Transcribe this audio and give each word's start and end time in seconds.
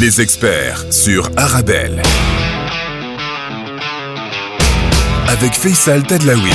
Les 0.00 0.20
experts 0.20 0.92
sur 0.92 1.30
Arabelle. 1.36 2.02
Avec 5.28 5.52
Faisal 5.52 6.02
Tadlaoui. 6.02 6.50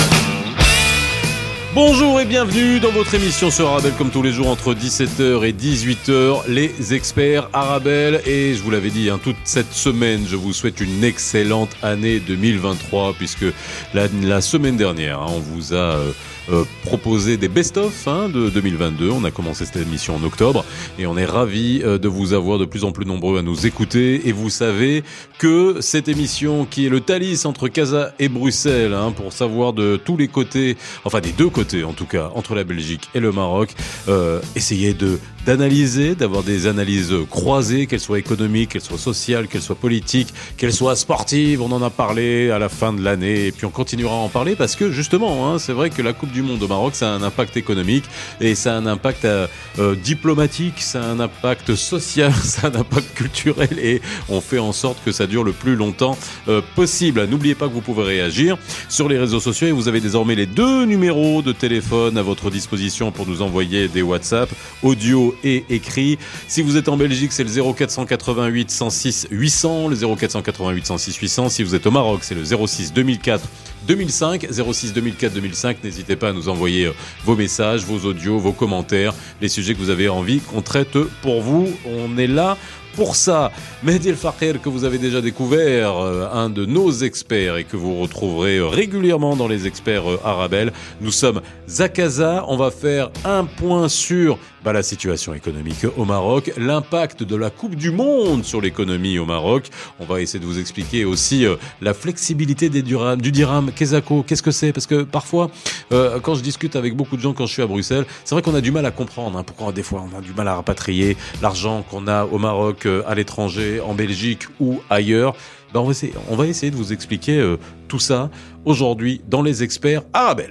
Bonjour 1.73 2.19
et 2.19 2.25
bienvenue 2.25 2.81
dans 2.81 2.91
votre 2.91 3.13
émission 3.13 3.49
sur 3.49 3.69
Arabelle 3.69 3.93
comme 3.97 4.09
tous 4.09 4.23
les 4.23 4.33
jours 4.33 4.49
entre 4.49 4.73
17h 4.73 5.45
et 5.47 5.53
18h, 5.53 6.49
les 6.49 6.93
experts 6.93 7.47
Arabelle. 7.53 8.19
Et 8.25 8.55
je 8.55 8.61
vous 8.61 8.71
l'avais 8.71 8.89
dit, 8.89 9.09
hein, 9.09 9.21
toute 9.23 9.37
cette 9.45 9.71
semaine, 9.71 10.25
je 10.27 10.35
vous 10.35 10.51
souhaite 10.51 10.81
une 10.81 11.05
excellente 11.05 11.71
année 11.81 12.19
2023 12.19 13.13
puisque 13.13 13.45
la, 13.93 14.41
semaine 14.41 14.75
dernière, 14.75 15.21
hein, 15.21 15.27
on 15.29 15.39
vous 15.39 15.73
a... 15.73 15.95
Euh, 15.95 16.11
euh, 16.51 16.63
proposer 16.83 17.37
des 17.37 17.47
best-of 17.47 18.07
hein, 18.07 18.29
de 18.29 18.49
2022. 18.49 19.09
On 19.11 19.23
a 19.23 19.31
commencé 19.31 19.65
cette 19.65 19.81
émission 19.81 20.15
en 20.15 20.23
octobre 20.23 20.65
et 20.97 21.05
on 21.05 21.17
est 21.17 21.25
ravi 21.25 21.81
euh, 21.83 21.97
de 21.97 22.07
vous 22.07 22.33
avoir 22.33 22.57
de 22.57 22.65
plus 22.65 22.83
en 22.83 22.91
plus 22.91 23.05
nombreux 23.05 23.37
à 23.37 23.41
nous 23.41 23.65
écouter. 23.65 24.27
Et 24.27 24.31
vous 24.31 24.49
savez 24.49 25.03
que 25.37 25.77
cette 25.81 26.07
émission 26.07 26.65
qui 26.65 26.85
est 26.85 26.89
le 26.89 27.01
Thalys 27.01 27.45
entre 27.45 27.67
Casa 27.67 28.13
et 28.19 28.29
Bruxelles, 28.29 28.93
hein, 28.93 29.11
pour 29.11 29.33
savoir 29.33 29.73
de 29.73 29.97
tous 30.03 30.17
les 30.17 30.27
côtés, 30.27 30.77
enfin 31.05 31.19
des 31.19 31.31
deux 31.31 31.49
côtés 31.49 31.83
en 31.83 31.93
tout 31.93 32.05
cas, 32.05 32.31
entre 32.35 32.55
la 32.55 32.63
Belgique 32.63 33.09
et 33.13 33.19
le 33.19 33.31
Maroc, 33.31 33.75
euh, 34.07 34.39
essayer 34.55 34.93
de 34.93 35.19
d'analyser, 35.49 36.13
d'avoir 36.13 36.43
des 36.43 36.67
analyses 36.67 37.11
croisées, 37.27 37.87
qu'elles 37.87 37.99
soient 37.99 38.19
économiques, 38.19 38.69
qu'elles 38.69 38.83
soient 38.83 38.99
sociales, 38.99 39.47
qu'elles 39.47 39.63
soient 39.63 39.73
politiques, 39.73 40.31
qu'elles 40.57 40.71
soient 40.71 40.95
sportives. 40.95 41.63
On 41.63 41.71
en 41.71 41.81
a 41.81 41.89
parlé 41.89 42.51
à 42.51 42.59
la 42.59 42.69
fin 42.69 42.93
de 42.93 43.03
l'année 43.03 43.47
et 43.47 43.51
puis 43.51 43.65
on 43.65 43.71
continuera 43.71 44.13
à 44.13 44.17
en 44.19 44.29
parler 44.29 44.55
parce 44.55 44.75
que 44.75 44.91
justement, 44.91 45.47
hein, 45.49 45.57
c'est 45.57 45.73
vrai 45.73 45.89
que 45.89 46.03
la 46.03 46.13
Coupe 46.13 46.31
du 46.31 46.43
Monde 46.43 46.61
au 46.61 46.67
Maroc, 46.67 46.93
ça 46.93 47.11
a 47.11 47.15
un 47.15 47.23
impact 47.23 47.57
économique 47.57 48.03
et 48.39 48.53
ça 48.53 48.75
a 48.75 48.77
un 48.77 48.85
impact 48.85 49.25
euh, 49.25 49.47
euh, 49.79 49.95
diplomatique, 49.95 50.83
ça 50.83 51.01
a 51.01 51.07
un 51.07 51.19
impact 51.19 51.73
social, 51.73 52.31
ça 52.43 52.67
a 52.67 52.69
un 52.69 52.81
impact 52.81 53.15
culturel 53.15 53.79
et 53.79 54.03
on 54.29 54.41
fait 54.41 54.59
en 54.59 54.71
sorte 54.71 54.99
que 55.03 55.11
ça 55.11 55.25
dure 55.25 55.43
le 55.43 55.53
plus 55.53 55.75
longtemps 55.75 56.15
euh, 56.47 56.61
possible. 56.75 57.25
N'oubliez 57.25 57.55
pas 57.55 57.67
que 57.67 57.73
vous 57.73 57.81
pouvez 57.81 58.03
réagir 58.03 58.59
sur 58.87 59.09
les 59.09 59.17
réseaux 59.17 59.39
sociaux 59.39 59.67
et 59.67 59.71
vous 59.71 59.87
avez 59.87 59.99
désormais 59.99 60.35
les 60.35 60.45
deux 60.45 60.85
numéros 60.85 61.41
de 61.41 61.53
téléphone 61.53 62.19
à 62.19 62.21
votre 62.21 62.51
disposition 62.51 63.11
pour 63.11 63.25
nous 63.25 63.41
envoyer 63.41 63.87
des 63.87 64.03
WhatsApp 64.03 64.47
audio 64.83 65.35
et 65.43 65.65
écrit. 65.69 66.17
Si 66.47 66.61
vous 66.61 66.77
êtes 66.77 66.89
en 66.89 66.97
Belgique, 66.97 67.31
c'est 67.31 67.43
le 67.43 67.73
0488 67.73 68.71
106 68.71 69.27
800, 69.31 69.87
le 69.89 69.95
0488 69.95 70.85
106 70.85 71.15
800. 71.17 71.49
Si 71.49 71.63
vous 71.63 71.75
êtes 71.75 71.85
au 71.87 71.91
Maroc, 71.91 72.19
c'est 72.23 72.35
le 72.35 72.43
06 72.43 72.93
2004 72.93 73.47
2005, 73.87 74.47
06 74.51 74.93
2004 74.93 75.33
2005. 75.33 75.83
N'hésitez 75.83 76.15
pas 76.15 76.29
à 76.29 76.33
nous 76.33 76.49
envoyer 76.49 76.85
euh, 76.85 76.93
vos 77.25 77.35
messages, 77.35 77.83
vos 77.83 78.07
audios, 78.07 78.39
vos 78.39 78.51
commentaires, 78.51 79.13
les 79.41 79.49
sujets 79.49 79.73
que 79.73 79.79
vous 79.79 79.89
avez 79.89 80.09
envie 80.09 80.39
qu'on 80.39 80.61
traite 80.61 80.97
pour 81.21 81.41
vous. 81.41 81.67
On 81.85 82.17
est 82.17 82.27
là 82.27 82.57
pour 82.95 83.15
ça. 83.15 83.51
Mehdi 83.83 84.09
El 84.09 84.59
que 84.59 84.69
vous 84.69 84.83
avez 84.83 84.97
déjà 84.97 85.21
découvert, 85.21 85.97
euh, 85.97 86.27
un 86.31 86.49
de 86.49 86.65
nos 86.65 86.91
experts 86.91 87.57
et 87.57 87.63
que 87.63 87.77
vous 87.77 87.99
retrouverez 87.99 88.57
euh, 88.57 88.67
régulièrement 88.67 89.35
dans 89.35 89.47
les 89.47 89.67
experts 89.67 90.03
Arabel. 90.23 90.71
Nous 91.01 91.11
sommes 91.11 91.41
Zakaza. 91.67 92.45
On 92.47 92.57
va 92.57 92.71
faire 92.71 93.09
un 93.25 93.45
point 93.45 93.89
sur 93.89 94.37
bah, 94.63 94.73
la 94.73 94.83
situation 94.83 95.33
économique 95.33 95.85
au 95.95 96.03
Maroc, 96.03 96.51
l'impact 96.57 97.23
de 97.23 97.35
la 97.37 97.49
Coupe 97.49 97.75
du 97.75 97.91
Monde 97.91 98.43
sur 98.43 98.59
l'économie 98.59 99.17
au 99.17 99.25
Maroc. 99.25 99.69
On 99.99 100.05
va 100.05 100.21
essayer 100.21 100.39
de 100.39 100.45
vous 100.45 100.59
expliquer 100.59 101.05
aussi 101.05 101.45
euh, 101.45 101.55
la 101.81 101.93
flexibilité 101.93 102.69
des 102.69 102.81
du 102.81 103.31
dirham. 103.31 103.71
Kesako, 103.71 104.23
qu'est-ce 104.23 104.43
que 104.43 104.51
c'est? 104.51 104.73
Parce 104.73 104.85
que 104.85 105.03
parfois, 105.03 105.49
euh, 105.93 106.19
quand 106.19 106.35
je 106.35 106.41
discute 106.41 106.75
avec 106.75 106.95
beaucoup 106.95 107.15
de 107.15 107.21
gens 107.21 107.33
quand 107.33 107.45
je 107.45 107.53
suis 107.53 107.61
à 107.61 107.67
Bruxelles, 107.67 108.05
c'est 108.25 108.35
vrai 108.35 108.41
qu'on 108.41 108.55
a 108.55 108.61
du 108.61 108.71
mal 108.71 108.85
à 108.85 108.91
comprendre 108.91 109.37
hein, 109.37 109.43
pourquoi 109.43 109.71
des 109.71 109.83
fois 109.83 110.05
on 110.11 110.17
a 110.17 110.21
du 110.21 110.33
mal 110.33 110.47
à 110.47 110.55
rapatrier 110.55 111.15
l'argent 111.41 111.83
qu'on 111.89 112.07
a 112.07 112.25
au 112.25 112.37
Maroc, 112.37 112.85
euh, 112.85 112.88
à 113.05 113.15
l'étranger, 113.15 113.79
en 113.79 113.93
Belgique 113.93 114.43
ou 114.59 114.81
ailleurs. 114.89 115.35
Ben, 115.73 115.81
on, 115.81 115.85
va 115.85 115.91
essayer, 115.91 116.13
on 116.29 116.35
va 116.35 116.47
essayer 116.47 116.71
de 116.71 116.75
vous 116.75 116.93
expliquer 116.93 117.55
tout 117.87 117.99
ça 117.99 118.29
aujourd'hui 118.65 119.21
dans 119.27 119.41
les 119.41 119.63
experts 119.63 120.03
arabes. 120.13 120.41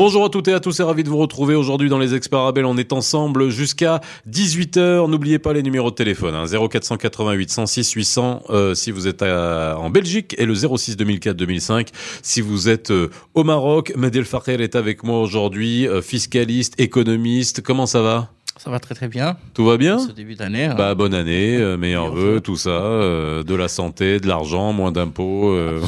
Bonjour 0.00 0.24
à 0.24 0.30
toutes 0.30 0.48
et 0.48 0.54
à 0.54 0.60
tous 0.60 0.80
et 0.80 0.82
ravi 0.82 1.04
de 1.04 1.10
vous 1.10 1.18
retrouver 1.18 1.54
aujourd'hui 1.54 1.90
dans 1.90 1.98
les 1.98 2.14
Experts. 2.14 2.54
On 2.64 2.78
est 2.78 2.94
ensemble 2.94 3.50
jusqu'à 3.50 4.00
18h. 4.30 5.10
N'oubliez 5.10 5.38
pas 5.38 5.52
les 5.52 5.62
numéros 5.62 5.90
de 5.90 5.94
téléphone. 5.94 6.34
Hein. 6.34 6.46
0488 6.46 7.50
106 7.50 7.92
800 7.92 8.42
si 8.72 8.92
vous 8.92 9.08
êtes 9.08 9.22
en 9.22 9.90
Belgique 9.90 10.34
et 10.38 10.46
le 10.46 10.54
06 10.54 10.96
2004 10.96 11.36
2005 11.36 11.90
si 12.22 12.40
vous 12.40 12.70
êtes 12.70 12.90
euh, 12.90 13.10
au 13.34 13.44
Maroc. 13.44 13.92
Medel 13.94 14.24
Fakher 14.24 14.62
est 14.62 14.74
avec 14.74 15.04
moi 15.04 15.20
aujourd'hui, 15.20 15.86
euh, 15.86 16.00
fiscaliste, 16.00 16.80
économiste. 16.80 17.60
Comment 17.60 17.84
ça 17.84 18.00
va? 18.00 18.30
Ça 18.62 18.70
va 18.70 18.78
très 18.78 18.94
très 18.94 19.08
bien. 19.08 19.38
Tout 19.54 19.64
va 19.64 19.78
bien 19.78 19.98
Ce 19.98 20.12
début 20.12 20.34
d'année. 20.34 20.66
Hein. 20.66 20.74
Bah 20.76 20.94
bonne 20.94 21.14
année, 21.14 21.56
euh, 21.56 21.78
meilleurs 21.78 22.12
vœux, 22.12 22.42
tout 22.42 22.56
ça, 22.56 22.68
euh, 22.68 23.42
de 23.42 23.54
la 23.54 23.68
santé, 23.68 24.20
de 24.20 24.28
l'argent, 24.28 24.74
moins 24.74 24.92
d'impôts. 24.92 25.54
Euh. 25.54 25.80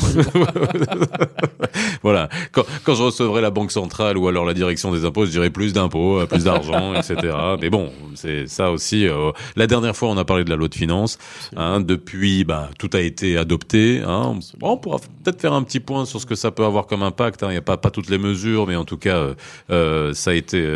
voilà. 2.03 2.31
Quand, 2.51 2.65
quand, 2.83 2.95
je 2.95 3.03
recevrai 3.03 3.43
la 3.43 3.51
banque 3.51 3.73
centrale 3.73 4.17
ou 4.17 4.27
alors 4.27 4.47
la 4.47 4.55
direction 4.55 4.91
des 4.91 5.05
impôts, 5.05 5.27
je 5.27 5.31
dirais 5.31 5.51
plus 5.51 5.75
d'impôts, 5.75 6.27
plus 6.27 6.45
d'argent, 6.45 6.95
etc. 6.99 7.37
Mais 7.61 7.69
bon, 7.69 7.93
c'est 8.15 8.47
ça 8.47 8.71
aussi. 8.71 9.07
la 9.55 9.67
dernière 9.67 9.95
fois, 9.95 10.09
on 10.09 10.17
a 10.17 10.25
parlé 10.25 10.43
de 10.43 10.49
la 10.49 10.57
loi 10.57 10.69
de 10.69 10.75
finances. 10.75 11.19
Hein, 11.55 11.83
depuis, 11.83 12.45
bah 12.45 12.71
tout 12.79 12.89
a 12.95 13.01
été 13.01 13.37
adopté. 13.37 14.01
Hein. 14.03 14.39
on 14.63 14.79
pourra 14.79 14.97
peut-être 15.23 15.43
faire 15.43 15.53
un 15.53 15.63
petit 15.63 15.81
point 15.81 16.07
sur 16.07 16.23
ce 16.23 16.27
que 16.27 16.37
ça 16.37 16.51
peut 16.51 16.65
avoir 16.65 16.87
comme 16.87 17.03
impact. 17.03 17.43
Il 17.43 17.49
n'y 17.49 17.57
a 17.59 17.61
pas 17.61 17.77
pas 17.77 17.91
toutes 17.91 18.09
les 18.09 18.19
mesures, 18.19 18.67
mais 18.67 18.77
en 18.77 18.87
tout 18.87 18.97
cas, 18.97 19.27
ça 19.69 20.31
a 20.31 20.35
été, 20.35 20.67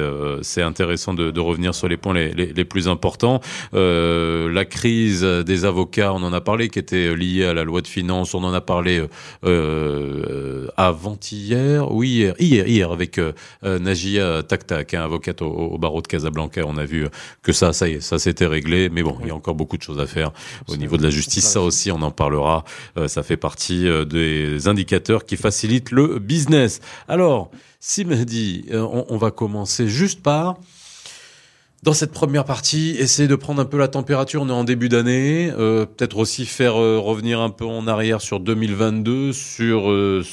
c'est 0.43 0.61
intéressant 0.61 1.15
de, 1.15 1.31
de 1.31 1.41
revenir 1.41 1.75
sur 1.75 1.86
les 1.89 1.97
points 1.97 2.15
les, 2.15 2.33
les, 2.33 2.65
plus 2.65 2.89
importants. 2.89 3.41
Euh, 3.75 4.51
la 4.53 4.65
crise 4.65 5.23
des 5.23 5.65
avocats, 5.65 6.13
on 6.13 6.23
en 6.23 6.33
a 6.33 6.41
parlé, 6.41 6.69
qui 6.69 6.79
était 6.79 7.15
liée 7.15 7.45
à 7.45 7.55
la 7.55 7.65
loi 7.65 7.81
de 7.81 7.87
finances. 7.87 8.35
On 8.35 8.45
en 8.45 8.53
a 8.53 8.61
parlé 8.61 8.99
euh, 8.99 9.09
euh 9.45 10.67
avant-hier, 10.77 11.91
oui 11.93 12.09
hier, 12.09 12.35
hier, 12.39 12.67
hier 12.67 12.93
avec 12.93 13.21
Najia 13.63 14.43
Taktak, 14.43 14.95
un 14.95 15.05
avocate 15.05 15.43
au, 15.43 15.79
barreau 15.79 16.03
de 16.03 16.07
Casablanca. 16.07 16.63
On 16.67 16.77
a 16.77 16.85
vu 16.85 17.07
que 17.43 17.53
ça, 17.53 17.73
ça, 17.73 17.87
ça 18.01 18.19
s'était 18.19 18.47
réglé, 18.47 18.89
mais 18.91 19.03
bon, 19.03 19.17
il 19.23 19.29
y 19.29 19.31
a 19.31 19.35
encore 19.35 19.55
beaucoup 19.55 19.77
de 19.77 19.83
choses 19.83 20.01
à 20.01 20.07
faire 20.07 20.33
au 20.69 20.77
niveau 20.77 20.97
de 20.97 21.03
la 21.03 21.11
justice. 21.11 21.45
Ça 21.45 21.61
aussi, 21.61 21.91
on 21.91 22.03
en 22.03 22.11
parlera. 22.11 22.65
ça 23.07 23.23
fait 23.23 23.37
partie 23.37 23.87
des 24.07 24.69
indicateurs 24.69 25.25
qui 25.25 25.37
facilitent 25.37 25.93
le 25.93 26.19
business. 26.19 26.81
Alors, 27.09 27.51
si 27.81 28.05
dit, 28.05 28.67
on, 28.73 29.07
on 29.09 29.17
va 29.17 29.31
commencer 29.31 29.89
juste 29.89 30.23
par 30.23 30.57
dans 31.83 31.93
cette 31.93 32.13
première 32.13 32.45
partie, 32.45 32.97
essayer 32.99 33.29
de 33.29 33.37
prendre 33.37 33.61
un 33.61 33.65
peu 33.65 33.79
la 33.79 33.89
température. 33.89 34.43
On 34.43 34.49
est 34.49 34.53
en 34.53 34.65
début 34.65 34.89
d'année, 34.89 35.53
euh, 35.57 35.87
peut-être 35.87 36.19
aussi 36.19 36.47
faire 36.47 36.81
euh, 36.81 36.99
revenir 36.99 37.41
un 37.41 37.51
peu 37.51 37.65
en 37.65 37.87
arrière 37.87 38.21
sur 38.21 38.41
2022, 38.41 39.33
sur 39.33 39.91
euh, 39.91 40.25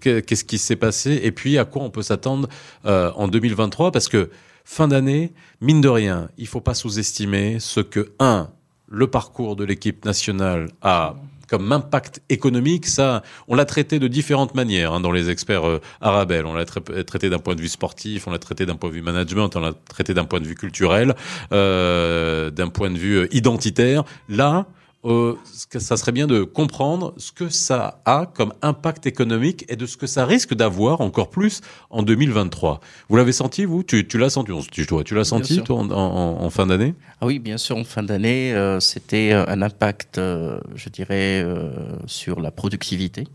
qu'est-ce 0.00 0.44
qui 0.44 0.58
s'est 0.58 0.76
passé, 0.76 1.20
et 1.22 1.32
puis 1.32 1.58
à 1.58 1.64
quoi 1.64 1.82
on 1.82 1.90
peut 1.90 2.02
s'attendre 2.02 2.48
en 2.84 3.28
2023, 3.28 3.92
parce 3.92 4.08
que 4.08 4.30
fin 4.64 4.88
d'année, 4.88 5.32
mine 5.60 5.80
de 5.80 5.88
rien, 5.88 6.28
il 6.38 6.46
faut 6.46 6.60
pas 6.60 6.74
sous-estimer 6.74 7.58
ce 7.60 7.80
que 7.80 8.12
un 8.18 8.50
le 8.88 9.06
parcours 9.08 9.56
de 9.56 9.64
l'équipe 9.64 10.04
nationale 10.04 10.68
a 10.80 11.16
comme 11.54 11.70
impact 11.70 12.20
économique, 12.30 12.84
ça, 12.84 13.22
on 13.46 13.54
l'a 13.54 13.64
traité 13.64 14.00
de 14.00 14.08
différentes 14.08 14.56
manières 14.56 14.92
hein, 14.92 14.98
dans 14.98 15.12
les 15.12 15.30
experts 15.30 15.68
euh, 15.68 15.80
arabes. 16.00 16.34
On 16.44 16.52
l'a 16.52 16.64
traité 16.64 17.30
d'un 17.30 17.38
point 17.38 17.54
de 17.54 17.60
vue 17.60 17.68
sportif, 17.68 18.26
on 18.26 18.32
l'a 18.32 18.40
traité 18.40 18.66
d'un 18.66 18.74
point 18.74 18.90
de 18.90 18.94
vue 18.96 19.02
management, 19.02 19.54
on 19.54 19.60
l'a 19.60 19.72
traité 19.88 20.14
d'un 20.14 20.24
point 20.24 20.40
de 20.40 20.46
vue 20.46 20.56
culturel, 20.56 21.14
euh, 21.52 22.50
d'un 22.50 22.66
point 22.70 22.90
de 22.90 22.98
vue 22.98 23.18
euh, 23.18 23.28
identitaire. 23.32 24.02
Là, 24.28 24.66
euh, 25.04 25.36
ça 25.78 25.96
serait 25.96 26.12
bien 26.12 26.26
de 26.26 26.42
comprendre 26.42 27.14
ce 27.16 27.32
que 27.32 27.48
ça 27.48 28.00
a 28.04 28.26
comme 28.26 28.52
impact 28.62 29.06
économique 29.06 29.64
et 29.68 29.76
de 29.76 29.86
ce 29.86 29.96
que 29.96 30.06
ça 30.06 30.24
risque 30.24 30.54
d'avoir 30.54 31.00
encore 31.00 31.30
plus 31.30 31.60
en 31.90 32.02
2023. 32.02 32.80
Vous 33.08 33.16
l'avez 33.16 33.32
senti, 33.32 33.64
vous? 33.64 33.82
Tu, 33.82 34.06
tu 34.06 34.18
l'as 34.18 34.30
senti 34.30 34.52
Tu, 34.70 34.86
tu 34.86 35.14
l'as 35.14 35.24
senti, 35.24 35.62
toi, 35.62 35.78
en, 35.78 35.90
en, 35.90 36.50
fin 36.50 36.66
d'année? 36.66 36.94
Ah 37.20 37.26
Oui, 37.26 37.38
bien 37.38 37.58
sûr, 37.58 37.76
en 37.76 37.84
fin 37.84 38.02
d'année, 38.02 38.54
euh, 38.54 38.80
c'était 38.80 39.32
un 39.32 39.62
impact, 39.62 40.18
euh, 40.18 40.58
je 40.74 40.88
dirais, 40.88 41.42
euh, 41.44 41.70
sur 42.06 42.40
la 42.40 42.50
productivité. 42.50 43.26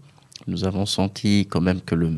Nous 0.47 0.63
avons 0.63 0.85
senti 0.85 1.47
quand 1.49 1.61
même 1.61 1.81
que 1.81 1.95
le, 1.95 2.11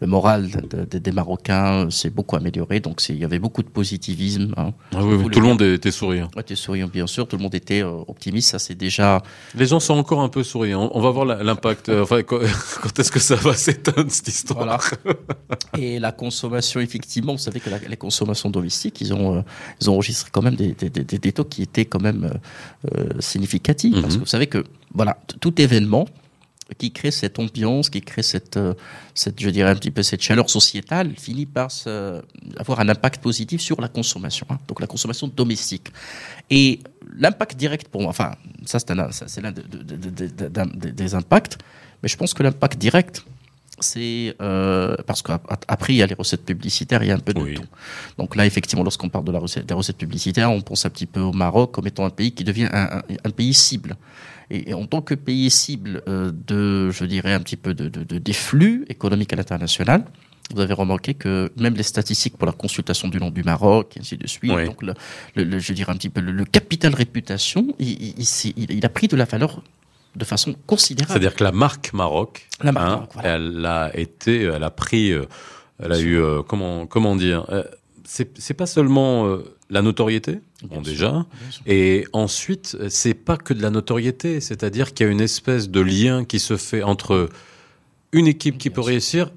le 0.00 0.06
moral 0.06 0.50
des 0.90 1.12
Marocains 1.12 1.90
s'est 1.90 2.10
beaucoup 2.10 2.36
amélioré. 2.36 2.80
Donc 2.80 3.02
il 3.08 3.16
y 3.16 3.24
avait 3.24 3.38
beaucoup 3.38 3.62
de 3.62 3.68
positivisme. 3.68 4.52
Hein. 4.56 4.72
Ah 4.94 5.00
tout 5.00 5.40
le 5.40 5.46
monde 5.46 5.62
était 5.62 5.90
souriant. 5.90 6.30
Ouais, 6.34 6.42
était 6.42 6.56
souriant, 6.56 6.88
bien 6.88 7.06
sûr. 7.06 7.26
Tout 7.26 7.36
le 7.36 7.42
monde 7.42 7.54
était 7.54 7.82
euh, 7.82 8.04
optimiste. 8.08 8.50
Ça, 8.50 8.58
c'est 8.58 8.74
déjà. 8.74 9.22
Les 9.54 9.66
gens 9.66 9.80
sont 9.80 9.94
encore 9.94 10.20
un 10.20 10.28
peu 10.28 10.42
souriants. 10.42 10.90
On 10.92 11.00
va 11.00 11.10
voir 11.10 11.24
l'impact. 11.24 11.88
Euh, 11.88 12.02
enfin, 12.02 12.22
quand, 12.22 12.40
est-ce 12.98 13.10
que 13.10 13.20
ça 13.20 13.36
va 13.36 13.54
s'éteindre 13.54 14.10
cette 14.10 14.28
histoire 14.28 14.90
Et 15.78 15.98
la 15.98 16.12
consommation, 16.12 16.80
effectivement, 16.80 17.32
vous 17.32 17.38
savez 17.38 17.60
que 17.60 17.70
la, 17.70 17.78
les 17.78 17.96
consommations 17.96 18.50
domestiques, 18.50 19.00
ils 19.00 19.14
ont, 19.14 19.36
euh, 19.36 19.40
ils 19.80 19.90
ont 19.90 19.94
enregistré 19.94 20.30
quand 20.32 20.42
même 20.42 20.56
des, 20.56 20.74
des, 20.74 20.88
des, 20.90 21.32
taux 21.32 21.44
qui 21.44 21.62
étaient 21.62 21.84
quand 21.84 22.00
même 22.00 22.30
significatifs. 23.20 23.94
Parce 23.94 24.14
mhm. 24.14 24.14
que 24.14 24.18
vous 24.20 24.26
savez 24.26 24.46
que 24.46 24.64
voilà, 24.92 25.18
tout 25.40 25.60
événement 25.60 26.06
qui 26.78 26.92
crée 26.92 27.10
cette 27.10 27.38
ambiance, 27.38 27.90
qui 27.90 28.00
crée 28.00 28.22
cette, 28.22 28.56
euh, 28.56 28.74
cette, 29.14 29.40
je 29.40 29.50
dirais 29.50 29.70
un 29.70 29.76
petit 29.76 29.90
peu 29.90 30.02
cette 30.02 30.22
chaleur 30.22 30.48
sociétale, 30.48 31.12
finit 31.16 31.46
par 31.46 31.70
avoir 32.56 32.80
un 32.80 32.88
impact 32.88 33.22
positif 33.22 33.60
sur 33.60 33.80
la 33.80 33.88
consommation, 33.88 34.46
hein. 34.50 34.58
donc 34.66 34.80
la 34.80 34.86
consommation 34.86 35.28
domestique. 35.28 35.88
Et 36.50 36.80
l'impact 37.16 37.56
direct 37.56 37.88
pour 37.88 38.02
moi, 38.02 38.10
enfin, 38.10 38.34
ça 38.64 38.78
c'est 38.78 38.94
l'un 39.40 39.52
des 39.52 41.14
impacts, 41.14 41.58
mais 42.02 42.08
je 42.08 42.16
pense 42.16 42.34
que 42.34 42.42
l'impact 42.42 42.78
direct, 42.78 43.24
c'est 43.80 44.36
euh, 44.40 44.96
parce 45.06 45.22
qu'après 45.22 45.94
il 45.94 45.96
y 45.96 46.02
a 46.02 46.06
les 46.06 46.14
recettes 46.14 46.44
publicitaires, 46.44 47.02
il 47.02 47.08
y 47.08 47.10
a 47.10 47.14
un 47.14 47.18
peu 47.18 47.34
de 47.34 47.54
tout. 47.54 47.64
Donc 48.18 48.36
là, 48.36 48.46
effectivement, 48.46 48.84
lorsqu'on 48.84 49.08
parle 49.08 49.24
de 49.24 49.32
la 49.32 49.38
recette, 49.38 49.66
des 49.66 49.74
recettes 49.74 49.98
publicitaires, 49.98 50.50
on 50.50 50.60
pense 50.60 50.86
un 50.86 50.90
petit 50.90 51.06
peu 51.06 51.20
au 51.20 51.32
Maroc 51.32 51.72
comme 51.72 51.86
étant 51.86 52.04
un 52.04 52.10
pays 52.10 52.32
qui 52.32 52.44
devient 52.44 52.68
un, 52.72 53.30
pays 53.30 53.54
cible. 53.54 53.96
Et, 54.50 54.74
en 54.74 54.86
tant 54.86 55.00
que 55.00 55.14
pays 55.14 55.50
cible 55.50 56.02
euh, 56.08 56.32
de, 56.32 56.90
je 56.90 57.04
dirais, 57.04 57.32
un 57.32 57.40
petit 57.40 57.56
peu 57.56 57.74
de, 57.74 57.88
des 57.88 58.32
flux 58.32 58.84
économiques 58.88 59.32
à 59.32 59.36
l'international, 59.36 60.04
vous 60.52 60.60
avez 60.60 60.74
remarqué 60.74 61.14
que 61.14 61.50
même 61.56 61.74
les 61.74 61.82
statistiques 61.82 62.36
pour 62.36 62.46
la 62.46 62.52
consultation 62.52 63.08
du 63.08 63.18
nom 63.18 63.30
du 63.30 63.42
Maroc, 63.42 63.96
et 63.96 64.00
ainsi 64.00 64.16
de 64.16 64.26
suite, 64.26 64.52
donc 64.52 64.82
le, 64.82 65.58
je 65.58 65.72
dirais 65.72 65.92
un 65.92 65.96
petit 65.96 66.10
peu 66.10 66.20
le, 66.20 66.44
capital 66.44 66.94
réputation, 66.94 67.74
il, 67.78 68.14
il, 68.56 68.84
a 68.84 68.88
pris 68.88 69.08
de 69.08 69.16
la 69.16 69.24
valeur 69.24 69.62
de 70.14 70.24
façon 70.24 70.54
considérable. 70.66 71.12
C'est-à-dire 71.12 71.34
que 71.34 71.44
la 71.44 71.52
marque 71.52 71.92
Maroc, 71.92 72.46
hein, 72.62 73.06
elle 73.22 73.64
a 73.64 73.90
été, 73.96 74.42
elle 74.42 74.62
a 74.62 74.70
pris, 74.70 75.12
euh, 75.12 75.24
elle 75.82 75.92
a 75.92 75.98
eu, 75.98 76.18
euh, 76.18 76.42
comment, 76.42 76.86
comment 76.86 77.16
dire, 77.16 77.46
euh, 77.48 77.64
c'est 78.04 78.54
pas 78.54 78.66
seulement 78.66 79.38
la 79.74 79.82
notoriété, 79.82 80.40
bon 80.62 80.80
déjà, 80.80 81.26
et 81.66 82.06
ensuite 82.12 82.76
c'est 82.88 83.14
pas 83.14 83.36
que 83.36 83.52
de 83.52 83.62
la 83.62 83.70
notoriété, 83.70 84.40
c'est-à-dire 84.40 84.94
qu'il 84.94 85.06
y 85.06 85.08
a 85.08 85.12
une 85.12 85.20
espèce 85.20 85.68
de 85.68 85.80
lien 85.80 86.24
qui 86.24 86.38
se 86.38 86.56
fait 86.56 86.82
entre 86.82 87.28
une 88.12 88.26
équipe 88.26 88.58
qui 88.58 88.70
peut 88.70 88.80
réussir 88.80 89.30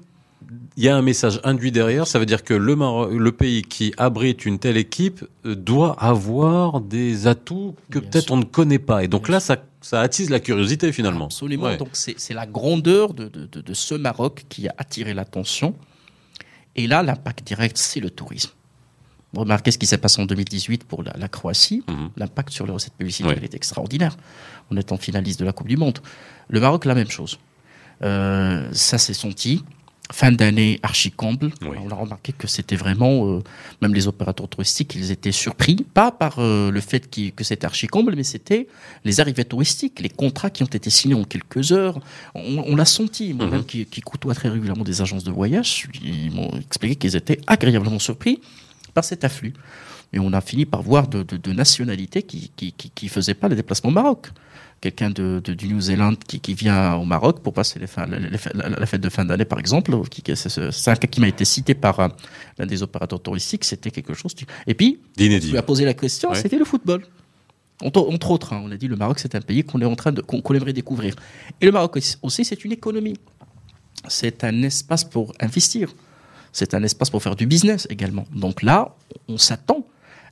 il 0.78 0.84
y 0.84 0.88
a 0.88 0.96
un 0.96 1.02
message 1.02 1.40
induit 1.42 1.72
derrière. 1.72 2.06
Ça 2.06 2.20
veut 2.20 2.24
dire 2.24 2.44
que 2.44 2.54
le, 2.54 2.74
le 3.18 3.32
pays 3.32 3.62
qui 3.62 3.92
abrite 3.98 4.46
une 4.46 4.60
telle 4.60 4.76
équipe 4.76 5.24
doit 5.44 5.96
avoir 5.98 6.80
des 6.80 7.26
atouts 7.26 7.74
que 7.90 7.98
peut-être 7.98 8.30
on 8.30 8.36
ne 8.36 8.44
connaît 8.44 8.78
pas. 8.78 9.02
Et 9.02 9.08
donc 9.08 9.28
là, 9.28 9.40
ça 9.40 9.56
ça 9.80 10.00
attise 10.00 10.30
la 10.30 10.40
curiosité 10.40 10.92
finalement. 10.92 11.26
Absolument. 11.26 11.76
Donc 11.76 11.90
c'est 11.92 12.34
la 12.34 12.46
grandeur 12.46 13.14
de, 13.14 13.28
de, 13.28 13.46
de, 13.46 13.74
ce 13.74 13.94
Maroc 13.94 14.44
qui 14.48 14.68
a 14.68 14.74
attiré 14.76 15.14
l'attention. 15.14 15.74
Et 16.76 16.86
là, 16.86 17.02
l'impact 17.02 17.46
direct, 17.46 17.76
c'est 17.76 18.00
le 18.00 18.10
tourisme. 18.10 18.50
Remarquez 19.34 19.70
ce 19.70 19.78
qui 19.78 19.86
s'est 19.86 19.98
passé 19.98 20.22
en 20.22 20.26
2018 20.26 20.84
pour 20.84 21.02
la, 21.02 21.28
Croatie. 21.28 21.82
Mhm. 21.88 22.10
L'impact 22.16 22.50
sur 22.50 22.66
les 22.66 22.72
recettes 22.72 22.94
publicitaires 22.94 23.42
est 23.42 23.54
extraordinaire. 23.54 24.16
On 24.70 24.76
est 24.76 24.92
en 24.92 24.96
finaliste 24.96 25.40
de 25.40 25.44
la 25.44 25.52
Coupe 25.52 25.68
du 25.68 25.76
Monde. 25.76 25.98
Le 26.48 26.60
Maroc, 26.60 26.84
la 26.84 26.94
même 26.94 27.10
chose. 27.10 27.38
Euh, 28.02 28.68
ça 28.72 28.96
s'est 28.96 29.14
senti 29.14 29.64
fin 30.10 30.32
d'année 30.32 30.80
archi 30.82 31.10
comble. 31.10 31.50
On 31.62 31.90
a 31.90 31.94
remarqué 31.94 32.32
que 32.32 32.46
c'était 32.46 32.76
vraiment, 32.76 33.26
euh, 33.28 33.42
même 33.82 33.94
les 33.94 34.08
opérateurs 34.08 34.48
touristiques, 34.48 34.94
ils 34.94 35.10
étaient 35.10 35.32
surpris, 35.32 35.76
pas 35.94 36.10
par 36.10 36.38
euh, 36.38 36.70
le 36.70 36.80
fait 36.80 37.10
que 37.10 37.44
c'était 37.44 37.66
archi 37.66 37.86
comble, 37.86 38.14
mais 38.16 38.24
c'était 38.24 38.68
les 39.04 39.20
arrivées 39.20 39.44
touristiques, 39.44 40.00
les 40.00 40.08
contrats 40.08 40.50
qui 40.50 40.62
ont 40.62 40.66
été 40.66 40.90
signés 40.90 41.14
en 41.14 41.24
quelques 41.24 41.72
heures. 41.72 42.00
On, 42.34 42.74
l'a 42.76 42.84
senti, 42.84 43.34
moi-même 43.34 43.60
mhm. 43.60 43.66
qui, 43.66 43.86
qui, 43.86 44.00
côtoie 44.00 44.34
très 44.34 44.48
régulièrement 44.48 44.84
des 44.84 45.02
agences 45.02 45.24
de 45.24 45.30
voyage, 45.30 45.88
ils 46.02 46.30
m'ont 46.30 46.50
expliqué 46.58 46.96
qu'ils 46.96 47.16
étaient 47.16 47.40
agréablement 47.46 47.98
surpris 47.98 48.40
par 48.92 49.04
cet 49.04 49.24
afflux. 49.24 49.54
Et 50.12 50.18
on 50.18 50.32
a 50.32 50.40
fini 50.40 50.64
par 50.64 50.82
voir 50.82 51.06
de, 51.08 51.52
nationalités 51.52 52.22
qui 52.22 52.50
ne 52.62 52.70
qui, 52.70 53.08
faisaient 53.08 53.34
pas 53.34 53.48
le 53.48 53.56
déplacement 53.56 53.90
au 53.90 53.92
Maroc 53.92 54.28
quelqu'un 54.80 55.10
de, 55.10 55.40
du 55.40 55.68
New 55.68 55.80
Zealand 55.80 56.14
qui, 56.14 56.40
qui, 56.40 56.54
vient 56.54 56.94
au 56.94 57.04
Maroc 57.04 57.40
pour 57.40 57.52
passer 57.52 57.78
les 57.78 57.86
la, 58.54 58.86
fête 58.86 59.00
de 59.00 59.08
fin 59.08 59.24
d'année, 59.24 59.44
par 59.44 59.58
exemple. 59.58 59.92
C'est 60.34 60.90
un 60.90 60.96
cas 60.96 61.08
qui 61.08 61.20
m'a 61.20 61.28
été 61.28 61.44
cité 61.44 61.74
par 61.74 62.00
euh, 62.00 62.08
l'un 62.58 62.66
des 62.66 62.82
opérateurs 62.82 63.20
touristiques. 63.20 63.64
C'était 63.64 63.90
quelque 63.90 64.14
chose. 64.14 64.34
Et 64.66 64.74
puis, 64.74 65.00
on 65.18 65.22
lui 65.24 65.58
a 65.58 65.62
posé 65.62 65.84
la 65.84 65.94
question, 65.94 66.32
c'était 66.34 66.58
le 66.58 66.64
football. 66.64 67.04
Entre, 67.80 68.30
autres, 68.30 68.52
hein. 68.54 68.62
on 68.64 68.72
a 68.72 68.76
dit 68.76 68.88
le 68.88 68.96
Maroc, 68.96 69.20
c'est 69.20 69.36
un 69.36 69.40
pays 69.40 69.62
qu'on 69.62 69.80
est 69.80 69.84
en 69.84 69.94
train 69.94 70.10
de 70.10 70.20
qu'on 70.20 70.54
aimerait 70.54 70.72
découvrir. 70.72 71.14
Et 71.60 71.66
le 71.66 71.70
Maroc 71.70 71.98
aussi, 72.22 72.44
c'est 72.44 72.64
une 72.64 72.72
économie. 72.72 73.16
C'est 74.08 74.42
un 74.42 74.62
espace 74.62 75.04
pour 75.04 75.32
investir. 75.40 75.92
C'est 76.58 76.74
un 76.74 76.82
espace 76.82 77.08
pour 77.08 77.22
faire 77.22 77.36
du 77.36 77.46
business 77.46 77.86
également. 77.88 78.26
Donc 78.34 78.64
là, 78.64 78.96
on 79.28 79.38
s'attend 79.38 79.86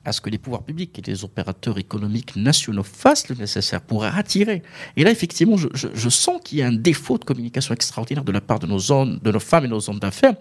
à 0.05 0.11
ce 0.11 0.21
que 0.21 0.29
les 0.29 0.39
pouvoirs 0.39 0.65
publics 0.65 0.99
et 0.99 1.03
les 1.03 1.23
opérateurs 1.23 1.79
économiques 1.79 2.35
nationaux 2.35 2.83
fassent 2.83 3.29
le 3.29 3.37
nécessaire 3.37 3.81
pour 3.81 4.05
attirer. 4.05 4.65
Et 4.97 5.05
là, 5.05 5.13
effectivement, 5.13 5.57
je, 5.57 6.09
sens 6.09 6.41
qu'il 6.43 6.59
y 6.59 6.63
a 6.63 6.67
un 6.67 6.73
défaut 6.73 7.17
de 7.17 7.25
communication 7.25 7.75
extraordinaire 7.75 8.25
de 8.25 8.33
la 8.33 8.41
part 8.41 8.59
de 8.59 8.67
nos 8.67 8.79
de 8.79 9.31
nos 9.31 9.41
femmes 9.41 9.67
et 9.67 9.69
nos 9.69 9.89
hommes 9.89 10.01
d'affaires, 10.01 10.35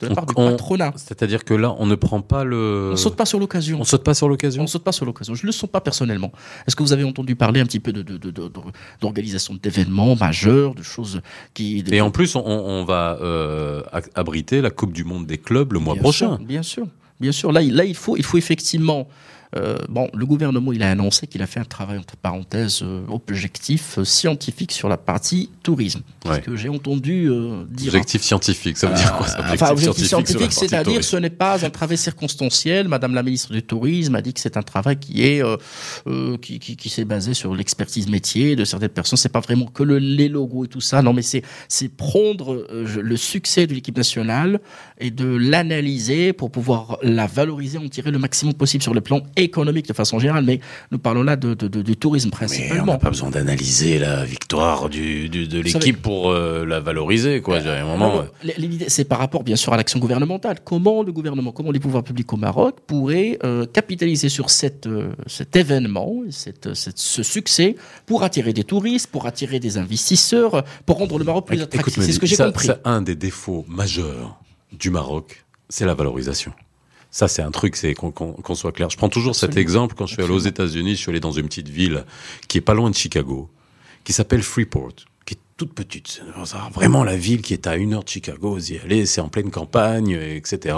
de 0.00 0.08
la 0.08 0.14
part 0.14 0.26
du 0.26 0.34
patronat. 0.34 0.92
C'est-à-dire 0.96 1.44
que 1.44 1.54
là, 1.54 1.74
on 1.78 1.86
ne 1.86 1.94
prend 1.94 2.20
pas 2.20 2.44
le. 2.44 2.90
On 2.92 2.96
saute 2.96 3.16
pas 3.16 3.26
sur 3.26 3.38
l'occasion. 3.38 3.78
On 3.80 3.84
saute 3.84 4.04
pas 4.04 4.14
sur 4.14 4.28
l'occasion. 4.28 4.62
On 4.62 4.66
saute 4.66 4.84
pas 4.84 4.92
sur 4.92 5.04
l'occasion. 5.04 5.34
Je 5.34 5.46
le 5.46 5.52
sens 5.52 5.70
pas 5.70 5.80
personnellement. 5.80 6.32
Est-ce 6.66 6.76
que 6.76 6.82
vous 6.82 6.92
avez 6.92 7.04
entendu 7.04 7.36
parler 7.36 7.60
un 7.60 7.66
petit 7.66 7.80
peu 7.80 7.92
de, 7.92 8.02
d'organisation 9.00 9.54
d'événements 9.62 10.16
majeurs, 10.16 10.74
de 10.74 10.82
choses 10.82 11.20
qui. 11.54 11.84
Et 11.90 12.00
en 12.00 12.10
plus, 12.10 12.36
on, 12.36 12.44
on 12.44 12.84
va 12.84 13.18
euh, 13.20 13.82
abriter 14.14 14.60
la 14.60 14.70
Coupe 14.70 14.92
du 14.92 15.04
Monde 15.04 15.26
des 15.26 15.38
clubs 15.38 15.72
le 15.72 15.78
mois 15.78 15.96
prochain. 15.96 16.38
bien 16.40 16.62
sûr. 16.62 16.86
Bien 17.20 17.30
sûr, 17.30 17.52
là, 17.52 17.60
là 17.62 17.84
il, 17.84 17.94
faut, 17.94 18.16
il 18.16 18.24
faut 18.24 18.36
effectivement 18.36 19.06
euh, 19.54 19.76
bon, 19.88 20.08
le 20.14 20.24
gouvernement, 20.24 20.72
il 20.72 20.82
a 20.82 20.90
annoncé 20.90 21.26
qu'il 21.26 21.42
a 21.42 21.46
fait 21.46 21.60
un 21.60 21.64
travail, 21.64 21.98
entre 21.98 22.16
parenthèses, 22.16 22.80
euh, 22.82 23.02
objectif 23.08 23.98
euh, 23.98 24.04
scientifique 24.04 24.72
sur 24.72 24.88
la 24.88 24.96
partie 24.96 25.50
tourisme. 25.62 26.00
Parce 26.20 26.38
que 26.38 26.56
j'ai 26.56 26.70
entendu 26.70 27.28
dire... 27.68 27.88
Objectif 27.88 28.22
scientifique, 28.22 28.78
ça 28.78 28.86
veut 28.86 28.94
dire 28.94 29.12
quoi 29.12 29.26
Objectif 29.26 29.62
enfin, 29.62 29.72
objectif 29.72 30.06
scientifique, 30.06 30.52
c'est-à-dire 30.52 31.04
ce 31.04 31.16
n'est 31.16 31.30
pas 31.30 31.64
un 31.64 31.70
travail 31.70 31.98
circonstanciel. 31.98 32.88
Madame 32.88 33.14
la 33.14 33.22
ministre 33.22 33.52
du 33.52 33.62
Tourisme 33.62 34.14
a 34.14 34.22
dit 34.22 34.32
que 34.32 34.40
c'est 34.40 34.56
un 34.56 34.62
travail 34.62 34.96
qui 34.98 35.22
est 35.22 35.42
qui, 36.40 36.58
qui, 36.58 36.76
qui 36.76 36.88
s'est 36.88 37.04
basé 37.04 37.34
sur 37.34 37.54
l'expertise 37.54 38.08
métier 38.08 38.56
de 38.56 38.64
certaines 38.64 38.88
personnes. 38.88 39.16
C'est 39.16 39.28
pas 39.28 39.40
vraiment 39.40 39.66
que 39.66 39.82
le, 39.82 39.98
les 39.98 40.28
logos 40.28 40.64
et 40.64 40.68
tout 40.68 40.80
ça. 40.80 41.02
Non, 41.02 41.12
mais 41.12 41.22
c'est 41.22 41.42
c'est 41.68 41.88
prendre 41.88 42.66
le 42.70 43.16
succès 43.16 43.66
de 43.66 43.74
l'équipe 43.74 43.96
nationale 43.96 44.60
et 44.98 45.10
de 45.10 45.26
l'analyser 45.26 46.32
pour 46.32 46.50
pouvoir 46.50 46.98
la 47.02 47.26
valoriser, 47.26 47.78
en 47.78 47.88
tirer 47.88 48.10
le 48.10 48.18
maximum 48.18 48.54
possible 48.54 48.82
sur 48.82 48.94
le 48.94 49.00
plan 49.00 49.22
économique 49.44 49.86
de 49.86 49.92
façon 49.92 50.18
générale, 50.18 50.44
mais 50.44 50.60
nous 50.90 50.98
parlons 50.98 51.22
là 51.22 51.36
de, 51.36 51.54
du 51.54 51.96
tourisme 51.96 52.30
principalement. 52.30 52.84
Mais 52.84 52.90
on 52.90 52.92
n'a 52.94 52.98
pas 52.98 53.10
besoin 53.10 53.30
d'analyser 53.30 53.98
la 53.98 54.24
victoire 54.24 54.88
du, 54.88 55.28
de 55.28 55.60
l'équipe 55.60 56.00
pour 56.00 56.30
euh, 56.30 56.64
la 56.64 56.80
valoriser, 56.80 57.40
quoi. 57.40 57.58
un 57.58 57.84
moment. 57.84 58.20
Euh. 58.20 58.50
L'idée, 58.56 58.86
c'est 58.88 59.04
par 59.04 59.18
rapport, 59.18 59.42
bien 59.42 59.56
sûr, 59.56 59.72
à 59.72 59.76
l'action 59.76 59.98
gouvernementale. 59.98 60.58
Comment 60.64 61.02
le 61.02 61.12
gouvernement, 61.12 61.52
comment 61.52 61.70
les 61.70 61.80
pouvoirs 61.80 62.04
publics 62.04 62.32
au 62.32 62.36
Maroc 62.36 62.78
pourraient 62.86 63.38
euh, 63.44 63.66
capitaliser 63.66 64.28
sur 64.28 64.50
cette, 64.50 64.88
cet 65.26 65.56
événement, 65.56 66.14
cette, 66.30 66.74
ce 66.74 67.22
succès, 67.22 67.76
pour 68.06 68.22
attirer 68.22 68.52
des 68.52 68.64
touristes, 68.64 69.08
pour 69.10 69.26
attirer 69.26 69.60
des 69.60 69.78
investisseurs, 69.78 70.64
pour 70.86 70.98
rendre 70.98 71.18
le 71.18 71.24
Maroc 71.24 71.46
plus 71.46 71.60
attractif. 71.60 72.02
C'est 72.02 72.12
ce 72.12 72.20
que 72.20 72.26
j'ai 72.26 72.36
compris. 72.36 72.68
un 72.84 73.02
des 73.02 73.14
défauts 73.14 73.64
majeurs 73.68 74.38
du 74.72 74.90
Maroc, 74.90 75.44
c'est 75.68 75.84
la 75.84 75.94
valorisation. 75.94 76.52
Ça, 77.14 77.28
c'est 77.28 77.42
un 77.42 77.50
truc, 77.50 77.76
c'est 77.76 77.94
qu'on 77.94 78.54
soit 78.54 78.72
clair. 78.72 78.88
Je 78.88 78.96
prends 78.96 79.10
toujours 79.10 79.36
cet 79.36 79.58
exemple 79.58 79.94
quand 79.94 80.06
je 80.06 80.14
suis 80.14 80.22
allé 80.22 80.32
aux 80.32 80.38
États-Unis. 80.38 80.92
Je 80.92 81.00
suis 81.00 81.10
allé 81.10 81.20
dans 81.20 81.30
une 81.30 81.46
petite 81.46 81.68
ville 81.68 82.06
qui 82.48 82.56
est 82.56 82.62
pas 82.62 82.72
loin 82.72 82.88
de 82.88 82.94
Chicago, 82.94 83.50
qui 84.02 84.14
s'appelle 84.14 84.42
Freeport, 84.42 84.94
qui 85.26 85.34
est 85.34 85.38
toute 85.58 85.74
petite. 85.74 86.22
Vraiment 86.72 87.04
la 87.04 87.16
ville 87.16 87.42
qui 87.42 87.52
est 87.52 87.66
à 87.66 87.76
une 87.76 87.92
heure 87.92 88.02
de 88.02 88.08
Chicago. 88.08 88.54
Vous 88.54 88.72
y 88.72 88.78
allez, 88.78 89.04
c'est 89.04 89.20
en 89.20 89.28
pleine 89.28 89.50
campagne, 89.50 90.12
etc. 90.12 90.74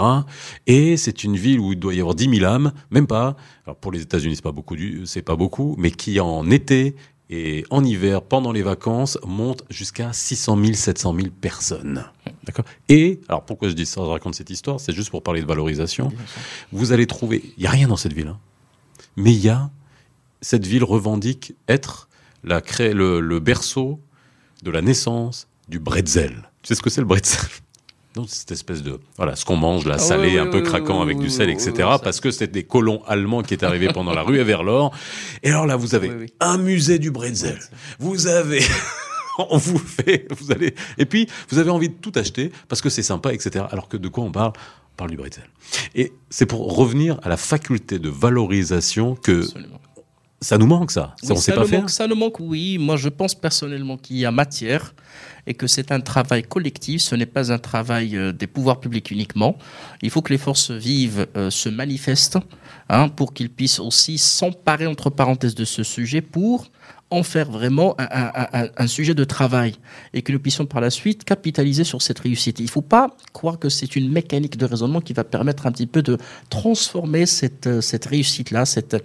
Et 0.67 0.97
c'est 0.97 1.23
une 1.23 1.37
ville 1.37 1.61
où 1.61 1.71
il 1.71 1.79
doit 1.79 1.93
y 1.93 2.01
avoir 2.01 2.15
10 2.15 2.37
000 2.39 2.45
âmes, 2.45 2.73
même 2.91 3.07
pas. 3.07 3.37
Alors 3.65 3.77
pour 3.77 3.93
les 3.93 4.01
États-Unis, 4.01 4.35
c'est 4.35 4.43
pas 4.43 4.51
beaucoup, 4.51 4.75
c'est 5.05 5.21
pas 5.21 5.37
beaucoup, 5.37 5.75
mais 5.79 5.89
qui 5.89 6.19
en 6.19 6.51
été 6.51 6.97
et 7.29 7.65
en 7.71 7.83
hiver, 7.83 8.21
pendant 8.21 8.51
les 8.51 8.61
vacances, 8.61 9.17
monte 9.25 9.63
jusqu'à 9.69 10.13
600 10.13 10.57
000, 10.61 10.73
700 10.73 11.15
000 11.15 11.27
personnes. 11.41 12.05
D'accord? 12.43 12.65
Et, 12.87 13.19
alors 13.27 13.43
pourquoi 13.43 13.69
je 13.69 13.73
dis 13.73 13.85
ça, 13.85 14.01
je 14.01 14.07
raconte 14.07 14.35
cette 14.35 14.51
histoire, 14.51 14.79
c'est 14.79 14.93
juste 14.93 15.09
pour 15.09 15.23
parler 15.23 15.41
de 15.41 15.47
valorisation. 15.47 16.11
Vous 16.71 16.91
allez 16.91 17.07
trouver, 17.07 17.43
il 17.57 17.61
n'y 17.61 17.67
a 17.67 17.71
rien 17.71 17.87
dans 17.87 17.97
cette 17.97 18.13
ville, 18.13 18.27
hein, 18.27 18.39
mais 19.15 19.33
il 19.33 19.39
y 19.39 19.49
a, 19.49 19.71
cette 20.41 20.67
ville 20.67 20.83
revendique 20.83 21.55
être 21.67 22.09
la, 22.43 22.61
le, 22.79 23.19
le 23.19 23.39
berceau 23.39 23.99
de 24.61 24.69
la 24.69 24.81
naissance 24.81 25.47
du 25.67 25.79
bretzel. 25.79 26.49
Tu 26.61 26.67
sais 26.67 26.75
ce 26.75 26.81
que 26.83 26.91
c'est 26.91 27.01
le 27.01 27.07
bretzel? 27.07 27.49
Donc 28.15 28.29
cette 28.29 28.51
espèce 28.51 28.81
de 28.81 28.99
voilà 29.17 29.35
ce 29.35 29.43
qu'on 29.43 29.57
mange 29.57 29.85
là 29.85 29.95
ah 29.95 29.99
salé 29.99 30.39
un 30.39 30.47
peu 30.47 30.61
craquant 30.61 31.01
avec 31.01 31.19
du 31.19 31.29
sel 31.29 31.49
etc 31.49 31.89
parce 32.01 32.21
que 32.21 32.31
c'est 32.31 32.47
des 32.47 32.63
colons 32.63 33.03
allemands 33.07 33.43
qui 33.43 33.53
est 33.53 33.63
arrivé 33.63 33.89
pendant 33.93 34.13
la 34.13 34.21
rue 34.21 34.41
vers 34.41 34.63
l'or 34.63 34.91
et 35.43 35.49
alors 35.49 35.65
là 35.65 35.75
vous 35.75 35.95
avez 35.95 36.27
un 36.39 36.57
musée 36.57 36.97
du 36.97 37.11
bretzel. 37.11 37.59
Vous 37.99 38.27
avez 38.27 38.61
on 39.37 39.57
vous 39.57 39.77
fait 39.77 40.27
vous 40.31 40.51
allez 40.51 40.73
et 40.97 41.05
puis 41.05 41.27
vous 41.49 41.59
avez 41.59 41.69
envie 41.69 41.89
de 41.89 41.95
tout 41.95 42.13
acheter 42.15 42.51
parce 42.69 42.81
que 42.81 42.89
c'est 42.89 43.03
sympa 43.03 43.33
etc 43.33 43.65
alors 43.69 43.89
que 43.89 43.97
de 43.97 44.07
quoi 44.07 44.23
on 44.23 44.31
parle? 44.31 44.53
On 44.93 44.95
parle 44.95 45.11
du 45.11 45.17
bretzel. 45.17 45.43
Et 45.93 46.13
c'est 46.29 46.45
pour 46.45 46.73
revenir 46.73 47.19
à 47.21 47.27
la 47.27 47.35
faculté 47.35 47.99
de 47.99 48.07
valorisation 48.07 49.15
que 49.15 49.45
ça 50.45 50.57
nous 50.57 50.67
manque 50.67 50.91
ça. 50.91 51.15
Oui, 51.23 51.29
on 51.31 51.35
sait 51.35 51.51
ça 51.51 51.55
pas 51.57 51.61
nous 51.61 51.67
faire. 51.67 51.79
manque, 51.81 51.89
ça 51.89 52.07
nous 52.07 52.15
manque, 52.15 52.39
oui. 52.39 52.77
Moi, 52.77 52.97
je 52.97 53.09
pense 53.09 53.33
personnellement 53.35 53.97
qu'il 53.97 54.17
y 54.17 54.25
a 54.25 54.31
matière 54.31 54.93
et 55.47 55.53
que 55.53 55.67
c'est 55.67 55.91
un 55.91 55.99
travail 56.01 56.43
collectif. 56.43 57.01
Ce 57.01 57.15
n'est 57.15 57.25
pas 57.37 57.51
un 57.51 57.57
travail 57.59 58.15
euh, 58.15 58.31
des 58.31 58.47
pouvoirs 58.47 58.79
publics 58.79 59.11
uniquement. 59.11 59.57
Il 60.01 60.09
faut 60.09 60.21
que 60.21 60.33
les 60.33 60.39
forces 60.39 60.71
vives 60.71 61.27
euh, 61.35 61.49
se 61.49 61.69
manifestent 61.69 62.39
hein, 62.89 63.09
pour 63.09 63.33
qu'ils 63.33 63.49
puissent 63.49 63.79
aussi 63.79 64.17
s'emparer, 64.17 64.87
entre 64.87 65.09
parenthèses, 65.09 65.55
de 65.55 65.65
ce 65.65 65.83
sujet 65.83 66.21
pour 66.21 66.71
en 67.11 67.21
faire 67.21 67.49
vraiment 67.51 67.93
un, 67.99 68.07
un- 68.11 68.47
un- 68.63 68.69
un 68.77 68.87
sujet 68.87 69.13
de 69.13 69.23
travail 69.23 69.75
et 70.13 70.23
que 70.23 70.31
nous 70.31 70.39
puissions 70.39 70.65
par 70.65 70.81
la 70.81 70.89
suite 70.89 71.23
capitaliser 71.23 71.83
sur 71.83 72.01
cette 72.01 72.17
réussite. 72.19 72.59
Il 72.59 72.65
ne 72.65 72.69
faut 72.77 72.81
pas 72.81 73.15
croire 73.31 73.59
que 73.59 73.69
c'est 73.69 73.95
une 73.95 74.11
mécanique 74.11 74.57
de 74.57 74.65
raisonnement 74.65 75.01
qui 75.01 75.13
va 75.13 75.23
permettre 75.23 75.67
un 75.67 75.71
petit 75.71 75.85
peu 75.85 76.01
de 76.01 76.17
transformer 76.49 77.27
cette, 77.27 77.67
euh, 77.67 77.81
cette 77.81 78.05
réussite-là, 78.05 78.65
cette, 78.65 78.97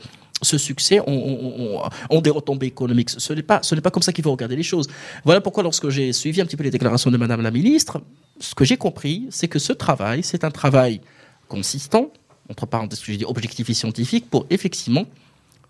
ce 0.43 0.59
succès 0.59 1.01
ont, 1.07 1.83
ont- 2.11 2.21
des 2.21 2.31
retombées 2.31 2.67
économiques. 2.67 3.11
Ce 3.11 3.33
n'est 3.33 3.43
pas, 3.43 3.61
ce 3.63 3.75
n'est 3.75 3.81
pas 3.81 3.91
comme 3.91 4.03
ça 4.03 4.13
qu'il 4.13 4.25
faut 4.25 4.31
regarder 4.33 4.57
les 4.57 4.63
choses. 4.63 4.89
Voilà 5.25 5.41
pourquoi 5.41 5.63
lorsque 5.63 5.89
j'ai 5.91 6.13
suivi 6.13 6.41
un 6.41 6.47
petit 6.47 6.57
peu 6.57 6.65
les 6.65 6.71
déclarations 6.71 7.11
de 7.11 7.17
Madame 7.17 7.43
la 7.43 7.51
ministre, 7.51 8.01
ce 8.41 8.55
que 8.55 8.65
j'ai 8.65 8.77
compris, 8.77 9.27
c'est 9.31 9.49
que 9.49 9.59
ce 9.59 9.73
travail, 9.73 10.23
c'est 10.23 10.45
un 10.45 10.51
travail 10.51 11.01
consistant, 11.49 12.11
entre 12.49 12.67
parenthèses, 12.67 13.03
j'ai 13.05 13.17
dit 13.17 13.25
objectif 13.25 13.69
et 13.71 13.75
scientifique, 13.75 14.29
pour 14.31 14.47
effectivement 14.51 15.05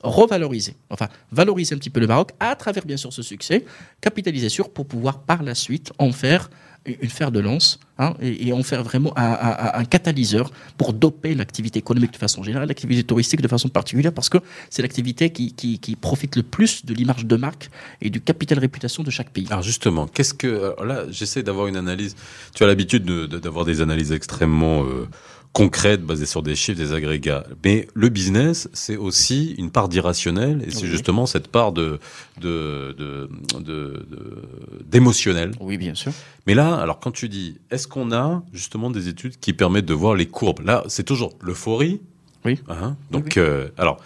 revaloriser, 0.03 0.77
enfin 0.89 1.09
valoriser 1.31 1.75
un 1.75 1.79
petit 1.79 1.91
peu 1.91 2.01
le 2.01 2.07
Maroc 2.07 2.31
à 2.41 2.57
travers 2.57 2.87
bien 2.87 2.97
sûr 2.97 3.13
ce 3.13 3.23
succès, 3.23 3.65
capitaliser 4.01 4.49
sur 4.49 4.71
pour 4.71 4.87
pouvoir 4.87 5.21
par 5.21 5.43
la 5.43 5.55
suite 5.55 5.93
en 5.99 6.11
faire 6.13 6.49
une 6.87 7.11
fer 7.11 7.31
de 7.31 7.41
lance 7.41 7.79
hein, 7.99 8.15
et, 8.23 8.53
en 8.53 8.63
faire 8.63 8.83
vraiment 8.83 9.13
un, 9.17 9.85
catalyseur 9.85 10.51
pour 10.79 10.93
doper 10.93 11.35
l'activité 11.35 11.79
économique 11.79 12.13
de 12.13 12.17
façon 12.17 12.43
générale, 12.43 12.69
l'activité 12.69 13.05
touristique 13.05 13.43
de 13.43 13.49
façon 13.49 13.69
particulière, 13.69 14.13
parce 14.13 14.29
que 14.29 14.39
c'est 14.71 14.83
l'activité 14.83 15.31
qui, 15.31 15.53
qui- 15.53 15.79
profite 15.97 16.37
le 16.37 16.43
plus 16.43 16.87
de 16.87 16.95
l'image 16.95 17.27
de 17.27 17.37
marque 17.37 17.69
et 18.01 18.09
du 18.09 18.21
capital 18.21 18.59
réputation 18.59 19.03
de 19.03 19.11
chaque 19.11 19.31
pays. 19.31 19.47
Alors 19.51 19.63
justement, 19.63 20.07
qu'est-ce 20.07 20.33
que 20.35 20.75
là 20.83 21.05
j'essaie 21.11 21.43
d'avoir 21.43 21.67
une 21.67 21.77
analyse. 21.77 22.17
Tu 22.55 22.65
as 22.65 22.67
l'habitude 22.67 23.05
de- 23.05 23.27
de- 23.27 23.39
d'avoir 23.39 23.65
des 23.67 23.81
analyses 23.83 24.13
extrêmement 24.13 24.85
euh, 24.85 25.07
concrètes 25.53 26.03
basées 26.03 26.27
sur 26.27 26.43
des 26.43 26.55
chiffres, 26.55 26.79
des 26.79 26.93
agrégats. 26.93 27.45
Mais 27.65 27.89
le 27.95 28.09
business, 28.09 28.69
c'est 28.73 28.97
aussi 28.97 29.53
une 29.59 29.71
part 29.73 29.89
d'irrationnel 29.89 30.63
et 30.67 30.71
c'est 30.71 30.83
Oui. 30.85 30.89
justement 30.89 31.27
cette 31.27 31.49
part 31.49 31.73
de 31.73 31.99
de 32.41 32.95
de 32.99 34.07
d'émotionnel. 34.85 35.53
Oui, 35.61 35.77
bien 35.77 35.95
sûr. 35.95 36.13
Mais 36.47 36.55
là, 36.55 36.77
alors 36.77 37.01
quand 37.01 37.11
tu 37.11 37.29
dis, 37.29 37.57
est-ce 37.71 37.89
qu'on 37.89 38.13
a 38.13 38.43
justement 38.53 38.91
des 38.91 39.09
études 39.09 39.39
qui 39.39 39.53
permettent 39.53 39.87
de 39.87 39.95
voir 39.95 40.15
les 40.15 40.27
courbes? 40.27 40.61
Là, 40.65 40.85
c'est 40.89 41.05
toujours 41.05 41.33
l'euphorie. 41.41 42.01
Oui. 42.45 42.59
Hein? 42.69 42.97
Donc, 43.11 43.25
Oui, 43.37 43.43
euh, 43.43 43.69
alors, 43.77 43.99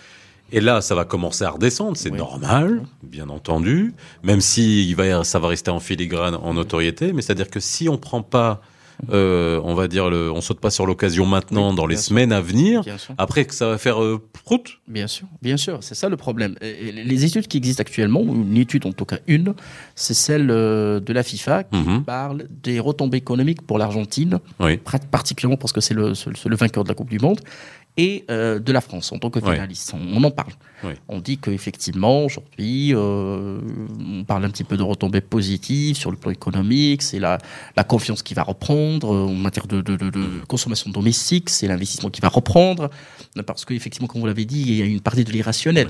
et 0.51 0.61
là, 0.61 0.81
ça 0.81 0.95
va 0.95 1.05
commencer 1.05 1.45
à 1.45 1.51
redescendre, 1.51 1.97
c'est 1.97 2.11
Oui. 2.11 2.19
normal, 2.19 2.83
bien 3.03 3.29
entendu, 3.29 3.93
même 4.23 4.41
si 4.41 4.89
il 4.89 4.95
va, 4.97 5.25
ça 5.25 5.39
va 5.39 5.49
rester 5.49 5.71
en 5.71 5.81
filigrane, 5.81 6.35
en 6.35 6.55
notoriété. 6.55 7.13
Mais 7.13 7.23
c'est-à-dire 7.23 7.49
que 7.51 7.61
si 7.61 7.89
on 7.89 7.97
prend 7.97 8.23
pas, 8.23 8.61
euh, 9.13 9.61
on 9.65 9.75
va 9.75 9.89
dire, 9.89 10.09
le, 10.11 10.31
on 10.33 10.41
saute 10.41 10.61
pas 10.61 10.71
sur 10.71 10.87
l'occasion 10.87 11.27
maintenant, 11.27 11.71
Oui, 11.71 11.77
dans 11.77 11.87
les 11.87 11.97
sûr. 11.97 12.05
semaines 12.07 12.33
à 12.33 12.41
venir, 12.41 12.83
Bien 12.83 12.99
sûr. 12.99 13.15
après 13.19 13.45
que 13.45 13.55
ça 13.55 13.69
va 13.69 13.79
faire 13.79 14.03
euh, 14.03 14.21
prout. 14.45 14.79
Bien 14.89 15.07
sûr, 15.07 15.27
bien 15.43 15.57
sûr, 15.57 15.79
c'est 15.83 15.95
ça 15.95 16.09
le 16.09 16.17
problème. 16.17 16.55
Et- 16.61 16.93
Les 16.93 17.25
études 17.25 17.47
qui 17.49 17.57
existent 17.59 17.81
actuellement, 17.81 18.21
ou 18.21 18.35
une 18.35 18.57
étude 18.57 18.87
en 18.87 18.93
tout 18.93 19.05
cas 19.05 19.19
une, 19.27 19.55
c'est 19.95 20.15
celle 20.15 20.51
euh, 20.51 21.01
de 21.01 21.13
la 21.13 21.23
FIFA 21.23 21.65
qui 21.65 21.77
Mhm. 21.79 22.05
parle 22.05 22.45
des 22.63 22.81
retombées 22.81 23.19
économiques 23.19 23.63
pour 23.63 23.79
l'Argentine, 23.79 24.39
Oui. 24.61 24.79
particulièrement 25.11 25.57
parce 25.57 25.73
que 25.73 25.81
c'est 25.81 25.95
le, 25.95 26.15
c'est 26.15 26.47
le 26.47 26.57
vainqueur 26.57 26.85
de 26.85 26.89
la 26.89 26.95
Coupe 26.95 27.11
du 27.11 27.19
Monde, 27.19 27.41
et 27.97 28.25
euh, 28.31 28.59
de 28.59 28.73
la 28.73 28.81
France 28.81 29.13
en 29.13 29.19
tant 29.19 29.31
que 29.31 29.39
Ouais. 29.39 29.53
finaliste. 29.55 29.95
On, 29.95 30.17
on 30.17 30.25
en 30.25 30.31
parle. 30.31 30.53
On 31.09 31.21
dit 31.21 31.39
qu'effectivement, 31.39 32.25
aujourd'hui, 32.27 32.93
euh, 32.95 33.59
on 34.19 34.25
parle 34.25 34.45
un 34.45 34.51
petit 34.51 34.65
peu 34.65 34.77
de 34.77 34.83
retombées 34.83 35.23
positives 35.23 35.97
sur 35.97 36.11
le 36.11 36.17
plan 36.19 36.31
économique, 36.31 37.01
c'est 37.03 37.19
la, 37.19 37.39
la 37.77 37.85
confiance 37.85 38.23
qui 38.23 38.35
va 38.35 38.43
reprendre 38.43 39.15
euh, 39.15 39.27
en 39.29 39.35
matière 39.35 39.67
de, 39.67 39.81
de- 39.81 39.97
de- 39.97 40.11
de 40.11 40.27
consommation 40.47 40.91
domestique, 40.91 41.49
c'est 41.49 41.67
l'investissement 41.69 42.11
qui 42.11 42.21
va 42.21 42.29
reprendre, 42.29 42.91
parce 43.47 43.65
qu'effectivement, 43.65 44.09
comme 44.09 44.21
vous 44.21 44.27
l'avez 44.27 44.45
dit, 44.45 44.61
il 44.61 44.75
y 44.75 44.83
a 44.83 44.85
une 44.85 45.01
partie 45.01 45.25
de 45.25 45.33
l'irrationnel. 45.33 45.89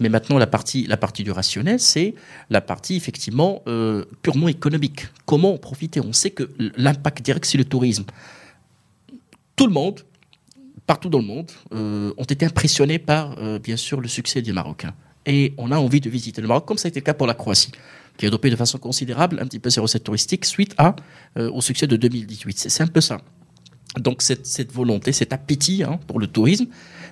Mais 0.00 0.10
maintenant, 0.10 0.36
la 0.36 0.46
partie, 0.46 0.84
la 0.86 0.98
partie 0.98 1.24
du 1.24 1.30
rationnel, 1.30 1.80
c'est 1.80 2.14
la 2.50 2.60
partie 2.60 2.96
effectivement 2.96 3.62
euh, 3.66 4.04
purement 4.20 4.48
économique. 4.48 5.06
Comment 5.24 5.54
en 5.54 5.58
profiter? 5.58 6.00
On 6.00 6.12
sait 6.12 6.30
que 6.32 6.50
l'impact 6.76 7.24
direct, 7.24 7.46
c'est 7.46 7.56
le 7.56 7.64
tourisme. 7.64 8.04
Tout 9.54 9.66
le 9.66 9.72
monde, 9.72 10.00
partout 10.86 11.08
dans 11.08 11.18
le 11.18 11.24
monde, 11.24 11.50
euh, 11.74 12.12
ont 12.16 12.24
été 12.24 12.46
impressionnés 12.46 12.98
par, 12.98 13.36
euh, 13.38 13.58
bien 13.58 13.76
sûr, 13.76 14.00
le 14.00 14.08
succès 14.08 14.42
des 14.42 14.52
Marocains. 14.52 14.94
Et 15.26 15.54
on 15.58 15.72
a 15.72 15.76
envie 15.78 16.00
de 16.00 16.08
visiter 16.08 16.40
le 16.40 16.46
Maroc, 16.48 16.64
comme 16.66 16.78
ça 16.78 16.86
a 16.86 16.90
été 16.90 17.00
le 17.00 17.04
cas 17.04 17.14
pour 17.14 17.26
la 17.26 17.34
Croatie, 17.34 17.72
qui 18.16 18.26
a 18.26 18.28
adopté 18.28 18.48
de 18.50 18.56
façon 18.56 18.78
considérable 18.78 19.38
un 19.40 19.46
petit 19.46 19.58
peu 19.58 19.70
ses 19.70 19.80
recettes 19.80 20.04
touristiques 20.04 20.44
suite 20.44 20.74
à, 20.78 20.94
euh, 21.38 21.50
au 21.50 21.60
succès 21.60 21.86
de 21.86 21.96
2018. 21.96 22.58
C'est 22.58 22.68
c'est 22.68 22.82
un 22.84 22.86
peu 22.86 23.00
ça. 23.00 23.18
Donc 23.98 24.20
cette, 24.22 24.46
cette 24.46 24.72
volonté, 24.72 25.10
cet 25.12 25.32
appétit 25.32 25.82
hein, 25.82 25.98
pour 26.06 26.20
le 26.20 26.26
tourisme. 26.26 26.66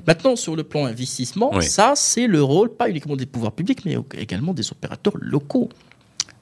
Maintenant, 0.07 0.37
sur 0.37 0.55
le 0.55 0.65
plan 0.65 0.85
investissement, 0.85 1.51
Oui. 1.55 1.65
ça, 1.65 1.95
c'est 1.97 2.27
le 2.27 2.43
rôle, 2.43 2.69
pas 2.77 2.89
uniquement 2.91 3.17
des 3.17 3.27
pouvoirs 3.27 3.53
publics, 3.53 3.85
mais 3.87 3.97
également 4.19 4.53
des 4.53 4.71
opérateurs 4.71 5.15
locaux. 5.19 5.71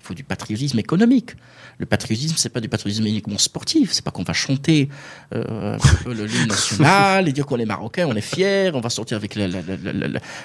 Il 0.02 0.06
faut 0.06 0.14
du 0.14 0.25
patriotisme 0.25 0.80
économique. 0.80 1.30
Le 1.78 1.87
patriotisme, 1.87 2.35
c'est 2.37 2.49
pas 2.49 2.59
du 2.61 2.68
patriotisme 2.68 3.06
uniquement 3.06 3.38
sportif. 3.38 3.92
C'est 3.92 4.04
pas 4.04 4.11
qu'on 4.11 4.25
va 4.25 4.32
chanter 4.32 4.88
euh, 5.32 5.75
un 5.75 5.78
petit 5.78 6.04
peu 6.04 6.12
le 6.12 6.26
l'hymne 6.26 6.49
national 6.49 7.28
et 7.28 7.32
dire 7.32 7.47
qu'on 7.47 7.59
est 7.59 7.64
marocain, 7.64 8.06
on 8.09 8.14
est 8.16 8.21
fier, 8.21 8.75
on 8.75 8.80
va 8.80 8.90
sortir 8.90 9.16
avec 9.16 9.37
la- 9.37 9.47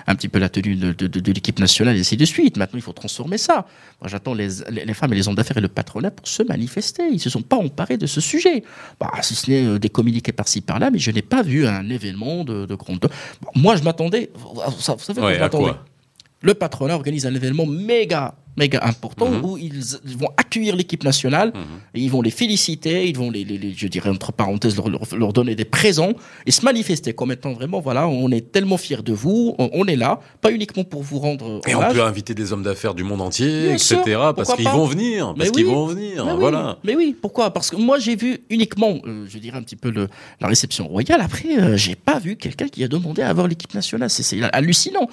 un 0.05 0.15
petit 0.15 0.29
peu 0.29 0.37
la 0.37 0.49
tenue 0.49 0.75
de, 0.75 0.91
de- 0.93 1.07
de- 1.07 1.19
de 1.19 1.31
l'équipe 1.31 1.57
nationale 1.59 1.97
et 1.97 2.01
ainsi 2.01 2.17
de 2.17 2.23
suite. 2.25 2.57
Maintenant, 2.57 2.77
il 2.77 2.83
faut 2.83 2.93
transformer 2.93 3.39
ça. 3.39 3.65
Moi, 3.99 4.07
j'attends 4.09 4.35
les, 4.35 4.47
les- 4.69 4.85
les 4.85 4.93
femmes 4.93 5.11
et 5.13 5.15
les 5.15 5.27
hommes 5.27 5.35
d'affaires 5.35 5.57
et 5.57 5.61
le 5.61 5.67
patronat 5.69 6.11
pour 6.11 6.27
se 6.27 6.43
manifester. 6.43 7.03
Ils 7.11 7.19
se 7.19 7.29
sont 7.31 7.41
pas 7.41 7.57
emparés 7.57 7.97
de 7.97 8.05
ce 8.05 8.21
sujet. 8.21 8.63
Bah, 8.99 9.11
si 9.23 9.33
ce 9.33 9.49
n'est 9.49 9.65
euh, 9.65 9.79
des 9.79 9.89
communiqués 9.89 10.33
par-ci 10.33 10.61
par-là, 10.61 10.91
mais 10.91 10.99
je 10.99 11.09
n'ai 11.09 11.23
pas 11.23 11.41
vu 11.41 11.65
un 11.65 11.89
événement 11.89 12.43
de, 12.43 12.65
de 12.67 12.75
grande. 12.75 12.99
Bon, 13.41 13.49
moi, 13.55 13.75
je 13.75 13.81
m'attendais. 13.83 14.29
Vous 14.35 14.81
savez 14.81 15.19
Ouais, 15.19 15.33
je 15.35 15.39
m'attendais 15.39 15.65
le 16.43 16.53
patronat 16.53 16.93
organise 16.93 17.25
un 17.25 17.33
événement 17.33 17.65
méga, 17.65 18.35
méga 18.57 18.79
important 18.83 19.29
Mhm. 19.29 19.45
où 19.45 19.57
ils, 19.57 19.81
ils 20.05 20.17
vont 20.17 20.29
accueillir 20.37 20.75
l'équipe 20.75 21.03
nationale 21.03 21.53
et 21.93 21.99
ils 22.01 22.09
vont 22.11 22.21
les 22.21 22.31
féliciter, 22.31 23.07
ils 23.07 23.15
vont 23.17 23.29
les, 23.31 23.43
les- 23.43 23.57
les- 23.57 23.73
je 23.73 23.87
dirais 23.87 24.09
entre 24.09 24.31
parenthèses, 24.31 24.75
leur, 24.75 24.89
leur- 24.89 25.15
leur 25.15 25.33
donner 25.33 25.55
des 25.55 25.65
présents 25.65 26.13
et 26.45 26.51
se 26.51 26.63
manifester 26.65 27.13
comme 27.13 27.31
étant 27.31 27.53
vraiment, 27.53 27.79
voilà, 27.79 28.07
on 28.07 28.29
est 28.31 28.51
tellement 28.51 28.77
fiers 28.77 29.03
de 29.03 29.13
vous, 29.13 29.55
on, 29.59 29.69
on 29.73 29.85
est 29.85 29.95
là, 29.95 30.19
pas 30.41 30.51
uniquement 30.51 30.83
pour 30.83 31.03
vous 31.03 31.19
rendre 31.19 31.61
Et 31.67 31.75
on 31.75 31.81
peut 31.91 32.03
inviter 32.03 32.33
des 32.33 32.51
hommes 32.53 32.63
d'affaires 32.63 32.93
du 32.95 33.03
monde 33.03 33.21
entier, 33.21 33.63
Bien 33.67 33.73
etc. 33.75 33.95
sûr, 34.05 34.33
parce 34.35 34.53
qu'ils 34.55 34.67
vont 34.69 34.85
venir, 34.85 35.33
parce 35.35 35.49
Mais 35.49 35.51
qu'ils 35.55 35.65
oui. 35.65 35.71
vont 35.73 35.85
venir. 35.85 36.25
Mais 36.25 36.31
oui, 36.31 36.37
voilà. 36.39 36.77
mais 36.83 36.95
oui, 36.95 37.15
pourquoi? 37.21 37.51
Parce 37.51 37.69
que 37.69 37.75
moi 37.75 37.99
j'ai 37.99 38.15
vu 38.15 38.39
uniquement, 38.49 38.95
euh, 39.05 39.25
je 39.29 39.37
dirais 39.37 39.57
un 39.57 39.63
petit 39.63 39.75
peu 39.75 39.91
le, 39.91 40.07
la 40.41 40.47
réception 40.47 40.87
royale. 40.87 41.21
Après, 41.21 41.57
euh, 41.59 41.77
j'ai 41.77 41.95
pas 41.95 42.17
vu 42.19 42.35
quelqu'un 42.37 42.67
qui 42.67 42.83
a 42.83 42.87
demandé 42.87 43.21
à 43.21 43.29
avoir 43.29 43.47
l'équipe 43.47 43.73
nationale. 43.73 44.09
C'est- 44.09 44.41
hallucinant. 44.53 45.07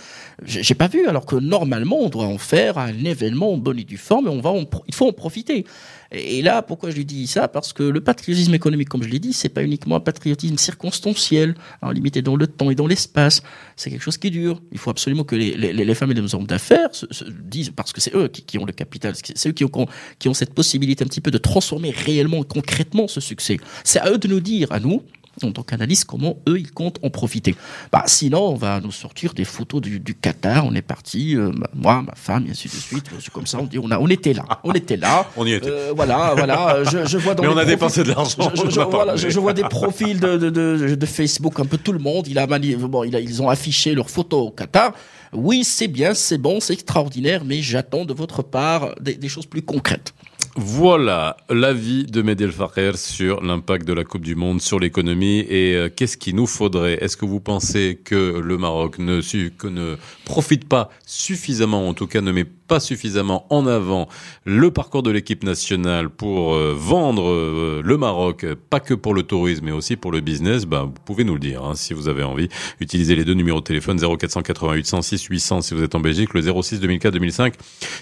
J'ai 0.44 0.74
pas 0.74 0.88
vu. 0.88 1.06
Alors 1.06 1.26
que 1.26 1.36
normalement, 1.36 1.98
on 2.00 2.08
doit 2.08 2.24
en 2.26 2.38
faire 2.38 2.78
un 2.78 3.04
événement 3.04 3.34
en 3.43 3.57
bonne 3.57 3.79
et 3.79 3.85
due 3.85 3.97
forme, 3.97 4.29
on 4.29 4.41
va, 4.41 4.53
il 4.87 4.95
faut 4.95 5.09
en 5.09 5.12
profiter. 5.12 5.64
Et, 6.12 6.43
là, 6.43 6.62
pourquoi 6.62 6.91
je 6.91 6.97
lui 6.97 7.05
dis 7.05 7.26
ça? 7.26 7.49
Parce 7.49 7.73
que 7.73 7.83
le 7.83 8.00
patriotisme 8.00 8.55
économique, 8.55 8.88
comme 8.88 9.03
je 9.03 9.09
l'ai 9.09 9.19
dit, 9.19 9.33
c'est 9.33 9.49
pas 9.49 9.62
uniquement 9.62 9.97
un 9.97 10.00
patriotisme 10.00 10.57
circonstanciel, 10.59 11.55
hein, 11.83 11.93
limité 11.93 12.23
dans 12.23 12.37
le 12.37 12.47
temps 12.47 12.71
et 12.71 12.75
dans 12.75 12.87
l'espace. 12.87 13.43
C'est 13.76 13.91
quelque 13.91 14.03
chose 14.03 14.19
qui 14.19 14.31
dure. 14.31 14.61
Il 14.73 14.79
faut 14.79 14.91
absolument 14.91 15.25
que 15.25 15.35
les, 15.35 15.95
femmes 15.95 16.12
et 16.12 16.14
les 16.14 16.35
hommes 16.35 16.47
d'affaires 16.47 16.95
se, 16.95 17.07
se 17.11 17.25
disent, 17.25 17.71
parce 17.71 17.93
que 17.93 18.00
c'est 18.00 18.14
eux 18.14 18.29
qui, 18.29 18.43
qui 18.43 18.59
ont 18.59 18.64
le 18.64 18.73
capital, 18.73 19.14
c'est 19.17 19.49
eux 19.49 19.53
qui 19.53 19.64
ont, 19.64 19.87
qui 20.19 20.29
ont 20.29 20.35
cette 20.35 20.55
possibilité 20.55 21.05
un 21.05 21.09
petit 21.09 21.21
peu 21.21 21.31
de 21.31 21.38
transformer 21.38 21.91
réellement, 21.91 22.43
concrètement 22.45 23.09
ce 23.09 23.21
succès. 23.21 23.59
C'est 23.83 23.99
à 24.00 24.11
eux 24.11 24.19
de 24.19 24.29
nous 24.29 24.41
dire, 24.41 24.71
à 24.71 24.81
nous, 24.81 25.03
en 25.43 25.50
tant 25.53 25.62
qu'analystes, 25.62 26.05
comment 26.05 26.37
eux, 26.49 26.59
ils 26.59 26.71
comptent 26.71 26.99
en 27.03 27.11
profiter. 27.11 27.55
Bah, 27.93 28.05
sinon, 28.07 28.41
on 28.50 28.55
va 28.55 28.81
nous 28.81 28.93
sortir 28.93 29.35
des 29.35 29.45
photos 29.45 29.81
du, 29.81 29.99
du 30.00 30.14
Qatar, 30.14 30.64
on 30.67 30.75
est 30.75 30.83
parti, 30.83 31.37
euh, 31.37 31.50
moi, 31.75 32.03
ma 32.03 32.14
femme, 32.14 32.47
et 32.47 32.50
ainsi 32.50 32.69
de 32.69 32.73
suite. 32.75 33.07
C'est 33.21 33.33
comme 33.33 33.47
ça, 33.47 33.59
on 33.61 33.64
dit, 33.64 33.79
on, 33.79 33.91
a, 33.91 33.99
on 33.99 34.09
était 34.09 34.33
là, 34.33 34.45
on 34.64 34.73
était 34.73 34.97
là. 34.97 35.26
On 35.37 35.45
y 35.47 35.53
était. 35.53 35.69
Euh, 35.69 35.93
voilà, 35.97 36.35
voilà, 36.37 36.85
je, 36.85 37.07
je 37.07 37.19
vois 37.19 37.35
dans 37.35 37.43
Mais 37.43 37.49
on 37.49 37.53
a 37.53 37.55
profils- 37.64 37.71
dépensé 37.75 38.03
de 38.05 38.09
l'argent. 38.09 38.53
je, 38.55 38.81
voilà, 38.81 39.14
vois 39.41 39.53
des 39.53 39.62
profils 39.64 40.19
de, 40.21 40.37
de, 40.38 40.50
de, 40.50 40.95
de 40.95 41.07
Facebook, 41.07 41.59
un 41.61 41.64
peu 41.67 41.79
tout 41.79 41.93
le 41.93 41.99
monde. 41.99 42.26
Il 42.29 42.38
a 42.38 42.47
mani- 42.47 42.76
bon, 42.76 43.05
il 43.05 43.14
a- 43.17 43.21
ils 43.21 43.43
ont 43.43 43.49
affiché 43.49 43.95
leurs 43.95 44.11
photos 44.11 44.49
au 44.49 44.50
Qatar. 44.50 44.93
Oui, 45.33 45.64
c'est 45.64 45.88
bien, 45.88 46.14
c'est 46.14 46.38
bon, 46.38 46.61
c'est 46.61 46.75
extraordinaire, 46.75 47.43
mais 47.45 47.61
j'attends 47.61 48.05
de 48.05 48.14
votre 48.14 48.43
part 48.43 48.95
des, 49.00 49.14
des 49.14 49.29
choses 49.29 49.47
plus 49.47 49.62
concrètes. 49.62 50.14
Voilà 50.56 51.37
l'avis 51.50 52.04
de 52.04 52.23
Medel 52.23 52.52
Farer 52.52 52.96
sur 52.96 53.42
l'impact 53.42 53.84
de 53.88 53.92
la 53.92 54.04
Coupe 54.04 54.23
du 54.23 54.37
Monde 54.37 54.61
sur 54.61 54.78
l'économie 54.78 55.40
et 55.40 55.75
euh, 55.75 55.88
qu'est-ce 55.88 56.16
qu'il 56.16 56.37
nous 56.37 56.46
faudrait? 56.46 57.02
Est-ce 57.02 57.16
que 57.16 57.25
vous 57.25 57.40
pensez 57.40 57.99
que 58.04 58.38
le 58.38 58.56
Maroc 58.56 59.00
ne, 59.00 59.20
que 59.49 59.66
ne 59.66 59.96
profite 60.25 60.68
pas 60.68 60.90
suffisamment, 61.06 61.88
en 61.88 61.92
tout 61.94 62.06
cas 62.06 62.20
ne 62.20 62.30
met 62.30 62.44
pas 62.44 62.78
suffisamment 62.78 63.46
en 63.50 63.66
avant 63.66 64.08
le 64.44 64.70
parcours 64.70 65.02
de 65.02 65.11
l'équipe 65.11 65.42
nationale 65.42 66.08
pour 66.08 66.54
euh, 66.54 66.73
vendre 66.76 67.28
euh, 67.28 67.82
le 67.84 67.96
Maroc, 67.96 68.46
pas 68.70 68.78
que 68.78 68.94
pour 68.94 69.12
le 69.12 69.25
tourisme, 69.25 69.64
mais 69.66 69.73
aussi 69.73 69.96
pour 69.96 70.12
le 70.12 70.20
business, 70.20 70.66
ben, 70.66 70.84
vous 70.84 71.02
pouvez 71.04 71.25
nous 71.25 71.34
le 71.34 71.40
dire 71.40 71.64
hein, 71.64 71.75
si 71.75 71.94
vous 71.94 72.06
avez 72.06 72.23
envie. 72.23 72.49
Utilisez 72.78 73.16
les 73.16 73.25
deux 73.25 73.34
numéros 73.34 73.58
de 73.58 73.64
téléphone 73.64 73.99
0488 73.99 74.87
106 74.87 75.25
800 75.25 75.62
si 75.62 75.75
vous 75.75 75.82
êtes 75.82 75.96
en 75.96 76.00
Belgique, 76.00 76.32
le 76.32 76.62
06 76.62 76.78
2004 76.78 77.12
2005. 77.12 77.54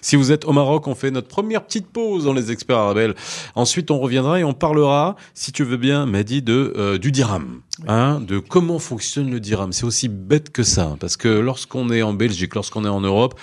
Si 0.02 0.16
vous 0.16 0.32
êtes 0.32 0.44
au 0.44 0.52
Maroc, 0.52 0.86
on 0.86 0.94
fait 0.94 1.10
notre 1.10 1.28
première 1.28 1.64
petite 1.64 1.86
pause 1.86 2.24
dans 2.24 2.34
les 2.34 2.41
experts 2.50 2.78
arabes. 2.78 3.14
Ensuite, 3.54 3.90
on 3.90 3.98
reviendra 3.98 4.40
et 4.40 4.44
on 4.44 4.54
parlera, 4.54 5.16
si 5.34 5.52
tu 5.52 5.64
veux 5.64 5.76
bien, 5.76 6.06
Mehdi, 6.06 6.42
de 6.42 6.72
euh, 6.76 6.98
du 6.98 7.12
dirham, 7.12 7.60
hein, 7.88 8.20
de 8.20 8.38
comment 8.38 8.78
fonctionne 8.78 9.30
le 9.30 9.40
dirham. 9.40 9.72
C'est 9.72 9.84
aussi 9.84 10.08
bête 10.08 10.50
que 10.50 10.62
ça, 10.62 10.96
parce 11.00 11.16
que 11.16 11.28
lorsqu'on 11.28 11.90
est 11.90 12.02
en 12.02 12.12
Belgique, 12.12 12.54
lorsqu'on 12.54 12.84
est 12.84 12.88
en 12.88 13.00
Europe, 13.00 13.38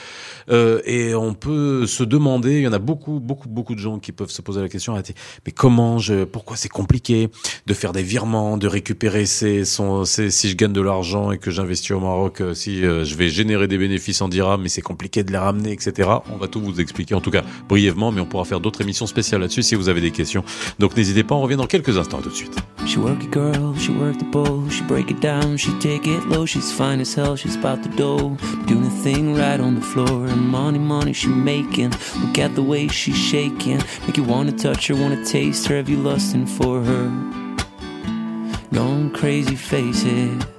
euh, 0.50 0.82
et 0.86 1.14
on 1.16 1.34
peut 1.34 1.86
se 1.86 2.04
demander, 2.04 2.58
il 2.58 2.62
y 2.62 2.68
en 2.68 2.74
a 2.74 2.80
beaucoup, 2.80 3.20
beaucoup, 3.20 3.50
beaucoup 3.50 3.76
de 3.76 3.80
gens 3.80 4.00
qui 4.00 4.12
peuvent 4.12 4.30
se 4.30 4.42
poser 4.42 4.62
la 4.62 4.70
question, 4.70 4.96
ah, 4.96 5.02
mais 5.46 5.52
comment 5.52 6.00
je, 6.00 6.24
pourquoi 6.24 6.58
c'est 6.58 6.70
compliqué 6.70 7.30
de 7.66 7.74
faire 7.74 7.92
des 7.92 8.04
virements, 8.04 8.58
de 8.58 8.68
récupérer 8.68 9.26
ces, 9.26 9.66
son, 9.66 10.06
si 10.06 10.50
je 10.50 10.56
gagne 10.56 10.74
de 10.74 10.82
l'argent 10.82 11.32
et 11.32 11.38
que 11.38 11.52
j'investis 11.52 11.92
au 11.92 12.00
Maroc, 12.00 12.42
euh, 12.42 12.54
si 12.54 12.86
euh, 12.86 13.06
je 13.06 13.16
vais 13.16 13.30
générer 13.30 13.68
des 13.68 13.78
bénéfices 13.78 14.22
en 14.22 14.30
dirham, 14.30 14.62
mais 14.62 14.70
c'est 14.70 14.82
compliqué 14.82 15.24
de 15.24 15.32
les 15.32 15.38
ramener, 15.38 15.72
etc. 15.72 16.10
On 16.32 16.38
va 16.38 16.48
tout 16.48 16.62
vous 16.62 16.80
expliquer, 16.82 17.16
en 17.16 17.22
tout 17.22 17.32
cas 17.32 17.44
brièvement, 17.68 18.12
mais 18.12 18.22
on 18.22 18.26
pourra 18.26 18.46
faire 18.46 18.60
d'autres 18.60 18.82
émissions 18.82 19.08
spéciales 19.08 19.42
là-dessus 19.42 19.64
si 19.64 19.76
vous 19.76 19.90
avez 19.90 20.02
des 20.02 20.12
questions. 20.12 20.44
Donc 20.80 20.96
n'hésitez 20.96 21.24
pas, 21.24 21.36
on 21.36 21.42
revient 21.42 21.58
dans 21.58 21.68
quelques 21.68 21.98
instants 21.98 22.22
tout 22.22 22.30
de 22.30 22.36
suite. 22.36 22.56
She 22.86 22.98
girl, 23.32 23.76
she 23.78 23.92
she 24.70 24.84
break 24.84 25.10
it 25.10 25.20
down, 25.20 25.58
she 25.58 25.78
take 25.80 26.06
it 26.06 26.24
low, 26.28 26.46
she's 26.46 26.72
fine 26.72 27.00
as 27.00 27.14
hell, 27.16 27.36
she's 27.36 27.56
about 27.56 27.82
the 27.82 27.90
dough, 27.90 28.38
doing 28.68 28.84
the 28.84 28.90
thing 29.04 29.36
right 29.36 29.60
on 29.60 29.76
the 29.76 29.82
floor. 29.82 30.28
And 30.28 30.48
money, 30.48 30.78
money 30.78 31.14
she 31.14 31.30
making. 31.30 31.92
Look 32.22 32.38
at 32.38 32.54
the 32.54 32.62
way 32.62 32.88
she's 32.88 33.18
shaking. 33.18 33.82
Make 34.06 34.18
you 34.18 34.24
wanna 34.24 34.52
touch 34.52 34.88
her, 34.88 34.96
wanna 34.96 35.26
taste 35.26 35.68
her. 35.68 35.78
Have 35.78 35.90
you 35.90 35.98
lusting 35.98 36.46
for 36.46 36.82
her? 36.84 37.10
Gone 38.72 39.10
crazy, 39.12 39.56
face 39.56 40.04
it. 40.06 40.59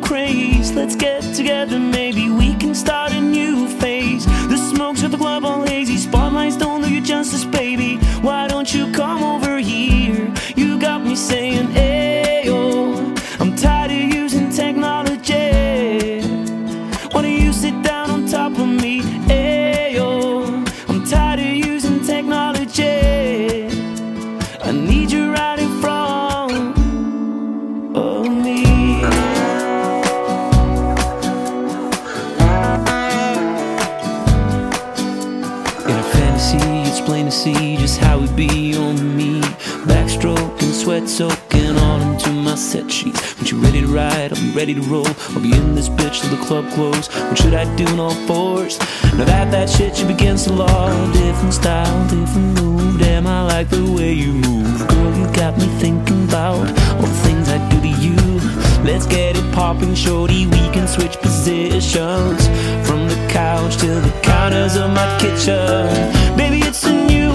craze. 0.11 0.73
Let's 0.73 0.97
get 0.97 1.21
together, 1.33 1.79
maybe 1.79 2.29
we 2.29 2.53
can 2.55 2.75
start 2.75 3.13
a 3.13 3.21
new 3.21 3.69
phase. 3.79 4.25
The 4.49 4.57
smokes 4.57 5.03
at 5.03 5.11
the 5.11 5.17
club 5.17 5.45
all 5.45 5.63
hazy. 5.63 5.95
Spotlights 5.95 6.57
don't 6.57 6.81
do 6.81 6.93
you 6.93 6.99
justice, 6.99 7.45
baby. 7.45 7.95
Why 8.19 8.49
don't 8.49 8.73
you 8.73 8.91
come 8.91 9.23
over 9.23 9.57
here? 9.59 10.29
You 10.57 10.77
got 10.77 10.99
me 11.01 11.15
saying, 11.15 11.67
Ayo. 11.67 12.00
My 42.51 42.57
set 42.57 42.91
sheets. 42.91 43.37
When 43.37 43.47
you 43.47 43.57
ready 43.63 43.79
to 43.79 43.87
ride, 43.87 44.33
I'll 44.33 44.41
be 44.41 44.51
ready 44.51 44.73
to 44.73 44.81
roll. 44.81 45.07
I'll 45.29 45.39
be 45.39 45.53
in 45.55 45.73
this 45.73 45.87
bitch 45.87 46.19
till 46.19 46.35
the 46.35 46.43
club 46.45 46.69
close. 46.73 47.07
What 47.29 47.37
should 47.37 47.53
I 47.53 47.63
do 47.77 47.85
in 47.93 47.97
all 47.97 48.17
fours? 48.27 48.77
Now 49.17 49.23
that 49.23 49.51
that 49.51 49.69
shit 49.69 49.97
you 49.99 50.05
begins 50.05 50.43
to 50.45 50.53
law. 50.53 51.13
Different 51.13 51.53
style, 51.53 52.01
different 52.09 52.59
move. 52.59 52.99
Damn, 52.99 53.25
I 53.25 53.43
like 53.43 53.69
the 53.69 53.89
way 53.95 54.11
you 54.11 54.33
move. 54.33 54.85
Girl, 54.89 55.17
you 55.17 55.27
got 55.33 55.57
me 55.57 55.67
thinking 55.79 56.25
about 56.25 56.67
all 56.97 57.07
the 57.13 57.21
things 57.25 57.47
I 57.47 57.57
do 57.69 57.79
to 57.87 57.93
you. 58.05 58.17
Let's 58.83 59.05
get 59.05 59.37
it 59.37 59.53
popping, 59.53 59.95
shorty. 59.95 60.45
We 60.45 60.63
can 60.75 60.87
switch 60.89 61.15
positions 61.21 62.41
from 62.85 63.07
the 63.07 63.19
couch 63.29 63.77
to 63.77 63.87
the 63.87 64.13
counters 64.23 64.75
of 64.75 64.91
my 64.91 65.07
kitchen. 65.21 65.87
Baby, 66.35 66.59
it's 66.67 66.83
a 66.83 66.91
new 66.91 67.31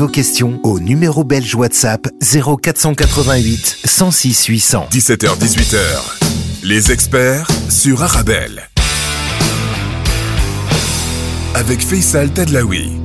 vos 0.00 0.08
questions 0.08 0.58
au 0.62 0.80
numéro 0.80 1.24
belge 1.24 1.54
WhatsApp 1.54 2.08
0488 2.22 3.80
106 3.84 4.46
800. 4.46 4.88
17h-18h, 4.90 5.84
les 6.62 6.90
experts 6.90 7.50
sur 7.68 8.02
Arabelle. 8.02 8.62
Avec 11.54 11.82
Faisal 11.82 12.30
Tadlaoui. 12.30 12.99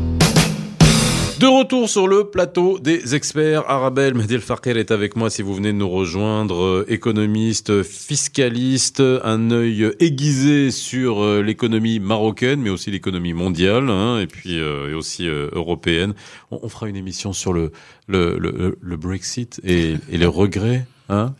De 1.39 1.47
retour 1.47 1.89
sur 1.89 2.07
le 2.07 2.23
plateau 2.23 2.79
des 2.79 3.13
experts. 3.13 3.69
Arabelle 3.69 4.13
Medel 4.13 4.39
Farker 4.39 4.79
est 4.79 4.89
avec 4.89 5.17
moi 5.17 5.29
si 5.29 5.41
vous 5.41 5.53
venez 5.53 5.73
de 5.73 5.77
nous 5.77 5.89
rejoindre. 5.89 6.63
Euh, 6.63 6.85
Économiste, 6.87 7.83
fiscaliste, 7.83 9.01
un 9.01 9.51
œil 9.51 9.91
aiguisé 9.99 10.71
sur 10.71 11.21
euh, 11.21 11.41
l'économie 11.41 11.99
marocaine, 11.99 12.61
mais 12.61 12.69
aussi 12.69 12.89
l'économie 12.89 13.33
mondiale, 13.33 13.89
hein, 13.89 14.19
et 14.19 14.27
puis 14.27 14.59
euh, 14.61 14.91
et 14.91 14.93
aussi 14.93 15.27
euh, 15.27 15.49
européenne. 15.51 16.13
On, 16.51 16.59
on 16.63 16.69
fera 16.69 16.87
une 16.87 16.95
émission 16.95 17.33
sur 17.33 17.51
le 17.51 17.73
le, 18.07 18.37
le, 18.39 18.77
le 18.79 18.97
Brexit 18.97 19.59
et, 19.65 19.95
et 20.09 20.17
les 20.17 20.25
regrets. 20.25 20.85
Hein? 21.09 21.33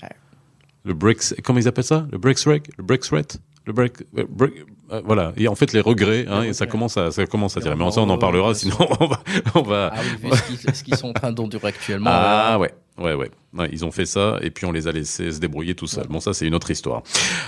Le 0.84 0.93
Brexit, 0.93 1.41
comment 1.41 1.60
ils 1.60 1.69
appellent 1.69 1.86
ça? 1.86 2.05
Le 2.12 2.17
Brexit 2.17 2.47
Le 2.77 2.84
Brexit 2.84 3.39
Le 3.65 3.73
break, 3.73 3.93
euh, 4.17 4.25
break 4.30 4.54
euh, 4.91 5.01
voilà. 5.06 5.34
Et 5.38 5.47
en 5.47 5.56
fait, 5.56 5.73
les 5.73 5.82
regrets, 5.82 6.25
hein, 6.30 6.43
et 6.43 6.54
ça 6.54 6.67
commence 6.67 6.97
à, 6.97 7.10
ça 7.12 7.25
commence 7.25 7.58
à 7.58 7.62
tirer. 7.62 7.75
Mais 7.75 7.89
ça, 7.91 8.01
on 8.01 8.10
en 8.10 8.17
parlera, 8.19 8.54
sinon 8.54 8.75
on 8.99 9.08
va, 9.08 9.19
on 9.56 9.62
va. 9.63 9.91
Ah 9.93 9.99
oui, 10.04 10.30
vu 10.32 10.38
ce 10.73 10.84
qu'ils- 10.84 10.95
sont 10.95 11.10
en 11.10 11.13
train 11.13 11.32
d'endurer 11.32 11.69
actuellement. 11.69 12.12
Ah 12.13 12.60
ouais, 12.60 12.71
ouais, 12.99 13.13
ouais, 13.15 13.32
Ouais, 13.58 13.69
Ils 13.71 13.84
ont 13.86 13.91
fait 13.91 14.06
ça 14.06 14.38
et 14.41 14.51
puis 14.51 14.65
on 14.65 14.71
les 14.71 14.88
a 14.88 14.91
laissés 14.91 15.32
se 15.32 15.39
débrouiller 15.39 15.73
tout 15.75 15.88
seuls. 15.88 16.08
Bon, 16.08 16.19
ça 16.19 16.34
c'est 16.34 16.45
une 16.45 16.54
autre 16.54 16.69
histoire. 16.69 17.01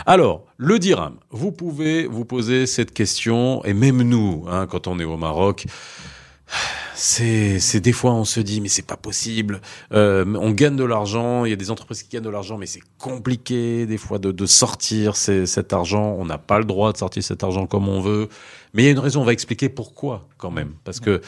Alors, 0.05 0.45
le 0.57 0.79
dirham. 0.79 1.17
Vous 1.29 1.51
pouvez 1.51 2.07
vous 2.07 2.25
poser 2.25 2.65
cette 2.65 2.93
question 2.93 3.63
et 3.65 3.73
même 3.73 4.01
nous, 4.01 4.45
hein, 4.49 4.65
quand 4.67 4.87
on 4.87 4.97
est 4.99 5.03
au 5.03 5.17
Maroc. 5.17 5.65
C'est, 6.99 7.79
des 7.79 7.91
fois 7.91 8.11
on 8.13 8.25
se 8.25 8.39
dit 8.39 8.59
mais 8.59 8.69
c'est 8.69 8.85
pas 8.85 8.97
possible. 8.97 9.61
Euh, 9.93 10.25
on 10.39 10.49
gagne 10.49 10.75
de 10.75 10.83
l'argent, 10.83 11.45
il 11.45 11.51
y 11.51 11.53
a 11.53 11.55
des 11.55 11.69
entreprises 11.69 12.01
qui 12.01 12.09
gagnent 12.09 12.23
de 12.23 12.29
l'argent, 12.31 12.57
mais 12.57 12.65
c'est 12.65 12.81
compliqué 12.97 13.85
des 13.85 13.97
fois 13.99 14.17
de, 14.17 14.31
de 14.31 14.45
sortir 14.47 15.15
cet 15.15 15.73
argent. 15.73 16.15
On 16.17 16.25
n'a 16.25 16.39
pas 16.39 16.57
le 16.57 16.65
droit 16.65 16.91
de 16.91 16.97
sortir 16.97 17.23
cet 17.23 17.43
argent 17.43 17.67
comme 17.67 17.87
on 17.87 18.01
veut. 18.01 18.29
Mais 18.73 18.81
il 18.81 18.85
y 18.85 18.89
a 18.89 18.91
une 18.91 18.99
raison. 18.99 19.21
On 19.21 19.25
va 19.25 19.33
expliquer 19.33 19.69
pourquoi 19.69 20.27
quand 20.37 20.49
même, 20.49 20.73
parce 20.83 20.99
que 20.99 21.21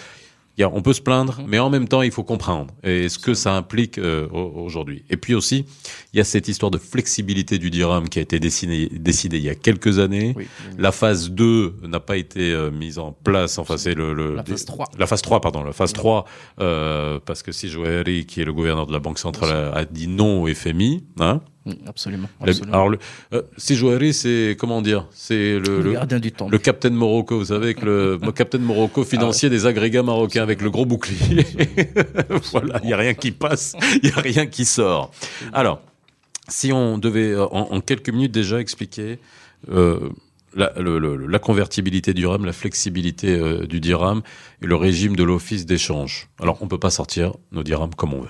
y 0.59 0.63
a- 0.63 0.69
on 0.69 0.81
peut 0.81 0.93
se 0.93 1.01
plaindre, 1.01 1.39
mais 1.47 1.59
en 1.59 1.69
même 1.69 1.87
temps, 1.87 2.01
il 2.01 2.11
faut 2.11 2.23
comprendre 2.23 2.73
et 2.83 3.09
ce 3.09 3.17
que 3.19 3.33
ça 3.33 3.55
implique 3.55 3.97
euh, 3.97 4.27
au- 4.31 4.61
aujourd'hui. 4.65 5.03
Et 5.09 5.17
puis 5.17 5.33
aussi, 5.35 5.65
il 6.13 6.17
y 6.17 6.19
a 6.19 6.23
cette 6.23 6.47
histoire 6.47 6.69
de 6.71 6.77
flexibilité 6.77 7.57
du 7.57 7.69
dirham 7.69 8.09
qui 8.09 8.19
a 8.19 8.21
été 8.21 8.39
décidée 8.39 8.89
décidée 8.91 9.37
il 9.37 9.43
y 9.43 9.49
a 9.49 9.55
quelques 9.55 9.99
années. 9.99 10.33
Oui, 10.35 10.47
oui. 10.67 10.75
La 10.77 10.91
phase 10.91 11.31
2 11.31 11.75
n'a 11.87 11.99
pas 11.99 12.17
été 12.17 12.51
euh, 12.51 12.71
mise 12.71 12.99
en 12.99 13.11
place. 13.11 13.57
Enfin, 13.57 13.77
c'est 13.77 13.93
le, 13.95 14.13
le- 14.13 14.35
La 14.35 14.43
phase 14.43 14.65
3. 14.65 14.85
La 14.97 15.07
phase 15.07 15.21
3, 15.21 15.41
pardon. 15.41 15.63
La 15.63 15.71
phase 15.73 15.93
3, 15.93 16.25
euh, 16.59 17.19
parce 17.25 17.43
que 17.43 17.51
si 17.51 17.69
Joëri, 17.69 18.25
qui 18.25 18.41
est 18.41 18.45
le 18.45 18.53
gouverneur 18.53 18.85
de 18.87 18.91
la 18.93 18.99
Banque 18.99 19.19
centrale, 19.19 19.51
a, 19.73 19.77
a 19.77 19.85
dit 19.85 20.07
non 20.07 20.43
au 20.43 20.47
FMI, 20.53 21.03
hein, 21.19 21.41
Absolument. 21.87 22.29
la- 22.41 22.47
absolument. 22.49 22.73
alors, 22.73 22.89
le, 22.89 22.99
euh, 23.33 23.41
c'est, 24.13 24.55
comment 24.59 24.81
dire, 24.81 25.07
c'est 25.11 25.59
le, 25.59 25.91
gardien 25.93 26.19
du 26.19 26.31
temps. 26.31 26.49
le 26.49 26.57
Captain 26.57 26.89
Morocco, 26.89 27.37
vous 27.37 27.45
savez, 27.45 27.65
avec 27.65 27.81
le, 27.81 28.19
Captain 28.35 28.57
Morocco 28.59 29.03
financier 29.03 29.49
des 29.49 29.65
agrégats 29.65 30.03
marocains 30.03 30.41
avec 30.43 30.61
le 30.61 30.69
gros 30.71 30.85
bouclier. 30.85 31.45
voilà, 32.51 32.79
il 32.83 32.87
n'y 32.87 32.93
a 32.93 32.97
rien 32.97 33.13
qui 33.13 33.31
passe, 33.31 33.75
il 34.01 34.09
n'y 34.09 34.15
a 34.15 34.19
rien 34.21 34.45
qui 34.47 34.65
sort. 34.65 35.11
Alors, 35.53 35.81
si 36.47 36.71
on 36.71 36.97
devait, 36.97 37.31
euh, 37.33 37.45
en, 37.45 37.71
en 37.75 37.81
quelques 37.81 38.09
minutes 38.09 38.31
déjà, 38.31 38.59
expliquer 38.59 39.19
euh, 39.69 39.99
la, 40.55 40.71
le- 40.79 40.97
le- 40.97 41.27
la 41.27 41.39
convertibilité 41.39 42.13
du 42.13 42.21
dirham, 42.21 42.45
la 42.45 42.53
flexibilité 42.53 43.35
euh, 43.37 43.67
du 43.67 43.79
dirham 43.79 44.21
et 44.63 44.65
le 44.65 44.75
régime 44.75 45.15
de 45.15 45.23
l'office 45.23 45.65
d'échange. 45.67 46.29
Alors, 46.41 46.57
on 46.61 46.67
peut 46.67 46.79
pas 46.79 46.89
sortir 46.89 47.33
nos 47.51 47.61
dirhams 47.63 47.93
comme 47.95 48.13
on 48.15 48.21
veut. 48.21 48.29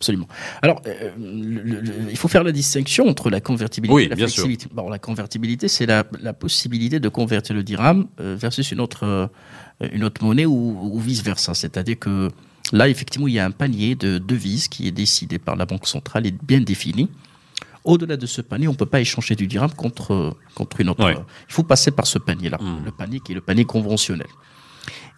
Absolument. 0.00 0.28
Alors, 0.62 0.80
euh, 0.86 1.10
le- 1.18 1.60
le- 1.62 1.80
le- 1.82 1.92
il 2.10 2.16
faut 2.16 2.26
faire 2.28 2.42
la 2.42 2.52
distinction 2.52 3.06
entre 3.06 3.28
la 3.28 3.42
convertibilité 3.42 3.94
Oui, 3.94 4.04
et 4.04 4.08
la 4.08 4.16
bien 4.16 4.28
sûr. 4.28 4.44
flexibilité. 4.44 4.66
Bon, 4.72 4.88
la 4.88 4.98
convertibilité, 4.98 5.68
c'est 5.68 5.84
la, 5.84 6.04
la 6.22 6.32
possibilité 6.32 7.00
de 7.00 7.08
convertir 7.10 7.54
le 7.54 7.62
dirham 7.62 8.06
euh, 8.18 8.34
versus 8.38 8.72
une 8.72 8.80
autre, 8.80 9.04
euh, 9.04 9.26
une 9.92 10.02
autre 10.04 10.24
monnaie 10.24 10.46
ou, 10.46 10.78
ou 10.94 10.98
vice-versa. 10.98 11.52
C'est-à-dire 11.52 11.98
que 11.98 12.30
là, 12.72 12.88
effectivement, 12.88 13.28
il 13.28 13.34
y 13.34 13.38
a 13.38 13.44
un 13.44 13.50
panier 13.50 13.94
de 13.94 14.16
devises 14.16 14.68
qui 14.68 14.88
est 14.88 14.90
décidé 14.90 15.38
par 15.38 15.54
la 15.56 15.66
Banque 15.66 15.86
centrale 15.86 16.26
et 16.26 16.32
bien 16.32 16.62
défini. 16.62 17.10
Au-delà 17.84 18.16
de 18.16 18.24
ce 18.26 18.40
panier, 18.40 18.68
on 18.68 18.72
ne 18.72 18.76
peut 18.78 18.86
pas 18.86 19.00
échanger 19.02 19.34
du 19.36 19.46
dirham 19.46 19.70
contre, 19.72 20.34
contre 20.54 20.80
une 20.80 20.88
autre. 20.88 21.04
Ouais. 21.04 21.14
Il 21.48 21.52
faut 21.52 21.62
passer 21.62 21.90
par 21.90 22.06
ce 22.06 22.18
panier-là, 22.18 22.56
Mm. 22.58 22.84
le 22.86 22.90
panier 22.90 23.20
qui 23.20 23.32
est 23.32 23.34
le 23.34 23.40
panier 23.42 23.66
conventionnel. 23.66 24.26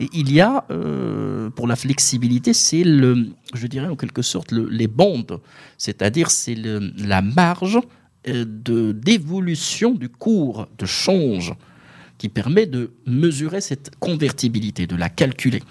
Et 0.01 0.09
il 0.13 0.33
y 0.33 0.41
a, 0.41 0.65
euh, 0.71 1.51
pour 1.51 1.67
la 1.67 1.77
flexibilité, 1.77 2.53
c'est 2.53 2.85
le, 2.85 3.29
je 3.55 3.67
dirais 3.67 3.89
en 3.89 3.97
quelque 3.97 4.23
sorte, 4.23 4.51
le- 4.53 4.69
les 4.69 4.89
bandes, 4.89 5.41
c'est-à-dire 5.79 6.31
c'est 6.31 6.57
la 6.57 7.23
marge 7.23 7.79
euh, 8.29 8.45
de 8.47 8.93
d'évolution 8.93 9.93
du 9.95 10.09
cours 10.09 10.69
de 10.79 10.87
change 10.87 11.55
qui 12.19 12.29
permet 12.29 12.67
de 12.67 12.93
mesurer 13.07 13.61
cette 13.61 13.91
convertibilité, 13.99 14.87
de 14.87 14.97
la 14.97 15.09
calculer. 15.09 15.63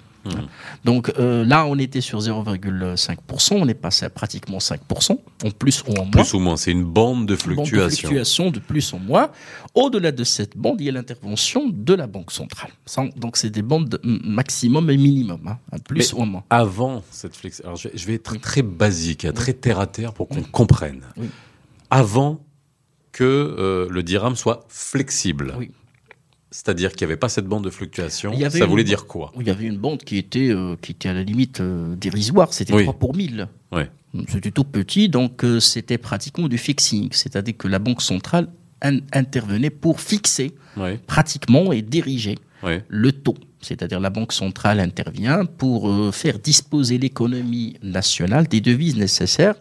Donc 0.84 1.12
euh, 1.18 1.44
là, 1.44 1.66
on 1.66 1.78
était 1.78 2.00
sur 2.00 2.20
0,5%, 2.20 3.54
on 3.54 3.68
est 3.68 3.74
passé 3.74 4.04
à 4.04 4.10
pratiquement 4.10 4.58
5%, 4.58 5.18
en 5.44 5.50
plus 5.50 5.82
ou 5.86 5.92
en 5.92 6.02
moins 6.04 6.10
Plus 6.10 6.34
ou 6.34 6.38
moins, 6.38 6.56
c'est 6.56 6.70
une 6.72 6.84
bande 6.84 6.92
de 6.92 7.00
bande 7.12 7.26
de 7.26 7.36
fluctuation. 7.36 8.08
fluctuation 8.08 8.50
de 8.50 8.58
plus 8.58 8.92
en 8.94 8.98
moins. 8.98 9.30
Au-delà 9.74 10.12
de 10.12 10.24
cette 10.24 10.56
bande, 10.56 10.80
il 10.80 10.86
y 10.86 10.88
a 10.88 10.92
l'intervention 10.92 11.68
de 11.68 11.94
la 11.94 12.06
Banque 12.06 12.30
centrale. 12.30 12.70
Donc, 13.16 13.36
c'est 13.36 13.50
des 13.50 13.62
bandes 13.62 13.98
maximum 14.04 14.90
et 14.90 14.96
minimum, 14.96 15.40
hein, 15.46 15.78
plus 15.86 16.12
Mais- 16.14 16.20
ou 16.20 16.24
moins. 16.24 16.44
Avant 16.50 17.02
cette 17.10 17.36
flex, 17.36 17.60
alors 17.64 17.76
je 17.76 18.06
vais, 18.06 18.14
être 18.14 18.36
très 18.40 18.62
basique, 18.62 19.24
hein, 19.24 19.32
très 19.32 19.52
terre 19.54 19.80
à 19.80 19.86
terre 19.86 20.12
pour 20.12 20.28
qu'on 20.28 20.36
Oui. 20.36 20.46
comprenne. 20.50 21.00
Oui. 21.16 21.28
Avant 21.90 22.44
que 23.12 23.24
euh, 23.24 23.88
le 23.90 24.02
dirham 24.02 24.36
soit 24.36 24.64
flexible. 24.68 25.54
Oui. 25.58 25.70
C'est-à-dire 26.52 26.92
qu'il 26.92 27.06
n'y 27.06 27.12
avait 27.12 27.18
pas 27.18 27.28
cette 27.30 27.46
bande 27.46 27.64
de 27.64 27.70
fluctuation. 27.70 28.30
Il 28.34 28.38
y 28.40 28.44
avait 28.44 28.58
Ça 28.58 28.64
une 28.66 28.70
voulait 28.70 28.84
dire 28.84 29.06
quoi? 29.06 29.32
Il 29.40 29.46
y 29.46 29.50
avait 29.50 29.64
une 29.66 29.78
bande 29.78 30.02
qui 30.04 30.18
était, 30.18 30.50
euh, 30.50 30.76
qui 30.80 30.92
était 30.92 31.08
à 31.08 31.14
la 31.14 31.22
limite 31.22 31.60
euh, 31.60 31.96
dérisoire, 31.96 32.52
c'était 32.52 32.74
Oui. 32.74 32.82
3 32.82 32.94
pour 32.98 33.16
1000. 33.16 33.48
Ouais. 33.72 33.90
C'était 34.28 34.50
tout 34.50 34.64
petit, 34.64 35.08
donc 35.08 35.42
euh, 35.44 35.58
c'était 35.58 35.96
pratiquement 35.98 36.46
du 36.46 36.58
fixing, 36.58 37.08
c'est-à-dire 37.12 37.56
que 37.56 37.66
la 37.66 37.78
Banque 37.78 38.02
centrale 38.02 38.48
in- 38.82 38.98
intervenait 39.12 39.70
pour 39.70 40.00
fixer 40.00 40.52
pratiquement 41.06 41.72
et 41.72 41.80
diriger 41.82 42.36
le 42.88 43.12
taux. 43.12 43.36
C'est-à-dire 43.60 43.98
la 44.00 44.10
Banque 44.10 44.32
centrale 44.32 44.78
intervient 44.80 45.46
pour 45.46 45.90
faire 46.14 46.38
disposer 46.38 46.98
l'économie 46.98 47.76
nationale 47.82 48.46
des 48.46 48.60
devises 48.60 48.96
nécessaires 48.96 49.54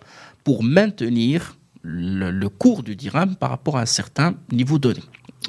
pour 0.43 0.63
maintenir 0.63 1.57
le, 1.83 2.29
le 2.31 2.49
cours 2.49 2.83
du 2.83 2.95
dirham 2.95 3.35
par 3.35 3.49
rapport 3.51 3.77
à 3.77 3.81
un 3.81 3.85
certain 3.87 4.35
niveau 4.51 4.77
donné. 4.79 5.01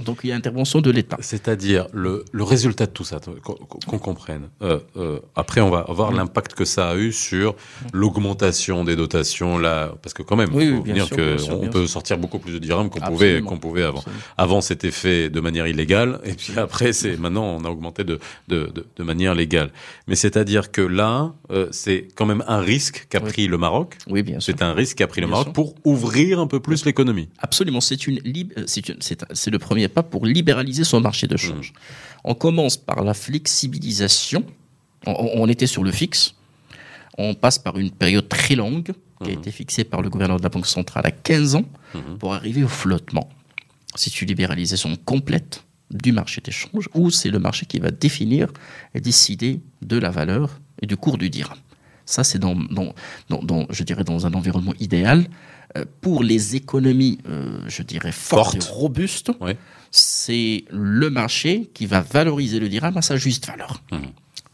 Donc 0.05 0.21
il 0.25 0.31
y 0.31 0.33
a 0.33 0.37
intervention 0.37 0.81
de 0.81 0.91
l'État. 0.91 1.19
C'est-à-dire 1.21 1.87
le, 1.93 2.25
le 2.33 2.43
résultat 2.45 2.87
de 2.87 2.93
tout 2.93 3.05
ça, 3.05 3.21
qu'on 3.43 3.99
comprenne. 3.99 4.49
Euh, 4.63 4.79
euh, 4.97 5.19
après, 5.37 5.61
on 5.61 5.71
va 5.71 5.85
voir 5.89 6.13
l'impact 6.13 6.55
que 6.55 6.65
ça 6.65 6.89
a 6.91 6.97
eu 6.97 7.13
sur 7.13 7.55
l'augmentation 7.93 8.85
des 8.85 8.97
dotations, 8.97 9.59
là, 9.59 9.95
parce 10.03 10.15
que 10.15 10.23
quand 10.23 10.37
même, 10.37 10.51
Oui, 10.55 10.65
il 10.65 10.71
oui, 10.73 10.77
faut 10.79 10.83
bien 10.83 10.95
dire 10.95 11.07
sûr, 11.07 11.17
que 11.17 11.35
bien 11.37 11.45
sûr, 11.45 11.61
on 11.61 11.69
peut 11.69 11.81
sûr. 11.81 11.89
sortir 11.91 12.19
beaucoup 12.19 12.39
plus 12.39 12.53
de 12.53 12.59
dirhams 12.59 12.91
qu'on 12.91 13.01
pouvait, 13.01 13.41
qu'on 13.43 13.59
pouvait 13.59 13.83
avant. 13.83 13.99
Absolument. 13.99 14.23
Avant, 14.39 14.61
c'était 14.61 14.91
fait 14.91 15.31
de 15.31 15.41
manière 15.41 15.67
illégale, 15.67 16.21
et 16.25 16.33
puis 16.33 16.59
après, 16.59 16.93
c'est 16.93 17.17
maintenant, 17.17 17.45
on 17.45 17.65
a 17.65 17.69
augmenté 17.69 18.05
de, 18.05 18.19
de, 18.49 18.71
de, 18.75 18.87
de 18.97 19.03
manière 19.03 19.35
légale. 19.35 19.71
Mais 20.09 20.15
c'est-à-dire 20.17 20.71
que 20.73 20.81
là, 20.83 21.33
euh, 21.51 21.69
c'est 21.71 22.09
quand 22.17 22.27
même 22.27 22.43
un 22.49 22.61
risque 22.61 23.07
qu'a 23.09 23.23
Oui. 23.23 23.31
pris 23.31 23.47
le 23.47 23.59
Maroc. 23.59 23.97
Oui, 24.09 24.23
bien 24.23 24.41
sûr. 24.41 24.53
C'est 24.57 24.63
un 24.63 24.73
risque 24.73 24.99
qu'a 24.99 25.07
pris 25.07 25.21
le 25.21 25.27
Bien 25.27 25.37
Maroc 25.37 25.55
pour 25.55 25.75
ouvrir 25.85 26.41
un 26.41 26.47
peu 26.47 26.61
plus 26.61 26.85
l'économie. 26.85 27.29
Absolument, 27.39 27.81
c'est 27.81 28.07
une 28.07 28.19
lib- 28.25 28.53
c'est 28.67 28.89
une- 28.89 28.97
c'est 29.01 29.23
un- 29.23 29.27
c'est 29.33 29.51
le 29.51 29.59
premier 29.59 29.89
pas 29.93 30.03
pour 30.03 30.27
libéraliser 30.27 30.85
son 30.85 31.01
marché 31.01 31.27
de 31.27 31.37
change. 31.37 31.73
On 32.25 32.35
commence 32.35 32.77
par 32.77 33.05
la 33.05 33.15
flexibilisation. 33.15 34.45
On, 35.07 35.31
on 35.35 35.49
était 35.49 35.67
sur 35.67 35.85
le 35.85 35.93
fixe. 35.93 36.35
On 37.19 37.35
passe 37.35 37.59
par 37.59 37.79
une 37.79 37.91
période 37.91 38.29
très 38.29 38.55
longue 38.55 38.93
qui 39.23 39.31
a 39.31 39.35
été 39.35 39.51
fixée 39.53 39.85
par 39.85 40.03
le 40.03 40.11
gouverneur 40.11 40.39
de 40.39 40.43
la 40.43 40.49
Banque 40.49 40.67
centrale 40.67 41.07
à 41.07 41.11
15 41.13 41.55
ans 41.57 41.65
pour 42.19 42.35
arriver 42.35 42.65
au 42.65 42.69
flottement. 42.69 43.29
C'est 43.95 44.21
une 44.21 44.29
libéralisation 44.29 44.97
complète 45.05 45.65
du 45.91 46.11
marché 46.13 46.41
d'échange 46.41 46.89
où 46.95 47.11
c'est 47.11 47.29
le 47.31 47.39
marché 47.39 47.67
qui 47.67 47.79
va 47.79 47.91
définir 47.91 48.49
et 48.95 49.01
décider 49.01 49.61
de 49.83 49.99
la 49.99 50.11
valeur 50.11 50.59
et 50.81 50.87
du 50.87 50.97
cours 50.97 51.19
du 51.19 51.29
dirham. 51.31 51.59
Ça, 52.07 52.25
c'est 52.25 52.39
dans, 52.39 52.57
dans, 52.57 52.95
dans, 53.29 53.43
dans- 53.43 53.67
je 53.71 53.85
dirais, 53.85 54.03
dans 54.03 54.27
un 54.27 54.33
environnement 54.33 54.75
idéal. 54.81 55.27
Euh, 55.77 55.85
pour 56.01 56.23
les 56.25 56.57
économies, 56.57 57.19
euh, 57.29 57.61
je 57.69 57.83
dirais, 57.83 58.11
fortes, 58.13 58.55
Fortes. 58.63 58.69
et 58.69 58.73
robustes, 58.73 59.31
Ouais. 59.41 59.57
C'est 59.93 60.65
le 60.71 61.11
marché 61.11 61.71
qui 61.75 61.87
va 61.87 62.01
valoriser 62.01 62.59
le 62.59 62.69
dirham 62.69 62.97
à 62.97 63.03
sa 63.03 63.17
juste 63.17 63.47
valeur. 63.47 63.83
Mhm. 63.93 64.01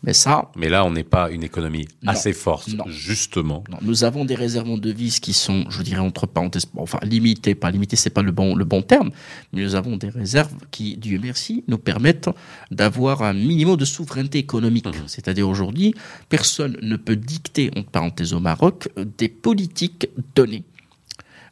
Mais 0.04 0.12
ça, 0.12 0.52
Mais 0.54 0.68
là, 0.68 0.84
on 0.84 0.92
n'est 0.92 1.02
pas 1.02 1.28
une 1.28 1.42
économie 1.42 1.88
Non. 2.04 2.12
assez 2.12 2.32
forte, 2.32 2.68
Non. 2.68 2.84
justement. 2.86 3.64
non, 3.68 3.78
nous 3.82 4.04
avons 4.04 4.24
des 4.24 4.36
réserves 4.36 4.70
en 4.70 4.78
devises 4.78 5.18
qui 5.18 5.32
sont, 5.32 5.64
je 5.70 5.82
dirais 5.82 5.98
entre 6.00 6.26
parenthèses, 6.28 6.66
enfin 6.76 7.00
limitées, 7.02 7.56
pas 7.56 7.72
limitées, 7.72 7.96
c'est 7.96 8.08
pas 8.10 8.22
le 8.22 8.30
bon, 8.30 8.54
le 8.54 8.64
bon 8.64 8.80
terme, 8.82 9.10
mais 9.52 9.62
nous 9.62 9.74
avons 9.74 9.96
des 9.96 10.08
réserves 10.08 10.52
qui, 10.70 10.96
Dieu 10.96 11.18
merci, 11.20 11.64
nous 11.66 11.78
permettent 11.78 12.30
d'avoir 12.70 13.22
un 13.24 13.32
minimum 13.32 13.76
de 13.76 13.84
souveraineté 13.84 14.38
économique. 14.38 14.86
C'est-à-dire 15.08 15.48
aujourd'hui, 15.48 15.94
personne 16.28 16.76
ne 16.80 16.94
peut 16.96 17.16
dicter, 17.16 17.72
entre 17.76 17.90
parenthèses 17.90 18.32
au 18.34 18.40
Maroc, 18.40 18.88
des 19.18 19.28
politiques 19.28 20.08
données. 20.36 20.62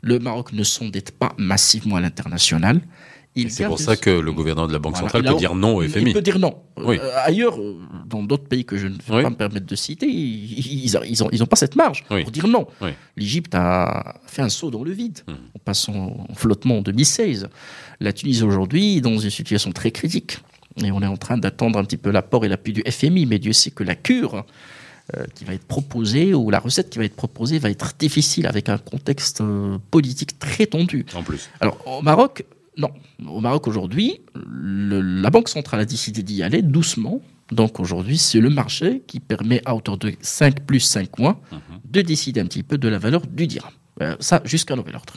Le 0.02 0.20
Maroc 0.20 0.52
ne 0.52 0.62
s'endette 0.62 1.10
pas 1.10 1.34
massivement 1.36 1.96
à 1.96 2.00
l'international. 2.00 2.80
C'est 3.48 3.66
pour 3.66 3.78
ça 3.78 3.96
que 3.96 4.10
le 4.10 4.32
gouverneur 4.32 4.66
de 4.68 4.72
la 4.72 4.78
Banque 4.78 4.96
centrale 4.96 5.22
peut 5.24 5.34
dire 5.36 5.54
non 5.54 5.76
au 5.76 5.82
FMI. 5.82 6.06
Il 6.10 6.12
peut 6.12 6.22
dire 6.22 6.38
non. 6.38 6.56
Oui. 6.78 6.98
Euh, 7.00 7.10
ailleurs, 7.24 7.58
euh, 7.60 7.76
dans 8.06 8.22
d'autres 8.22 8.46
pays 8.48 8.64
que 8.64 8.76
je 8.76 8.86
ne 8.86 8.94
vais 8.94 9.16
Oui. 9.16 9.22
pas 9.22 9.30
me 9.30 9.36
permettre 9.36 9.66
de 9.66 9.76
citer, 9.76 10.06
ils 10.06 10.84
ils, 10.84 10.98
ils 11.08 11.22
ont, 11.24 11.28
ils 11.32 11.42
ont 11.42 11.46
pas 11.46 11.56
cette 11.56 11.76
marge 11.76 12.04
Oui. 12.10 12.22
pour 12.22 12.30
dire 12.32 12.48
non. 12.48 12.66
L'Égypte 13.16 13.54
a 13.54 14.20
fait 14.26 14.42
un 14.42 14.48
saut 14.48 14.70
dans 14.70 14.84
le 14.84 14.92
vide 14.92 15.20
Hmm. 15.26 15.32
en 15.54 15.58
passant 15.64 16.26
en 16.28 16.34
flottement 16.34 16.78
en 16.78 16.82
2016. 16.82 17.48
La 18.00 18.12
Tunisie 18.12 18.42
aujourd'hui 18.44 18.98
est 18.98 19.00
dans 19.00 19.18
une 19.18 19.30
situation 19.30 19.72
très 19.72 19.90
critique. 19.90 20.38
Et 20.84 20.90
on 20.92 21.00
est 21.00 21.06
en 21.06 21.16
train 21.16 21.38
d'attendre 21.38 21.78
un 21.78 21.84
petit 21.84 21.96
peu 21.96 22.10
l'apport 22.10 22.44
et 22.44 22.48
l'appui 22.48 22.72
du 22.74 22.82
FMI. 22.86 23.24
Mais 23.26 23.38
Dieu 23.38 23.52
sait 23.54 23.70
que 23.70 23.82
la 23.82 23.94
cure 23.94 24.44
euh, 25.16 25.24
qui 25.34 25.44
va 25.44 25.54
être 25.54 25.64
proposée 25.66 26.34
ou 26.34 26.50
la 26.50 26.58
recette 26.58 26.90
qui 26.90 26.98
va 26.98 27.04
être 27.04 27.16
proposée 27.16 27.58
va 27.58 27.70
être 27.70 27.92
difficile 27.98 28.46
avec 28.46 28.68
un 28.68 28.76
contexte 28.76 29.40
euh, 29.40 29.78
politique 29.90 30.38
très 30.38 30.66
tendu. 30.66 31.06
En 31.14 31.22
plus. 31.22 31.48
Alors, 31.60 31.78
au 31.86 32.02
Maroc, 32.02 32.44
Non. 32.76 32.90
Au 33.26 33.40
Maroc 33.40 33.66
aujourd'hui, 33.68 34.20
la 34.34 35.30
Banque 35.30 35.48
centrale 35.48 35.80
a 35.80 35.84
décidé 35.84 36.22
d'y 36.22 36.42
aller 36.42 36.62
doucement. 36.62 37.20
Donc 37.52 37.78
aujourd'hui, 37.80 38.18
c'est 38.18 38.40
le 38.40 38.50
marché 38.50 39.02
qui 39.06 39.20
permet 39.20 39.62
à 39.64 39.74
hauteur 39.76 39.96
de 39.98 40.12
5 40.20 40.64
plus 40.66 40.80
5 40.80 41.18
mois 41.18 41.40
Mhm. 41.52 41.58
de 41.90 42.00
décider 42.02 42.40
un 42.40 42.46
petit 42.46 42.62
peu 42.62 42.76
de 42.76 42.88
la 42.88 42.98
valeur 42.98 43.22
du 43.26 43.46
dirham. 43.46 43.70
Euh, 44.02 44.16
ça, 44.20 44.42
jusqu'à 44.44 44.76
nouvel 44.76 44.96
ordre. 44.96 45.14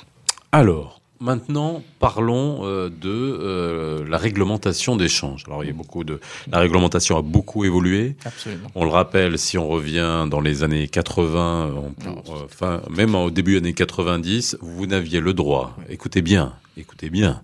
Alors, 0.52 0.99
maintenant, 1.20 1.84
parlons 2.00 2.66
euh, 2.66 2.90
de 2.90 3.10
euh, 3.10 4.06
la 4.08 4.18
réglementation 4.18 4.96
d'échange. 4.96 5.44
Alors, 5.48 5.64
il 5.64 5.68
y 5.68 5.70
a 5.70 5.74
beaucoup 5.74 6.04
de... 6.04 6.20
La 6.52 6.60
réglementation 6.60 7.18
a 7.18 7.22
beaucoup 7.22 7.66
évolué. 7.66 8.16
Absolument. 8.26 8.70
On 8.76 8.84
le 8.86 8.90
rappelle, 8.92 9.38
si 9.38 9.58
on 9.58 9.68
revient 9.68 10.26
dans 10.30 10.42
les 10.42 10.64
années 10.64 10.88
80, 10.88 11.72
on 11.76 11.82
Non. 12.10 12.24
euh, 12.30 12.46
enfin, 12.46 12.82
même 12.90 13.16
au 13.16 13.32
début 13.32 13.54
des 13.54 13.58
années 13.60 13.74
90, 13.74 14.58
vous 14.62 14.86
n'aviez 14.88 15.20
le 15.20 15.34
droit, 15.34 15.76
écoutez 15.90 16.22
bien, 16.22 16.54
écoutez 16.78 17.10
bien, 17.10 17.42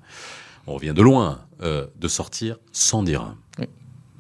on 0.68 0.76
revient 0.76 0.94
de 0.96 1.02
loin, 1.02 1.42
euh, 1.62 1.86
de 2.00 2.08
sortir 2.08 2.58
sans 2.72 3.04
dirham. 3.04 3.36
Oui. 3.60 3.66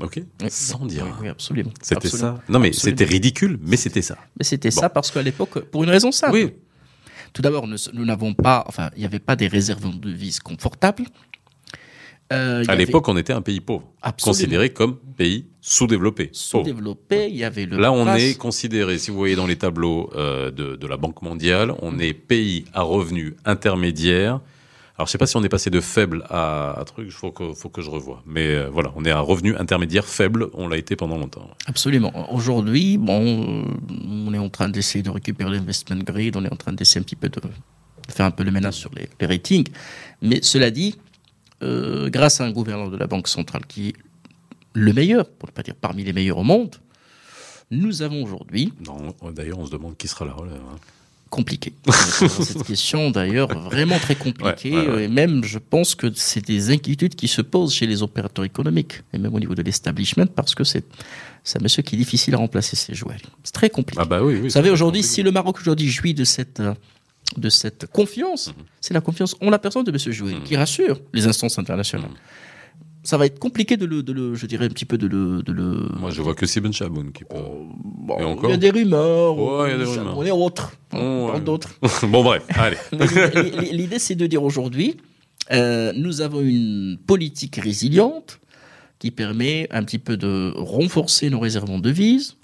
Ok? 0.01 0.21
Oui, 0.41 0.47
Sans 0.49 0.85
dirham. 0.85 1.07
Oui, 1.13 1.15
oui, 1.23 1.27
absolument. 1.29 1.71
C'était 1.81 2.09
ça 2.09 2.39
Non, 2.49 2.59
mais 2.59 2.73
c'était 2.73 3.05
ridicule, 3.05 3.57
mais 3.61 3.77
c'était 3.77 4.01
ça. 4.01 4.17
Mais 4.37 4.43
c'était 4.43 4.69
Bon. 4.69 4.81
ça 4.81 4.89
parce 4.89 5.09
qu'à 5.11 5.21
l'époque, 5.21 5.59
pour 5.71 5.83
une 5.85 5.89
raison 5.89 6.11
simple. 6.11 6.33
Oui. 6.33 6.53
Tout 7.35 7.41
d'abord, 7.41 7.67
nous 7.67 8.05
n'avons 8.05 8.33
pas, 8.33 8.63
enfin, 8.65 8.89
il 8.95 8.99
n'y 8.99 9.05
avait 9.05 9.19
pas 9.19 9.35
des 9.35 9.47
réserves 9.47 9.91
de 9.99 10.09
devises 10.09 10.39
confortables. 10.39 11.03
Euh, 12.31 12.63
À 12.65 12.71
avait 12.71 12.85
l'époque, 12.85 13.09
on 13.09 13.17
était 13.17 13.33
un 13.33 13.41
pays 13.41 13.59
pauvre, 13.59 13.83
Absolument. 14.01 14.31
considéré 14.33 14.69
comme 14.71 14.95
pays 15.17 15.45
sous-développé. 15.59 16.29
sous-développé, 16.31 17.27
il 17.29 17.35
y 17.35 17.43
avait 17.43 17.65
le 17.65 17.77
Là, 17.77 17.91
on 17.91 18.07
est 18.15 18.35
considéré, 18.37 18.97
si 18.97 19.11
vous 19.11 19.17
voyez 19.17 19.35
dans 19.35 19.47
les 19.47 19.57
tableaux 19.57 20.09
euh, 20.15 20.49
de, 20.49 20.77
de 20.77 20.87
la 20.87 20.95
Banque 20.95 21.21
mondiale, 21.21 21.73
on 21.81 21.99
est 21.99 22.13
pays 22.13 22.63
à 22.73 22.83
revenus 22.83 23.33
intermédiaires. 23.43 24.39
Alors, 24.97 25.07
je 25.07 25.11
sais 25.11 25.17
pas 25.17 25.27
si 25.27 25.35
on 25.35 25.43
est 25.43 25.49
passé 25.49 25.69
de 25.69 25.81
faible 25.81 26.23
à, 26.29 26.71
à 26.79 26.85
truc, 26.85 27.05
il 27.07 27.11
faut 27.11 27.31
que, 27.31 27.53
faut 27.53 27.67
que 27.69 27.81
je 27.81 27.89
revoie. 27.89 28.23
Mais 28.25 28.47
euh, 28.47 28.69
voilà, 28.69 28.93
on 28.95 29.03
est 29.03 29.11
à 29.11 29.19
revenu 29.19 29.53
intermédiaire 29.57 30.05
faible, 30.05 30.47
on 30.53 30.69
l'a 30.69 30.77
été 30.77 30.95
pendant 30.95 31.17
longtemps. 31.17 31.49
Absolument. 31.67 32.33
Aujourd'hui, 32.33 32.97
bon, 32.97 33.65
on 34.07 34.33
est 34.33 34.37
en 34.37 34.47
train 34.49 34.69
d'essayer 34.69 35.03
de 35.03 35.09
récupérer 35.09 35.51
l'investment 35.51 35.97
grade, 36.01 36.37
on 36.37 36.45
est 36.45 36.51
en 36.53 36.55
train 36.55 36.71
d'essayer 36.71 37.01
un 37.01 37.03
petit 37.03 37.17
peu 37.17 37.27
de, 37.27 37.41
de 37.41 37.49
faire 38.11 38.25
un 38.25 38.31
peu 38.31 38.43
le 38.43 38.51
ménage 38.51 38.75
sur 38.75 38.91
les, 38.95 39.09
les 39.19 39.27
ratings. 39.27 39.67
Mais 40.21 40.41
cela 40.41 40.71
dit, 40.71 40.95
euh, 41.61 42.09
grâce 42.09 42.39
à 42.39 42.45
un 42.45 42.51
gouverneur 42.51 42.89
de 42.89 42.95
la 42.97 43.07
Banque 43.07 43.27
centrale 43.27 43.65
qui 43.67 43.89
est 43.89 43.93
le 44.71 44.93
meilleur, 44.93 45.27
pour 45.29 45.49
ne 45.49 45.53
pas 45.53 45.63
dire 45.63 45.75
parmi 45.75 46.05
les 46.05 46.13
meilleurs 46.13 46.37
au 46.37 46.43
monde, 46.43 46.73
nous 47.71 48.01
avons 48.01 48.23
aujourd'hui 48.23 48.71
D'ailleurs, 49.33 49.59
on 49.59 49.65
se 49.65 49.71
demande 49.71 49.97
qui 49.97 50.07
sera 50.07 50.23
la 50.23 50.33
relève. 50.33 50.55
hein. 50.55 50.77
Compliqué. 51.29 51.73
Cette 51.91 52.63
question, 52.63 53.11
d'ailleurs, 53.11 53.49
vraiment 53.59 53.99
très 53.99 54.15
compliquée. 54.15 54.71
Ouais, 54.71 54.87
ouais, 54.87 54.93
ouais. 54.95 55.03
Et 55.05 55.07
même, 55.07 55.43
je 55.43 55.59
pense 55.59 55.95
que 55.95 56.07
c'est 56.13 56.45
des 56.45 56.71
inquiétudes 56.71 57.15
qui 57.15 57.27
se 57.27 57.41
posent 57.41 57.73
chez 57.73 57.87
les 57.87 58.03
opérateurs 58.03 58.45
économiques, 58.45 59.01
et 59.13 59.17
même 59.17 59.33
au 59.33 59.39
niveau 59.39 59.55
de 59.55 59.61
l'establishment, 59.61 60.27
parce 60.27 60.55
que 60.55 60.63
c'est 60.63 60.85
un 61.55 61.61
monsieur 61.61 61.83
qui 61.83 61.95
est 61.95 61.97
difficile 61.97 62.33
à 62.35 62.37
remplacer 62.37 62.75
ces 62.75 62.93
joueurs. 62.93 63.17
C'est 63.43 63.53
très 63.53 63.69
compliqué. 63.69 64.01
Ah 64.01 64.05
bah 64.05 64.21
oui, 64.23 64.35
oui. 64.35 64.39
Vous 64.41 64.49
savez, 64.49 64.69
aujourd'hui, 64.69 65.03
si 65.03 65.23
le 65.23 65.31
Maroc 65.31 65.57
aujourd'hui 65.59 65.89
jouit 65.89 66.13
de 66.13 66.23
cette, 66.23 66.59
euh, 66.59 66.73
de 67.37 67.49
cette 67.49 67.87
confiance, 67.87 68.53
c'est 68.79 68.93
la 68.93 69.01
confiance 69.01 69.35
en 69.41 69.49
la 69.49 69.59
personne 69.59 69.83
de 69.83 69.91
monsieur 69.91 70.11
Jouet, 70.11 70.33
Mhm. 70.35 70.43
qui 70.43 70.55
rassure 70.55 70.99
les 71.13 71.25
instances 71.27 71.57
internationales. 71.59 72.11
Ça 73.05 73.17
va 73.17 73.27
être 73.27 73.37
compliqué 73.39 73.77
de 73.77 73.85
le, 73.85 74.01
de 74.03 74.11
le- 74.11 74.33
je 74.35 74.45
dirais 74.47 74.65
un 74.65 74.69
petit 74.69 74.83
peu 74.85 74.97
de 74.97 75.05
le, 75.07 75.43
de 75.43 75.51
le, 75.53 75.87
Moi, 75.99 76.09
je 76.09 76.21
vois 76.23 76.33
que 76.35 76.45
Sibin 76.45 76.71
Chaboun 76.71 77.11
qui 77.11 77.23
peut... 77.23 77.35
Bon, 77.37 78.17
Et 78.19 78.23
encore 78.23 78.49
il 78.49 78.53
y 78.53 78.55
a 78.55 78.57
des 78.57 78.71
rumeurs. 78.71 79.37
Ouais, 79.37 79.69
il 79.69 79.71
y 79.71 79.75
a 79.75 79.77
des 79.77 79.85
ça- 79.85 79.99
rumeurs. 80.01 80.17
On 80.17 80.25
est 80.25 80.31
autres. 80.31 80.71
Oh, 80.93 80.97
On 80.97 81.33
ouais. 81.33 81.39
d'autres. 81.39 81.69
bon, 82.07 82.23
bref, 82.23 82.43
allez. 82.49 82.77
L'idée, 83.71 83.99
c'est 83.99 84.15
de 84.15 84.25
dire 84.27 84.43
aujourd'hui, 84.43 84.97
euh, 85.51 85.93
nous 85.95 86.21
avons 86.21 86.41
une 86.41 86.97
politique 87.05 87.57
résiliente 87.57 88.39
qui 88.97 89.11
permet 89.11 89.67
un 89.71 89.83
petit 89.83 89.99
peu 89.99 90.17
de 90.17 90.51
renforcer 90.55 91.29
nos 91.29 91.39
réserves 91.39 91.69
en 91.69 91.77
devises, 91.79 92.37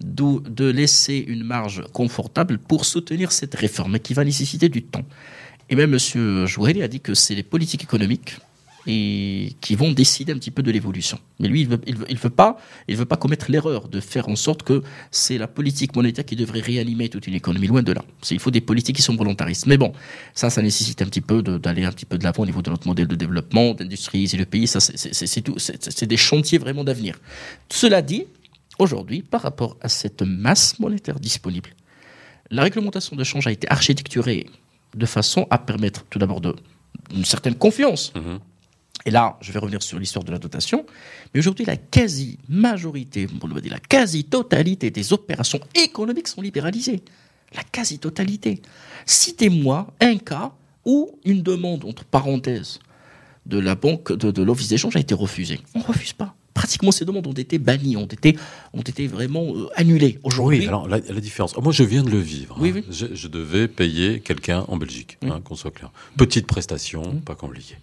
d'où- 0.00 0.40
de 0.48 0.66
laisser 0.66 1.24
une 1.26 1.42
marge 1.42 1.82
confortable 1.92 2.58
pour 2.58 2.84
soutenir 2.84 3.32
cette 3.32 3.54
réforme 3.56 3.98
qui 3.98 4.14
va 4.14 4.24
nécessiter 4.24 4.68
du 4.68 4.82
temps. 4.84 5.04
Et 5.70 5.74
même 5.76 5.94
M. 5.94 6.46
Jouheli 6.46 6.82
a 6.82 6.88
dit 6.88 7.00
que 7.00 7.14
c'est 7.14 7.34
les 7.34 7.42
politiques 7.42 7.82
économiques 7.82 8.36
et 8.86 9.54
qui 9.60 9.74
vont 9.76 9.92
décider 9.92 10.32
un 10.32 10.36
petit 10.38 10.50
peu 10.50 10.62
de 10.62 10.70
l'évolution. 10.70 11.18
Mais 11.40 11.48
lui, 11.48 11.62
il 11.62 11.78
il 12.08 12.16
veut, 12.18 12.30
pas, 12.30 12.58
il 12.86 12.96
veut 12.96 13.04
pas 13.06 13.16
commettre 13.16 13.50
l'erreur 13.50 13.88
de 13.88 14.00
faire 14.00 14.28
en 14.28 14.36
sorte 14.36 14.62
que 14.62 14.82
c'est 15.10 15.38
la 15.38 15.48
politique 15.48 15.96
monétaire 15.96 16.24
qui 16.24 16.36
devrait 16.36 16.60
réanimer 16.60 17.08
toute 17.08 17.26
une 17.26 17.34
économie. 17.34 17.66
Loin 17.66 17.82
de 17.82 17.92
là. 17.92 18.04
Il 18.30 18.38
faut 18.38 18.50
des 18.50 18.60
politiques 18.60 18.96
qui 18.96 19.02
sont 19.02 19.16
volontaristes. 19.16 19.66
Mais 19.66 19.78
bon, 19.78 19.92
ça, 20.34 20.50
ça 20.50 20.60
nécessite 20.62 21.00
un 21.02 21.06
petit 21.06 21.20
peu 21.22 21.42
d'aller 21.42 21.84
un 21.84 21.92
petit 21.92 22.04
peu 22.04 22.18
de 22.18 22.24
l'avant 22.24 22.42
au 22.42 22.46
niveau 22.46 22.60
de 22.62 22.70
notre 22.70 22.86
modèle 22.86 23.06
de 23.08 23.14
développement, 23.16 23.72
d'industrialiser 23.74 24.36
le 24.36 24.44
pays. 24.44 24.66
Ça, 24.66 24.80
c'est- 24.80 26.06
des 26.06 26.16
chantiers 26.16 26.58
vraiment 26.58 26.84
d'avenir. 26.84 27.18
Cela 27.70 28.02
dit, 28.02 28.24
aujourd'hui, 28.78 29.22
par 29.22 29.40
rapport 29.42 29.76
à 29.80 29.88
cette 29.88 30.22
masse 30.22 30.78
monétaire 30.78 31.18
disponible, 31.18 31.70
la 32.50 32.62
réglementation 32.62 33.16
de 33.16 33.24
change 33.24 33.46
a 33.46 33.50
été 33.52 33.66
architecturée 33.70 34.46
de 34.94 35.06
façon 35.06 35.46
à 35.50 35.58
permettre 35.58 36.04
tout 36.10 36.18
d'abord 36.18 36.40
une 37.14 37.24
certaine 37.24 37.54
confiance. 37.54 38.12
Mhm. 38.14 38.38
Et 39.06 39.10
là, 39.10 39.36
je 39.40 39.52
vais 39.52 39.58
revenir 39.58 39.82
sur 39.82 39.98
l'histoire 39.98 40.24
de 40.24 40.32
la 40.32 40.38
dotation. 40.38 40.86
Mais 41.32 41.40
aujourd'hui, 41.40 41.64
la 41.64 41.76
quasi-majorité, 41.76 43.26
on 43.42 43.48
va 43.48 43.60
dire 43.60 43.72
la 43.72 43.80
quasi-totalité 43.80 44.90
des 44.90 45.12
opérations 45.12 45.60
économiques 45.74 46.28
sont 46.28 46.40
libéralisées. 46.40 47.02
La 47.54 47.62
quasi-totalité. 47.62 48.62
Citez-moi 49.06 49.92
un 50.00 50.16
cas 50.16 50.52
où 50.84 51.18
une 51.24 51.42
demande, 51.42 51.84
entre 51.84 52.04
parenthèses, 52.04 52.78
de 53.46 53.58
la 53.58 53.74
banque, 53.74 54.12
de, 54.12 54.30
de 54.30 54.42
l'office 54.42 54.68
d'échange 54.68 54.96
a 54.96 55.00
été 55.00 55.14
refusée. 55.14 55.60
On 55.74 55.80
ne 55.80 55.84
refuse 55.84 56.14
pas. 56.14 56.34
Pratiquement 56.54 56.92
ces 56.92 57.04
demandes 57.04 57.26
ont 57.26 57.32
été 57.32 57.58
bannies, 57.58 57.96
ont 57.96 58.06
été, 58.06 58.36
ont 58.72 58.80
été 58.80 59.06
vraiment 59.06 59.54
euh, 59.54 59.68
annulées. 59.76 60.18
Aujourd'hui, 60.22 60.60
Oui, 60.60 60.66
alors 60.66 60.88
la, 60.88 60.98
la 61.00 61.20
différence. 61.20 61.54
Moi, 61.58 61.72
je 61.72 61.82
viens 61.84 62.02
de 62.02 62.10
le 62.10 62.20
vivre. 62.20 62.56
Oui, 62.58 62.70
hein. 62.70 62.72
oui. 62.76 62.84
Je, 62.90 63.06
je 63.12 63.28
devais 63.28 63.68
payer 63.68 64.20
quelqu'un 64.20 64.64
en 64.68 64.76
Belgique, 64.78 65.18
hein, 65.22 65.40
qu'on 65.44 65.56
soit 65.56 65.72
clair. 65.72 65.90
Petite 66.16 66.46
prestation, 66.46 67.20
pas 67.20 67.34
compliqué. 67.34 67.74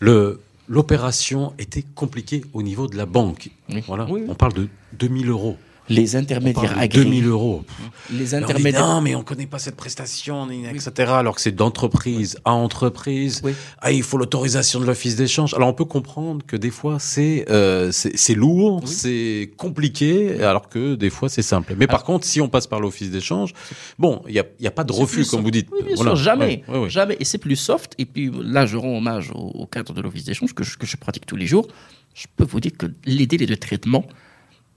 Le 0.00 0.40
l'opération 0.68 1.52
était 1.58 1.82
compliquée 1.82 2.44
au 2.52 2.62
niveau 2.62 2.86
de 2.86 2.96
la 2.96 3.06
banque. 3.06 3.50
Oui. 3.68 3.82
Voilà. 3.86 4.04
Oui, 4.06 4.22
oui. 4.22 4.26
On 4.28 4.34
parle 4.34 4.54
de 4.54 4.68
2000 4.94 5.28
euros. 5.28 5.56
Les 5.88 6.16
intermédiaires 6.16 6.78
agréés. 6.78 7.04
2000 7.04 7.26
euros. 7.26 7.64
Les 8.10 8.18
Mais 8.18 8.24
on 8.24 8.26
dit, 8.26 8.34
intermédiaires. 8.36 8.86
non, 8.86 9.00
mais 9.00 9.14
on 9.14 9.22
connaît 9.22 9.46
pas 9.46 9.58
cette 9.58 9.76
prestation, 9.76 10.48
etc. 10.50 10.90
Alors 11.12 11.34
que 11.36 11.40
c'est 11.40 11.52
d'entreprise 11.54 12.38
à 12.44 12.52
entreprise. 12.52 13.40
Oui. 13.44 13.52
Ah, 13.80 13.92
il 13.92 14.02
faut 14.02 14.18
l'autorisation 14.18 14.80
de 14.80 14.84
l'office 14.86 15.16
d'échange. 15.16 15.54
Alors 15.54 15.68
on 15.68 15.72
peut 15.74 15.84
comprendre 15.84 16.44
que 16.46 16.56
des 16.56 16.70
fois 16.70 16.98
c'est 16.98 17.44
euh, 17.50 17.90
c'est 17.92 18.34
lourd, 18.34 18.82
Oui. 18.84 18.88
c'est 18.90 19.50
compliqué, 19.56 20.42
alors 20.42 20.68
que 20.68 20.94
des 20.94 21.10
fois 21.10 21.28
c'est 21.28 21.42
simple. 21.42 21.74
Mais 21.78 21.86
par 21.86 22.04
contre, 22.04 22.26
si 22.26 22.40
on 22.40 22.48
passe 22.48 22.66
par 22.66 22.80
l'office 22.80 23.10
d'échange, 23.10 23.52
bon, 23.98 24.22
il 24.28 24.34
y 24.34 24.40
a, 24.40 24.44
il 24.58 24.64
y 24.64 24.68
a 24.68 24.72
pas 24.72 24.84
de 24.84 24.92
refus 24.92 25.24
comme 25.26 25.42
vous 25.42 25.50
dites. 25.50 25.68
Oui, 25.72 25.82
bien 25.84 25.94
Voilà. 25.96 26.12
sûr, 26.14 26.24
jamais. 26.24 26.64
Ouais, 26.68 26.74
ouais, 26.74 26.82
ouais. 26.84 26.90
Jamais. 26.90 27.16
Et 27.20 27.24
c'est 27.24 27.38
plus 27.38 27.56
soft. 27.56 27.94
Et 27.98 28.06
puis 28.06 28.30
là, 28.42 28.66
je 28.66 28.76
rends 28.76 28.96
hommage 28.98 29.30
au, 29.34 29.66
cadre 29.66 29.92
de 29.92 30.00
l'office 30.00 30.24
d'échange 30.24 30.54
que 30.54 30.64
je, 30.64 30.76
que 30.78 30.86
je 30.86 30.96
pratique 30.96 31.26
tous 31.26 31.36
les 31.36 31.46
jours. 31.46 31.66
Je 32.14 32.26
peux 32.34 32.44
vous 32.44 32.60
dire 32.60 32.72
que 32.78 32.86
les 33.04 33.26
délais 33.26 33.46
de 33.46 33.54
traitement 33.54 34.04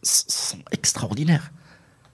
sont 0.04 0.58
extraordinaires. 0.72 1.52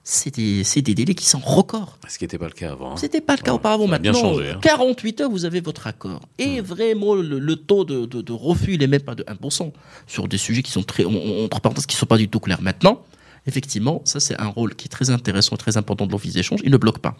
C'est 0.08 0.36
des, 0.36 0.62
c'est 0.62 0.82
des 0.82 0.94
délais 0.94 1.14
qui 1.16 1.26
sont 1.26 1.40
records. 1.40 1.98
Ce 2.08 2.16
qui 2.16 2.22
n'était 2.24 2.38
pas 2.38 2.46
le 2.46 2.52
cas 2.52 2.70
avant. 2.72 2.92
hein. 2.92 2.96
C'était 2.96 3.20
pas 3.20 3.34
le 3.34 3.42
cas 3.42 3.50
Ouais, 3.50 3.56
auparavant. 3.56 3.86
bien 3.88 3.98
Maintenant, 3.98 4.20
changé, 4.20 4.50
hein. 4.52 4.58
48 4.62 5.20
heures, 5.22 5.30
vous 5.30 5.44
avez 5.44 5.60
votre 5.60 5.88
accord. 5.88 6.20
Et 6.38 6.60
vraiment, 6.60 7.16
le, 7.16 7.40
le 7.40 7.56
taux 7.56 7.84
de, 7.84 8.06
de- 8.06 8.22
de 8.22 8.32
refus, 8.32 8.74
il 8.74 8.78
n'est 8.80 8.86
même 8.86 9.00
pas 9.02 9.16
de 9.16 9.24
1%. 9.24 9.72
Sur 10.06 10.28
des 10.28 10.38
sujets 10.38 10.62
qui 10.62 10.70
sont 10.70 10.84
très, 10.84 11.04
entre 11.04 11.60
parenthèses, 11.60 11.86
qui 11.86 11.96
sont 11.96 12.06
pas 12.06 12.18
du 12.18 12.28
tout 12.28 12.38
clairs. 12.38 12.62
Maintenant, 12.62 13.02
effectivement, 13.48 14.00
ça, 14.04 14.20
c'est 14.20 14.40
un 14.40 14.46
rôle 14.46 14.76
qui 14.76 14.86
est 14.86 14.90
très 14.90 15.10
intéressant, 15.10 15.56
très 15.56 15.76
important 15.76 16.06
de 16.06 16.12
l'office 16.12 16.34
d'échange. 16.34 16.60
Il 16.62 16.70
ne 16.70 16.76
bloque 16.76 16.98
pas 17.00 17.16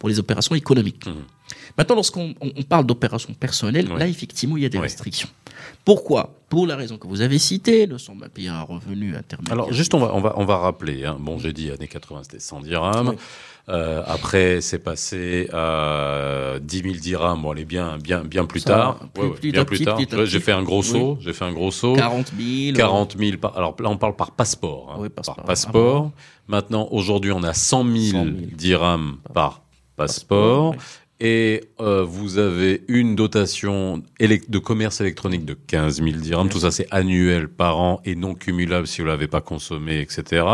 pour 0.00 0.08
les 0.08 0.18
opérations 0.18 0.56
économiques. 0.56 1.06
Mhm. 1.06 1.14
Maintenant, 1.78 1.96
lorsqu'on 1.96 2.34
on- 2.40 2.52
on 2.56 2.62
parle 2.62 2.86
d'opérations 2.86 3.34
personnelles, 3.34 3.90
Ouais. 3.92 3.98
là, 3.98 4.06
effectivement, 4.08 4.56
il 4.56 4.62
y 4.62 4.66
a 4.66 4.68
des 4.68 4.78
Ouais. 4.78 4.84
restrictions. 4.84 5.28
Pourquoi? 5.84 6.34
Pour 6.48 6.66
la 6.66 6.76
raison 6.76 6.98
que 6.98 7.06
vous 7.06 7.20
avez 7.20 7.38
citée, 7.38 7.86
nous 7.86 7.98
sommes 7.98 8.22
un 8.22 8.28
pays 8.28 8.48
à 8.48 8.60
revenu 8.62 9.16
intermédiaire. 9.16 9.52
Alors 9.54 9.72
juste 9.72 9.92
on 9.94 9.98
va 9.98 10.14
on 10.14 10.20
va 10.20 10.34
on 10.36 10.44
va 10.44 10.56
rappeler. 10.58 11.04
Hein. 11.04 11.16
Bon, 11.18 11.38
j'ai 11.38 11.52
dit 11.52 11.70
années 11.70 11.88
80 11.88 12.22
c'était 12.24 12.38
100 12.38 12.60
dirhams. 12.60 13.10
Oui. 13.10 13.16
Euh, 13.70 14.02
après 14.06 14.60
c'est 14.60 14.78
passé 14.78 15.48
à 15.52 16.54
10 16.60 16.80
000 16.82 16.94
dirhams. 16.96 17.40
Bon, 17.42 17.50
allez 17.52 17.64
bien 17.64 17.98
bien 17.98 18.22
bien 18.24 18.44
plus 18.46 18.60
Ça 18.60 18.70
tard. 18.70 18.98
va, 18.98 19.06
plus- 19.14 19.30
petit 19.34 19.52
bien 19.52 19.62
à 19.62 19.64
plus 19.64 19.78
petit, 19.78 19.84
tard. 20.06 20.18
Ouais, 20.20 20.26
J'ai 20.26 20.40
fait 20.40 20.52
un 20.52 20.62
gros 20.62 20.82
Oui. 20.82 20.88
saut. 20.88 21.18
J'ai 21.20 21.32
fait 21.32 21.44
un 21.44 21.52
gros 21.52 21.70
saut. 21.70 21.94
40 21.94 22.32
000. 22.38 22.76
40 22.76 23.16
000 23.18 23.38
par, 23.38 23.56
alors 23.56 23.74
là 23.80 23.88
on 23.88 23.96
parle 23.96 24.16
par 24.16 24.30
passeport, 24.32 24.92
hein, 24.92 24.96
Oui, 25.00 25.08
passeport. 25.08 25.36
par 25.36 25.44
passeport. 25.46 26.10
Maintenant 26.46 26.88
aujourd'hui 26.90 27.32
on 27.32 27.42
a 27.42 27.54
100 27.54 27.84
000, 27.84 27.94
100 28.12 28.24
000 28.24 28.36
dirhams 28.52 29.16
par 29.32 29.62
passeport. 29.96 30.72
Passeport, 30.72 30.74
Et 31.20 31.62
euh, 31.80 32.02
vous 32.02 32.38
avez 32.38 32.82
une 32.88 33.14
dotation 33.14 34.02
de 34.20 34.58
commerce 34.58 35.00
électronique 35.00 35.44
de 35.44 35.54
15 35.54 36.02
000 36.02 36.16
dirhams. 36.16 36.48
Tout 36.48 36.58
ça, 36.58 36.70
c'est 36.70 36.88
annuel 36.90 37.48
par 37.48 37.78
an 37.78 38.00
et 38.04 38.16
non 38.16 38.34
cumulable 38.34 38.86
si 38.86 39.00
vous 39.00 39.06
l'avez 39.06 39.28
pas 39.28 39.40
consommé, 39.40 40.00
etc. 40.00 40.44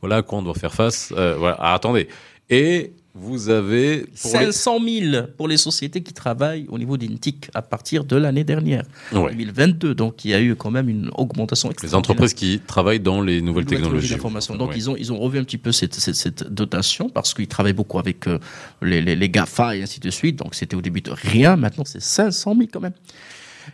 Voilà 0.00 0.16
à 0.16 0.22
quoi 0.22 0.38
on 0.38 0.42
doit 0.42 0.54
faire 0.54 0.74
face. 0.74 1.12
Euh, 1.16 1.36
voilà. 1.38 1.56
Ah, 1.58 1.74
attendez. 1.74 2.08
Et 2.50 2.92
vous 3.16 3.48
avez 3.48 4.06
pour 4.20 4.30
500 4.32 4.78
000 4.84 5.26
pour 5.36 5.46
les 5.46 5.56
sociétés 5.56 6.02
qui 6.02 6.12
travaillent 6.12 6.66
au 6.68 6.78
niveau 6.78 6.96
d'Intic 6.96 7.48
à 7.54 7.62
partir 7.62 8.04
de 8.04 8.16
l'année 8.16 8.42
dernière, 8.42 8.82
2022. 9.12 9.94
Donc 9.94 10.24
il 10.24 10.32
y 10.32 10.34
a 10.34 10.40
eu 10.40 10.56
quand 10.56 10.72
même 10.72 10.88
une 10.88 11.10
augmentation. 11.16 11.70
Les 11.82 11.94
entreprises 11.94 12.34
qui 12.34 12.58
travaillent 12.58 12.98
dans 12.98 13.22
les 13.22 13.40
nouvelles, 13.40 13.66
technologies. 13.66 14.10
d'information. 14.10 14.56
Donc 14.56 14.72
ils 14.74 14.90
ont 14.90 14.96
ils 14.96 15.12
ont 15.12 15.18
revu 15.18 15.38
un 15.38 15.44
petit 15.44 15.58
peu 15.58 15.70
cette, 15.70 15.94
cette, 15.94 16.52
dotation 16.52 17.08
parce 17.08 17.34
qu'ils 17.34 17.46
travaillent 17.46 17.72
beaucoup 17.72 18.00
avec 18.00 18.26
euh, 18.26 18.40
les, 18.82 19.00
les, 19.00 19.14
les 19.14 19.28
GAFA 19.28 19.76
et 19.76 19.82
ainsi 19.82 20.00
de 20.00 20.10
suite. 20.10 20.36
Donc 20.36 20.56
c'était 20.56 20.74
au 20.74 20.82
début 20.82 21.00
de 21.00 21.12
rien. 21.12 21.54
Maintenant 21.54 21.84
c'est 21.86 22.02
500 22.02 22.56
000 22.56 22.68
quand 22.72 22.80
même 22.80 22.94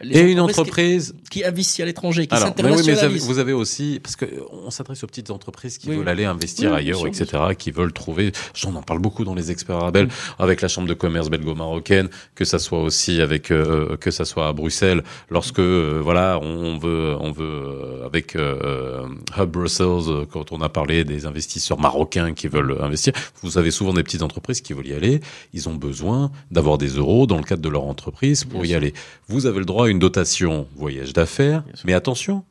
et 0.03 0.21
une 0.21 0.41
entreprise 0.41 1.15
qui, 1.31 1.45
investit 1.45 1.83
à 1.83 1.85
l'étranger, 1.85 2.27
qui 2.27 2.37
s'internationalise. 2.37 3.25
vous 3.25 3.39
avez 3.39 3.53
aussi, 3.53 4.01
parce 4.03 4.17
qu'on 4.17 4.71
s'adresse 4.71 5.05
aux 5.05 5.07
petites 5.07 5.31
entreprises 5.31 5.79
qui 5.79 5.91
veulent 5.91 6.09
aller 6.09 6.25
investir 6.25 6.73
ailleurs, 6.73 7.07
etc., 7.07 7.43
qui 7.59 7.71
veulent 7.71 7.93
trouver, 7.93 8.33
j'en 8.55 8.75
en 8.75 8.83
parle 8.83 9.01
beaucoup 9.01 9.25
dans 9.25 9.35
les 9.35 9.51
experts 9.51 9.77
Arabel, 9.77 10.09
avec 10.39 10.61
la 10.63 10.69
chambre 10.69 10.89
de 10.89 10.95
commerce 10.95 11.29
belgo-marocaine, 11.29 12.09
que 12.35 12.45
ça 12.45 12.59
soit 12.59 12.81
aussi 12.81 13.21
avec, 13.21 13.51
euh, 13.51 13.97
que 13.97 14.11
ça 14.11 14.25
soit 14.25 14.49
à 14.49 14.53
Bruxelles, 14.53 15.03
lorsque, 15.29 15.59
euh, 15.59 16.01
voilà, 16.03 16.39
on, 16.41 16.79
veut, 16.79 17.17
on 17.21 17.33
veut, 17.33 17.45
euh, 17.45 18.07
avec 18.07 18.35
Hub 18.35 19.51
Brussels, 19.51 20.27
quand 20.31 20.53
on 20.53 20.61
a 20.61 20.69
parlé 20.69 21.05
des 21.05 21.27
investisseurs 21.27 21.79
marocains 21.79 22.33
qui 22.33 22.49
veulent 22.49 22.79
investir, 22.81 23.13
vous 23.43 23.59
avez 23.59 23.71
souvent 23.71 23.93
des 23.93 24.03
petites 24.03 24.23
entreprises 24.23 24.61
qui 24.61 24.73
veulent 24.73 24.89
y 24.89 24.95
aller, 24.95 25.21
ils 25.53 25.69
ont 25.69 25.75
besoin 25.75 26.31
d'avoir 26.51 26.79
des 26.79 26.89
euros 26.89 27.27
dans 27.27 27.37
le 27.37 27.43
cadre 27.43 27.63
de 27.63 27.69
leur 27.69 27.85
entreprise 27.85 28.45
pour 28.45 28.65
y 28.65 28.75
aller. 28.75 28.95
Vous 29.29 29.47
avez 29.47 29.59
le 29.59 29.65
droit 29.65 29.90
une 29.91 29.99
dotation 29.99 30.67
voyage 30.77 31.13
d'affaires, 31.13 31.65
mais 31.85 31.93
attention, 31.93 32.45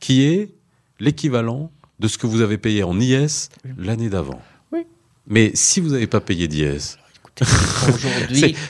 qui 0.00 0.22
est 0.22 0.54
l'équivalent 1.00 1.70
de 1.98 2.08
ce 2.08 2.18
que 2.18 2.26
vous 2.26 2.40
avez 2.40 2.58
payé 2.58 2.82
en 2.82 2.98
IS 2.98 3.48
l'année 3.76 4.08
d'avant. 4.08 4.40
Oui. 4.72 4.86
Mais 5.26 5.50
si 5.54 5.80
vous 5.80 5.90
n'avez 5.90 6.06
pas 6.06 6.20
payé 6.20 6.48
d'IS, 6.48 6.96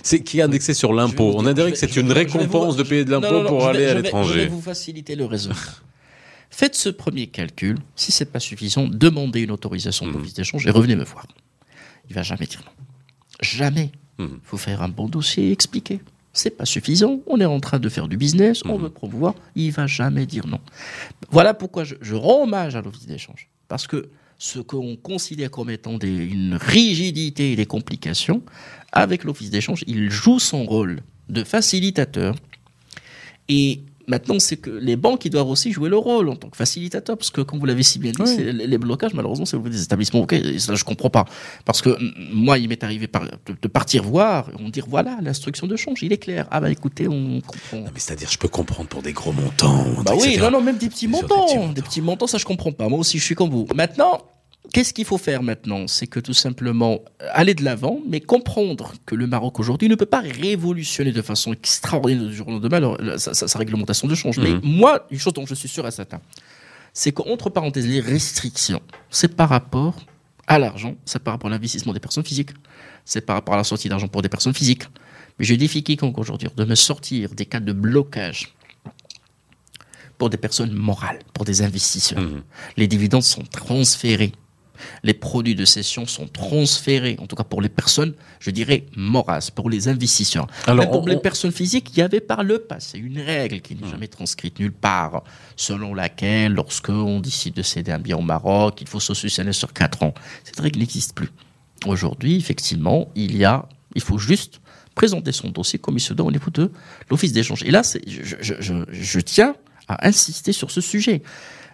c'est 0.03 0.23
qui 0.23 0.39
est 0.39 0.43
indexé 0.43 0.75
sur 0.75 0.93
l'impôt. 0.93 1.35
On 1.37 1.47
a 1.47 1.53
dirait 1.53 1.73
que 1.73 1.79
c'est 1.79 1.97
une 1.97 2.13
récompense 2.13 2.77
de 2.77 2.83
payer 2.83 3.05
de 3.05 3.11
l'impôt 3.11 3.45
pour 3.45 3.67
aller 3.67 3.87
à 3.87 3.95
l'étranger. 3.95 4.35
Je 4.35 4.39
vais 4.41 4.47
vous 4.47 4.61
faciliter 4.61 5.17
le 5.17 5.27
résultat. 5.27 5.59
Faites 6.51 6.75
ce 6.75 6.89
premier 6.89 7.27
calcul. 7.27 7.77
Si 7.97 8.13
c'est 8.13 8.31
pas 8.31 8.41
suffisant, 8.41 8.87
demandez 8.87 9.41
une 9.41 9.51
autorisation 9.51 10.07
de 10.07 10.13
mmh. 10.13 10.27
d'échange 10.37 10.67
et 10.67 10.71
revenez 10.71 10.97
me 10.97 11.05
voir. 11.05 11.27
Il 12.09 12.15
va 12.15 12.23
jamais 12.23 12.47
dire 12.47 12.63
non. 12.65 12.73
Jamais. 13.41 13.91
Il 14.19 14.27
mmh. 14.27 14.41
faut 14.45 14.57
faire 14.57 14.81
un 14.81 14.89
bon 14.89 15.09
dossier 15.09 15.49
et 15.49 15.53
expliquer 15.53 16.01
c'est 16.35 16.51
pas 16.51 16.67
suffisant, 16.67 17.21
on 17.27 17.41
est 17.41 17.45
en 17.47 17.61
train 17.61 17.79
de 17.79 17.89
faire 17.89 18.09
du 18.09 18.17
business, 18.17 18.63
on 18.65 18.77
mhm. 18.77 18.83
veut 18.83 18.91
promouvoir, 18.91 19.35
il 19.55 19.71
va 19.71 19.87
jamais 19.87 20.27
dire 20.27 20.47
non. 20.47 20.61
Voilà 21.31 21.55
pourquoi 21.55 21.85
je, 21.85 22.15
rends 22.15 22.43
hommage 22.43 22.77
à 22.77 22.83
l'office 22.83 23.07
d'échange. 23.07 23.49
Parce 23.69 23.87
que 23.87 24.09
ce 24.37 24.59
qu'on 24.59 24.97
considère 24.97 25.51
comme 25.51 25.71
étant 25.71 25.99
une 25.99 26.59
rigidité 26.61 27.53
et 27.53 27.57
des 27.57 27.67
complications, 27.67 28.43
avec 28.93 29.25
l'office 29.25 29.51
d'échange, 29.51 29.85
il 29.87 30.11
joue 30.11 30.41
son 30.41 30.65
rôle 30.65 31.01
de 31.29 31.45
facilitateur 31.45 32.35
et 33.49 33.81
Maintenant, 34.07 34.39
c'est 34.39 34.57
que 34.57 34.71
les 34.71 34.97
banques, 34.97 35.25
ils 35.25 35.31
doivent 35.31 35.49
aussi 35.49 35.73
jouer 35.73 35.89
le 35.89 35.97
rôle 35.97 36.29
en 36.29 36.37
tant 36.37 36.49
que 36.49 36.57
facilitateur, 36.57 37.17
parce 37.17 37.31
que, 37.31 37.41
comme 37.41 37.59
vous 37.59 37.67
l'avez 37.67 37.83
si 37.83 37.99
bien 37.99 38.13
dit, 38.13 38.37
les 38.37 38.79
blocages, 38.79 39.15
malheureusement, 39.15 39.47
c'est 39.47 39.61
des 39.63 39.83
établissements. 39.83 40.21
Ok, 40.21 40.35
ça, 40.59 40.75
je 40.75 40.85
comprends 40.85 41.11
pas. 41.11 41.25
Parce 41.65 41.81
que 41.83 41.97
moi, 42.33 42.59
il 42.59 42.69
m'est 42.69 42.83
arrivé 42.85 43.09
de, 43.09 43.69
partir 43.69 44.03
voir, 44.03 44.51
on 44.61 44.69
dire 44.69 44.87
voilà, 44.89 45.19
l'instruction 45.23 45.67
de 45.67 45.77
change, 45.77 46.03
il 46.03 46.13
est 46.13 46.19
clair. 46.19 46.47
Ah 46.51 46.61
bah 46.61 46.71
écoutez, 46.71 47.09
on 47.09 47.41
comprend. 47.41 47.79
Non, 47.79 47.91
mais 47.93 48.01
c'est-à-dire, 48.01 48.31
je 48.31 48.39
peux 48.39 48.49
comprendre 48.49 48.89
pour 48.89 49.03
des 49.03 49.13
gros 49.13 49.33
montants. 49.33 49.85
Bah 50.05 50.13
oui, 50.19 50.37
non, 50.39 50.51
non, 50.51 50.61
même 50.61 50.77
des 50.77 50.89
petits 50.89 51.09
montants, 51.09 51.47
des 51.47 51.47
petits 51.47 51.57
montants, 51.57 51.73
des 51.73 51.83
petits 51.83 52.01
montants, 52.01 52.27
ça 52.27 52.39
je 52.39 52.45
comprends 52.45 52.73
pas. 52.73 52.89
Moi 52.89 52.99
aussi, 52.99 53.19
je 53.19 53.25
suis 53.25 53.35
comme 53.35 53.51
vous. 53.51 53.67
Maintenant, 53.75 54.21
Qu'est-ce 54.73 54.95
qu'il 54.95 55.05
faut 55.05 55.19
faire 55.19 55.43
maintenant? 55.43 55.87
C'est 55.87 56.07
que 56.07 56.19
tout 56.21 56.33
simplement 56.33 57.01
euh, 57.23 57.29
aller 57.33 57.55
de 57.55 57.63
l'avant, 57.63 58.01
mais 58.09 58.21
comprendre 58.21 58.93
que 59.07 59.15
le 59.15 59.27
Maroc 59.27 59.61
aujourd'hui 59.61 59.89
ne 59.89 59.95
peut 59.95 60.07
pas 60.07 60.21
révolutionner 60.21 61.13
de 61.13 61.23
façon 61.23 61.53
extraordinaire 61.53 62.27
du 62.27 62.35
jour 62.35 62.49
au 62.49 62.53
lendemain 62.53 63.19
sa, 63.19 63.59
réglementation 63.59 64.09
de 64.09 64.15
change. 64.15 64.39
Mais 64.39 64.51
mhm. 64.51 64.61
moi, 64.65 65.07
une 65.11 65.19
chose 65.19 65.35
dont 65.35 65.47
je 65.47 65.55
suis 65.55 65.69
sûr 65.69 65.87
et 65.87 65.91
certain, 65.91 66.21
c'est 66.93 67.13
qu'entre 67.13 67.51
parenthèses, 67.51 67.87
les 67.87 68.01
restrictions, 68.01 68.81
c'est 69.11 69.37
par 69.37 69.51
rapport 69.51 69.97
à 70.47 70.59
l'argent, 70.59 70.97
c'est 71.05 71.23
par 71.23 71.35
rapport 71.35 71.49
à 71.49 71.53
l'investissement 71.53 71.93
des 71.93 72.01
personnes 72.01 72.25
physiques, 72.25 72.51
c'est 73.05 73.21
par 73.21 73.37
rapport 73.37 73.55
à 73.55 73.59
la 73.59 73.65
sortie 73.65 73.89
d'argent 73.89 74.09
pour 74.09 74.23
des 74.23 74.29
personnes 74.29 74.55
physiques. 74.55 74.85
Mais 75.39 75.45
je 75.45 75.55
défie 75.55 75.83
quiconque 75.83 76.19
aujourd'hui 76.19 76.49
de 76.57 76.65
me 76.65 76.75
sortir 76.75 77.31
des 77.31 77.47
cas 77.47 77.61
de 77.61 77.73
blocage 77.73 78.55
pour 80.17 80.31
des 80.31 80.37
personnes 80.37 80.73
morales, 80.73 81.19
pour 81.33 81.45
des 81.45 81.63
investisseurs. 81.63 82.21
Mhm. 82.21 82.43
Les 82.77 82.87
dividendes 82.87 83.23
sont 83.23 83.43
transférés 83.43 84.33
les 85.03 85.15
produits 85.15 85.55
de 85.55 85.65
cession 85.65 86.07
sont 86.07 86.27
transférés, 86.27 87.17
en 87.21 87.27
tout 87.27 87.37
cas 87.37 87.45
pour 87.45 87.63
les 87.63 87.69
personnes, 87.69 88.15
je 88.41 88.51
dirais, 88.51 88.87
morales, 88.97 89.43
pour 89.55 89.71
les 89.71 89.89
investisseurs. 89.89 90.47
Alors, 90.67 90.91
pour 90.91 91.09
les 91.09 91.17
personnes 91.17 91.53
physiques, 91.53 91.91
il 91.93 91.99
y 91.99 92.03
avait 92.03 92.21
par 92.21 92.43
le 92.43 92.59
passé 92.59 92.99
une 92.99 93.21
règle 93.21 93.61
qui 93.61 93.75
n'est 93.75 93.87
hmm. 93.87 93.91
jamais 93.91 94.09
transcrite 94.09 94.59
nulle 94.59 94.73
part, 94.73 95.23
selon 95.57 95.95
laquelle, 95.95 96.53
lorsque 96.53 96.91
on 96.91 97.21
décide 97.21 97.55
de 97.55 97.63
céder 97.63 97.93
un 97.93 97.99
bien 97.99 98.17
au 98.17 98.23
Maroc, 98.23 98.81
il 98.81 98.89
faut 98.89 99.01
se 99.01 99.15
succéder 99.15 99.53
sur 99.53 99.73
4 99.73 100.03
ans. 100.03 100.15
Cette 100.45 100.61
règle 100.61 100.79
n'existe 100.81 101.15
plus. 101.15 101.31
Aujourd'hui, 101.87 102.37
effectivement, 102.37 103.11
il 103.15 103.37
y 103.37 103.45
a, 103.45 103.69
il 103.95 104.03
faut 104.03 104.19
juste 104.19 104.61
présenter 104.95 105.33
son 105.33 105.49
dossier 105.49 105.79
comme 105.79 105.97
il 105.97 106.01
se 106.01 106.15
doit 106.15 106.27
au 106.27 106.33
niveau 106.33 106.51
de 106.51 106.71
l'office 107.11 107.33
d'échange. 107.33 107.63
Et 107.65 107.71
là, 107.71 107.83
je, 108.07 108.37
je, 108.41 108.75
je 108.91 109.21
tiens 109.21 109.57
à 109.89 110.07
insister 110.07 110.53
sur 110.53 110.71
ce 110.71 110.81
sujet. 110.81 111.23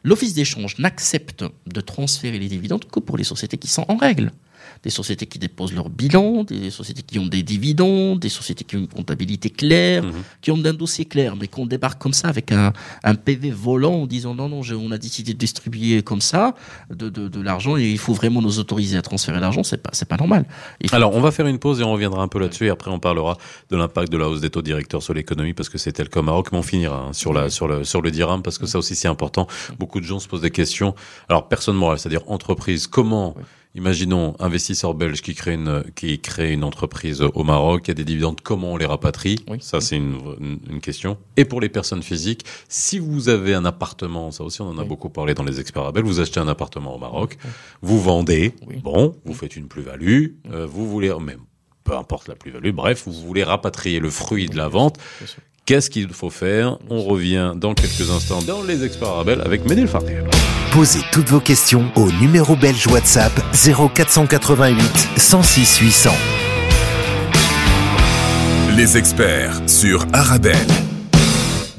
L'office 0.02 0.34
d'échange 0.34 0.78
n'accepte 0.78 1.44
de 1.66 1.80
transférer 1.80 2.38
les 2.38 2.48
dividendes 2.48 2.86
que 2.86 3.00
pour 3.00 3.16
les 3.16 3.24
sociétés 3.24 3.58
qui 3.58 3.68
sont 3.68 3.84
en 3.88 3.96
règle 3.96 4.32
des 4.82 4.90
sociétés 4.90 5.26
qui 5.26 5.38
déposent 5.38 5.74
leur 5.74 5.90
bilan, 5.90 6.44
des 6.44 6.70
sociétés 6.70 7.02
qui 7.02 7.18
ont 7.18 7.26
des 7.26 7.42
dividendes, 7.42 8.18
des 8.18 8.28
sociétés 8.28 8.64
qui 8.64 8.76
ont 8.76 8.80
une 8.80 8.88
comptabilité 8.88 9.50
claire, 9.50 10.02
mhm. 10.04 10.12
qui 10.40 10.50
ont 10.50 10.64
un 10.64 10.72
dossier 10.72 11.04
clair, 11.04 11.36
mais 11.36 11.48
qu'on 11.48 11.66
débarque 11.66 12.00
comme 12.00 12.12
ça 12.12 12.28
avec 12.28 12.50
un, 12.52 12.72
un, 13.04 13.14
PV 13.14 13.50
volant 13.50 13.94
en 13.94 14.06
disant 14.06 14.34
non, 14.34 14.48
non, 14.48 14.62
on 14.72 14.90
a 14.90 14.98
décidé 14.98 15.34
de 15.34 15.38
distribuer 15.38 16.02
comme 16.02 16.20
ça 16.20 16.54
de, 16.90 17.08
de, 17.08 17.28
de 17.28 17.40
l'argent 17.40 17.76
et 17.76 17.90
il 17.90 17.98
faut 17.98 18.14
vraiment 18.14 18.40
nous 18.40 18.58
autoriser 18.58 18.96
à 18.96 19.02
transférer 19.02 19.40
l'argent, 19.40 19.62
c'est 19.62 19.82
pas, 19.82 19.90
c'est 19.92 20.08
pas 20.08 20.16
normal. 20.16 20.46
Alors, 20.92 21.14
on 21.14 21.20
va 21.20 21.30
faire 21.30 21.46
une 21.46 21.58
pause 21.58 21.80
et 21.80 21.84
on 21.84 21.92
reviendra 21.92 22.22
un 22.22 22.28
peu 22.28 22.38
là-dessus 22.38 22.66
et 22.66 22.70
après 22.70 22.90
on 22.90 22.98
parlera 22.98 23.36
de 23.70 23.76
l'impact 23.76 24.10
de 24.10 24.16
la 24.16 24.28
hausse 24.28 24.40
des 24.40 24.50
taux 24.50 24.62
directeurs 24.62 25.02
sur 25.02 25.12
l'économie 25.12 25.52
parce 25.52 25.68
que 25.68 25.78
c'est 25.78 25.92
tel 25.92 26.08
comme 26.08 26.26
Maroc, 26.26 26.48
mais 26.52 26.58
on 26.58 26.62
finira 26.62 27.06
hein, 27.08 27.12
sur, 27.12 27.32
la, 27.32 27.50
sur, 27.50 27.68
le, 27.68 27.84
sur 27.84 28.00
le 28.00 28.10
dirham 28.10 28.42
parce 28.42 28.58
que 28.58 28.66
ça 28.66 28.78
aussi 28.78 28.94
c'est 28.94 29.08
important. 29.08 29.46
Beaucoup 29.78 30.00
de 30.00 30.06
gens 30.06 30.18
se 30.18 30.28
posent 30.28 30.40
des 30.40 30.50
questions. 30.50 30.94
Alors, 31.28 31.48
personne 31.48 31.76
morale, 31.76 31.98
c'est-à-dire 31.98 32.22
entreprise, 32.28 32.86
comment 32.86 33.34
Imaginons 33.76 34.34
investisseur 34.40 34.94
belge 34.94 35.22
qui 35.22 35.34
crée 35.34 35.54
une 35.54 35.84
qui 35.94 36.18
crée 36.18 36.52
une 36.52 36.64
entreprise 36.64 37.22
au 37.22 37.44
Maroc, 37.44 37.82
il 37.86 37.88
y 37.88 37.90
a 37.92 37.94
des 37.94 38.04
dividendes, 38.04 38.40
comment 38.40 38.72
on 38.72 38.76
les 38.76 38.86
rapatrie? 38.86 39.44
Ça 39.60 39.80
c'est 39.80 39.96
une, 39.96 40.18
une, 40.68 40.80
question. 40.80 41.18
Et 41.36 41.44
pour 41.44 41.60
les 41.60 41.68
personnes 41.68 42.02
physiques, 42.02 42.44
si 42.68 42.98
vous 42.98 43.28
avez 43.28 43.54
un 43.54 43.64
appartement, 43.64 44.32
ça 44.32 44.42
aussi 44.42 44.60
on 44.60 44.68
en 44.68 44.78
a 44.78 44.84
beaucoup 44.84 45.08
parlé 45.08 45.34
dans 45.34 45.44
les 45.44 45.60
experts 45.60 45.92
Belges, 45.92 46.04
vous 46.04 46.18
achetez 46.18 46.40
un 46.40 46.48
appartement 46.48 46.96
au 46.96 46.98
Maroc, 46.98 47.38
vous 47.80 48.00
vendez, 48.00 48.54
bon, 48.82 49.14
vous 49.24 49.34
faites 49.34 49.54
une 49.54 49.68
plus-value, 49.68 50.30
euh, 50.50 50.66
vous 50.66 50.88
voulez 50.90 51.14
même 51.20 51.40
peu 51.84 51.96
importe 51.96 52.28
la 52.28 52.34
plus-value, 52.34 52.70
bref, 52.70 53.04
vous 53.06 53.12
voulez 53.12 53.42
rapatrier 53.42 54.00
le 54.00 54.10
fruit 54.10 54.46
de 54.48 54.56
la 54.56 54.68
vente. 54.68 54.98
Qu'est-ce 55.66 55.90
qu'il 55.90 56.12
faut 56.12 56.30
faire? 56.30 56.78
On 56.88 57.02
revient 57.02 57.52
dans 57.56 57.74
quelques 57.74 58.10
instants 58.10 58.42
dans 58.42 58.62
les 58.62 58.84
experts 58.84 59.08
Arabel 59.08 59.40
avec 59.44 59.62
Farter. 59.86 60.22
Posez 60.72 61.00
toutes 61.12 61.28
vos 61.28 61.40
questions 61.40 61.90
au 61.96 62.10
numéro 62.20 62.56
belge 62.56 62.86
WhatsApp 62.88 63.32
0488 63.52 65.08
106 65.16 65.78
800. 65.78 66.10
Les 68.76 68.96
experts 68.96 69.60
sur 69.66 70.06
Arabelle. 70.12 70.56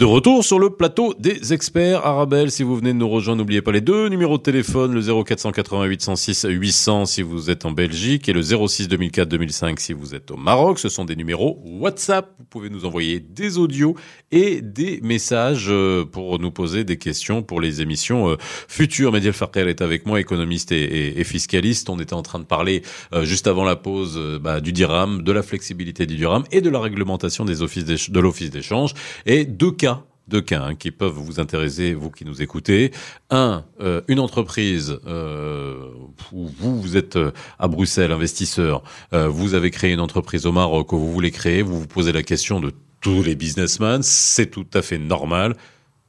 De 0.02 0.06
retour 0.06 0.44
sur 0.44 0.58
le 0.58 0.72
plateau 0.72 1.14
des 1.14 1.54
experts 1.54 2.04
Arabelle. 2.04 2.50
Si 2.50 2.64
vous 2.64 2.76
venez 2.76 2.92
de 2.92 2.98
nous 2.98 3.08
rejoindre, 3.08 3.38
n'oubliez 3.44 3.62
pas 3.62 3.72
les 3.72 3.82
deux 3.82 4.10
numéros 4.10 4.40
de 4.40 4.42
téléphone, 4.42 4.96
le 4.96 5.24
0488 5.24 6.02
106 6.02 6.48
800 6.50 7.06
si 7.06 7.22
vous 7.22 7.52
êtes 7.52 7.66
en 7.66 7.72
Belgique 7.72 8.28
et 8.28 8.34
le 8.34 8.42
06 8.42 8.88
2004 8.88 9.30
2005 9.30 9.80
si 9.80 9.94
vous 9.94 10.16
êtes 10.16 10.32
au 10.32 10.38
Maroc. 10.38 10.80
Ce 10.80 10.90
sont 10.90 11.06
des 11.06 11.16
numéros 11.16 11.62
WhatsApp. 11.64 12.34
Vous 12.40 12.46
pouvez 12.46 12.72
nous 12.72 12.86
envoyer 12.86 13.20
des 13.20 13.60
audios 13.60 13.94
et 14.32 14.62
des 14.62 15.00
messages 15.04 15.68
euh, 15.70 16.04
pour 16.04 16.40
nous 16.40 16.50
poser 16.50 16.84
des 16.84 16.98
questions 16.98 17.44
pour 17.44 17.62
les 17.62 17.84
émissions 17.84 18.32
euh, 18.32 18.38
futures. 18.40 19.12
Mediel 19.12 19.34
Farkel 19.34 19.68
est 19.68 19.84
avec 19.84 20.08
moi, 20.08 20.20
économiste 20.20 20.72
et, 20.72 21.24
fiscaliste. 21.24 21.92
On 21.92 22.00
était 22.00 22.16
en 22.16 22.24
train 22.24 22.40
de 22.40 22.46
parler 22.46 22.82
euh, 23.14 23.24
juste 23.24 23.46
avant 23.46 23.66
la 23.66 23.76
pause 23.76 24.20
bah, 24.42 24.62
du 24.62 24.74
dirham, 24.74 25.22
de 25.22 25.32
la 25.32 25.44
flexibilité 25.44 26.08
du 26.08 26.16
dirham 26.16 26.44
et 26.52 26.62
de 26.62 26.72
la 26.72 26.80
réglementation 26.80 27.46
des 27.46 27.62
offices 27.62 27.86
de 27.86 28.20
l'office 28.20 28.50
d'échange 28.50 28.96
et 29.28 29.46
deux 29.46 29.72
cas 29.72 29.91
deux 30.32 30.42
cas 30.42 30.64
hein, 30.64 30.76
qui 30.76 30.92
peuvent 30.92 31.14
vous 31.14 31.40
intéresser, 31.40 31.94
vous 31.94 32.10
qui 32.10 32.26
nous 32.26 32.42
écoutez. 32.42 32.92
Un, 33.30 33.64
euh, 33.82 34.02
une 34.08 34.20
entreprise 34.20 34.98
euh, 35.06 35.92
où 36.32 36.48
vous, 36.48 36.82
vous 36.82 36.98
êtes 36.98 37.18
euh, 37.18 37.32
à 37.60 37.68
Bruxelles, 37.68 38.12
investisseur, 38.12 38.82
vous 39.12 39.54
avez 39.54 39.70
créé 39.72 39.92
une 39.92 40.00
entreprise 40.00 40.46
au 40.46 40.52
Maroc, 40.52 40.94
où 40.94 40.98
vous 40.98 41.12
voulez 41.12 41.32
créer, 41.32 41.62
vous 41.62 41.80
vous 41.80 41.88
posez 41.88 42.12
la 42.14 42.24
question 42.24 42.60
de 42.60 42.72
tous 43.02 43.22
les 43.24 43.36
businessmen, 43.36 44.02
c'est 44.04 44.48
tout 44.50 44.66
à 44.74 44.82
fait 44.82 44.98
normal. 44.98 45.56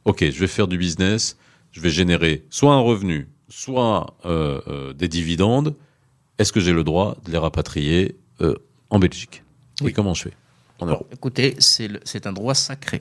Ok, 0.04 0.24
je 0.30 0.38
vais 0.38 0.46
faire 0.46 0.68
du 0.68 0.78
business, 0.78 1.36
je 1.72 1.80
vais 1.80 1.90
générer 1.90 2.44
soit 2.50 2.72
un 2.72 2.80
revenu, 2.80 3.28
soit 3.48 4.14
des 4.96 5.08
dividendes. 5.08 5.74
est-ce 6.38 6.52
que 6.52 6.60
j'ai 6.60 6.72
le 6.72 6.84
droit 6.84 7.16
de 7.24 7.32
les 7.32 7.38
rapatrier 7.38 8.16
en 8.90 8.98
Belgique? 8.98 9.42
Et 9.80 9.86
Oui. 9.86 9.92
comment 9.92 10.14
je 10.14 10.24
fais? 10.24 10.32
En 10.78 10.86
Europe 10.86 11.08
Écoutez, 11.12 11.56
c'est 11.58 12.26
un 12.26 12.32
droit 12.32 12.54
sacré. 12.54 13.00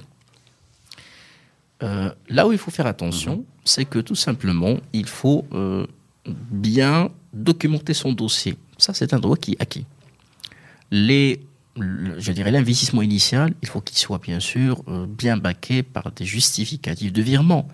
Euh, 1.84 2.12
là 2.30 2.48
où 2.48 2.52
il 2.52 2.58
faut 2.58 2.72
faire 2.72 2.86
attention, 2.88 3.44
c'est 3.66 3.86
que 3.86 4.00
tout 4.00 4.16
simplement, 4.16 4.78
il 4.94 5.08
faut 5.08 5.46
euh, 5.54 5.88
bien 6.26 7.10
documenter 7.34 7.94
son 7.94 8.14
dossier. 8.14 8.56
Ça, 8.78 8.94
c'est 8.94 9.14
un 9.14 9.20
droit 9.20 9.36
qui 9.38 9.54
est 9.54 9.62
acquis. 9.62 9.86
Les, 10.92 11.42
le- 11.78 12.20
je 12.20 12.32
dirais 12.32 12.52
l'investissement 12.52 13.02
initial, 13.02 13.54
il 13.62 13.68
faut 13.68 13.82
qu'il 13.82 13.98
soit 13.98 14.20
bien 14.20 14.40
sûr 14.40 14.84
euh, 14.88 15.06
bien 15.08 15.38
baqué 15.38 15.82
par 15.84 16.12
des 16.12 16.26
justificatifs 16.26 17.14
de 17.14 17.22
virement. 17.22 17.68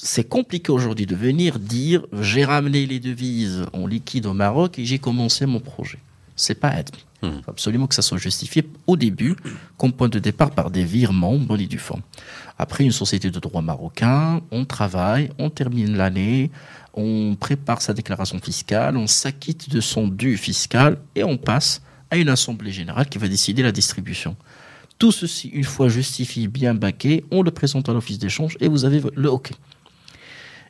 C'est 0.00 0.28
compliqué 0.28 0.70
aujourd'hui 0.70 1.06
de 1.06 1.16
venir 1.16 1.58
dire 1.58 2.06
j'ai 2.12 2.44
ramené 2.44 2.86
les 2.86 3.00
devises 3.00 3.66
en 3.72 3.86
liquide 3.88 4.26
au 4.26 4.34
Maroc 4.34 4.78
et 4.78 4.84
j'ai 4.84 5.00
commencé 5.00 5.46
mon 5.46 5.58
projet. 5.58 5.98
C'est 6.38 6.54
pas 6.54 6.68
admis. 6.68 7.04
Il 7.22 7.42
faut 7.44 7.50
absolument 7.50 7.88
que 7.88 7.96
ça 7.96 8.02
soit 8.02 8.18
justifié 8.18 8.64
au 8.86 8.96
début, 8.96 9.34
comme 9.76 9.92
point 9.92 10.08
de 10.08 10.20
départ 10.20 10.52
par 10.52 10.70
des 10.70 10.84
virements, 10.84 11.38
et 11.58 11.66
due 11.66 11.78
forme. 11.78 12.02
Après, 12.58 12.84
une 12.84 12.92
société 12.92 13.30
de 13.30 13.38
droit 13.40 13.60
marocain, 13.60 14.40
on 14.50 14.64
travaille, 14.64 15.30
on 15.38 15.50
termine 15.50 15.96
l'année, 15.96 16.50
on 16.94 17.36
prépare 17.38 17.82
sa 17.82 17.92
déclaration 17.92 18.38
fiscale, 18.38 18.96
on 18.96 19.06
s'acquitte 19.06 19.68
de 19.70 19.80
son 19.80 20.08
dû 20.08 20.36
fiscal 20.36 20.98
et 21.14 21.24
on 21.24 21.36
passe 21.36 21.82
à 22.10 22.16
une 22.16 22.28
assemblée 22.28 22.72
générale 22.72 23.08
qui 23.08 23.18
va 23.18 23.28
décider 23.28 23.62
la 23.62 23.72
distribution. 23.72 24.36
Tout 24.98 25.12
ceci, 25.12 25.48
une 25.48 25.64
fois 25.64 25.88
justifié, 25.88 26.48
bien 26.48 26.74
baqué, 26.74 27.24
on 27.30 27.42
le 27.42 27.50
présente 27.50 27.88
à 27.88 27.92
l'office 27.92 28.18
d'échange 28.18 28.56
et 28.60 28.68
vous 28.68 28.84
avez 28.84 29.00
le 29.14 29.30
OK. 29.30 29.50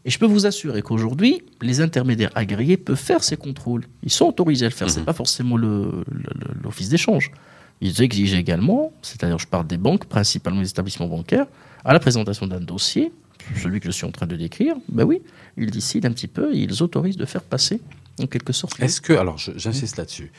Et 0.09 0.11
je 0.11 0.18
peux 0.18 0.24
vous 0.24 0.46
assurer 0.46 0.80
qu'aujourd'hui, 0.80 1.42
les 1.61 1.82
intermédiaires 1.82 2.30
agréés 2.34 2.78
peuvent 2.78 2.96
faire 2.96 3.22
ces 3.22 3.36
contrôles. 3.36 3.84
Ils 4.02 4.11
sont 4.11 4.24
autorisés 4.24 4.64
à 4.64 4.70
le 4.70 4.74
faire. 4.74 4.88
C'est 4.88 5.04
pas 5.04 5.12
forcément 5.12 5.59
le- 5.59 6.02
le- 6.11 6.22
le- 6.34 6.62
l'office 6.62 6.88
d'échange. 6.88 7.30
Ils 7.82 8.00
exigent 8.00 8.34
également, 8.38 8.90
c'est-à-dire 9.02 9.38
je 9.38 9.46
parle 9.46 9.66
des 9.66 9.76
banques, 9.76 10.06
principalement 10.06 10.62
les 10.62 10.70
établissements 10.70 11.09
bancaires, 11.09 11.44
à 11.84 11.92
la 11.92 12.00
présentation 12.00 12.46
d'un 12.46 12.59
dossier, 12.61 13.12
celui 13.62 13.80
que 13.80 13.84
je 13.86 13.90
suis 13.90 14.06
en 14.06 14.11
train 14.11 14.24
de 14.26 14.34
décrire, 14.34 14.76
ben 14.88 15.04
oui, 15.04 15.20
ils 15.59 15.70
décident 15.70 16.09
un 16.09 16.12
petit 16.12 16.26
peu 16.26 16.54
et 16.54 16.59
ils 16.61 16.82
autorisent 16.82 17.18
de 17.18 17.26
faire 17.26 17.42
passer, 17.42 17.78
en 18.18 18.26
quelque 18.26 18.54
sorte. 18.54 18.80
Est-ce 18.80 19.02
que, 19.02 19.12
alors 19.12 19.36
j'insiste 19.36 19.98
là-dessus, 19.98 20.32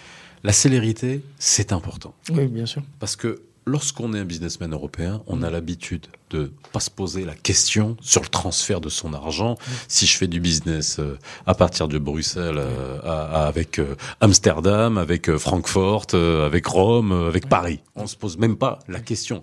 la 0.43 0.51
célérité, 0.51 1.21
c'est 1.37 1.73
important. 1.73 2.15
Oui, 2.31 2.47
bien 2.47 2.65
sûr. 2.65 2.81
Parce 2.99 3.15
que 3.15 3.43
lorsqu'on 3.67 4.15
est 4.15 4.19
un 4.19 4.25
businessman 4.25 4.73
européen, 4.73 5.21
on 5.27 5.43
a 5.43 5.51
l'habitude 5.51 6.07
de 6.29 6.51
pas 6.71 6.79
se 6.79 6.89
poser 6.89 7.25
la 7.25 7.35
question 7.35 7.97
sur 8.01 8.21
le 8.21 8.27
transfert 8.27 8.81
de 8.81 8.89
son 8.89 9.13
argent. 9.13 9.57
Si 9.87 10.05
je 10.05 10.17
fais 10.17 10.27
du 10.27 10.39
business 10.39 10.99
euh, 10.99 11.17
à 11.45 11.55
partir 11.55 11.87
de 11.87 11.97
Bruxelles, 11.97 12.57
euh, 12.57 12.99
avec 13.03 13.79
euh, 13.79 13.95
Amsterdam, 14.21 14.97
avec 14.97 15.35
Francfort, 15.37 16.07
avec 16.13 16.65
Rome, 16.67 17.11
avec 17.11 17.49
Paris, 17.49 17.79
on 17.95 18.07
se 18.07 18.15
pose 18.15 18.37
même 18.37 18.57
pas 18.57 18.79
la 18.87 18.99
question. 18.99 19.39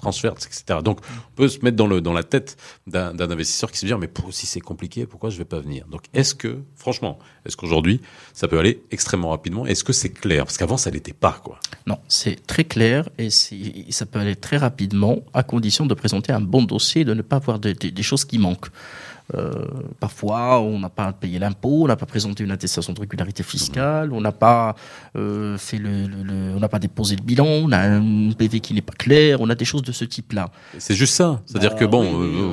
Transfert, 0.00 0.32
etc. 0.32 0.78
Donc, 0.82 1.00
on 1.10 1.34
peut 1.36 1.48
se 1.48 1.58
mettre 1.60 1.76
dans, 1.76 1.86
le, 1.86 2.00
dans 2.00 2.14
la 2.14 2.22
tête 2.22 2.56
d'un 2.86 3.18
investisseur 3.18 3.70
qui 3.70 3.78
se 3.78 3.84
dit, 3.84 3.92
mais 3.94 4.08
pour, 4.08 4.32
si 4.32 4.46
c'est 4.46 4.60
compliqué, 4.60 5.04
pourquoi 5.04 5.28
je 5.28 5.36
vais 5.36 5.44
pas 5.44 5.60
venir? 5.60 5.84
Donc, 5.90 6.04
est-ce 6.14 6.34
que, 6.34 6.58
franchement, 6.74 7.18
est-ce 7.44 7.56
qu'aujourd'hui, 7.56 8.00
ça 8.32 8.48
peut 8.48 8.58
aller 8.58 8.82
extrêmement 8.90 9.28
rapidement? 9.30 9.66
Est-ce 9.66 9.84
que 9.84 9.92
c'est 9.92 10.08
clair? 10.08 10.44
Parce 10.46 10.56
qu'avant, 10.56 10.78
ça 10.78 10.90
l'était 10.90 11.12
pas, 11.12 11.38
quoi. 11.44 11.60
Non, 11.86 11.98
c'est 12.08 12.46
très 12.46 12.64
clair 12.64 13.10
et 13.18 13.28
ça 13.30 14.06
peut 14.06 14.18
aller 14.18 14.36
très 14.36 14.56
rapidement 14.56 15.18
à 15.34 15.42
condition 15.42 15.84
de 15.84 15.92
présenter 15.94 16.32
un 16.32 16.40
bon 16.40 16.62
dossier 16.62 17.02
et 17.02 17.04
de 17.04 17.12
ne 17.14 17.22
pas 17.22 17.36
avoir 17.36 17.58
de- 17.58 17.72
de- 17.72 17.88
des 17.90 18.02
choses 18.02 18.24
qui 18.24 18.38
manquent. 18.38 18.68
Euh, 19.34 19.52
parfois, 20.00 20.60
on 20.60 20.78
n'a 20.78 20.88
pas 20.88 21.12
payé 21.12 21.38
l'impôt, 21.38 21.84
on 21.84 21.86
n'a 21.86 21.96
pas 21.96 22.06
présenté 22.06 22.42
une 22.44 22.50
attestation 22.50 22.92
de 22.92 23.00
régularité 23.00 23.42
fiscale, 23.42 24.12
on 24.12 24.20
n'a 24.20 24.32
pas 24.32 24.74
euh, 25.16 25.56
fait 25.56 25.78
le, 25.78 26.06
le- 26.06 26.22
le- 26.22 26.54
on 26.56 26.60
n'a 26.60 26.68
pas 26.68 26.78
déposé 26.78 27.16
le 27.16 27.22
bilan, 27.22 27.46
on 27.46 27.70
a 27.72 27.78
un 27.78 28.32
PV 28.32 28.60
qui 28.60 28.74
n'est 28.74 28.80
pas 28.82 28.92
clair, 28.92 29.40
on 29.40 29.48
a 29.50 29.54
des 29.54 29.64
choses 29.64 29.82
de 29.82 29.92
ce 29.92 30.04
type-là. 30.04 30.50
C'est 30.78 30.94
juste 30.94 31.14
ça. 31.14 31.40
C'est-à-dire 31.46 31.70
Bah 31.72 31.78
que 31.78 31.84
bon, 31.84 32.02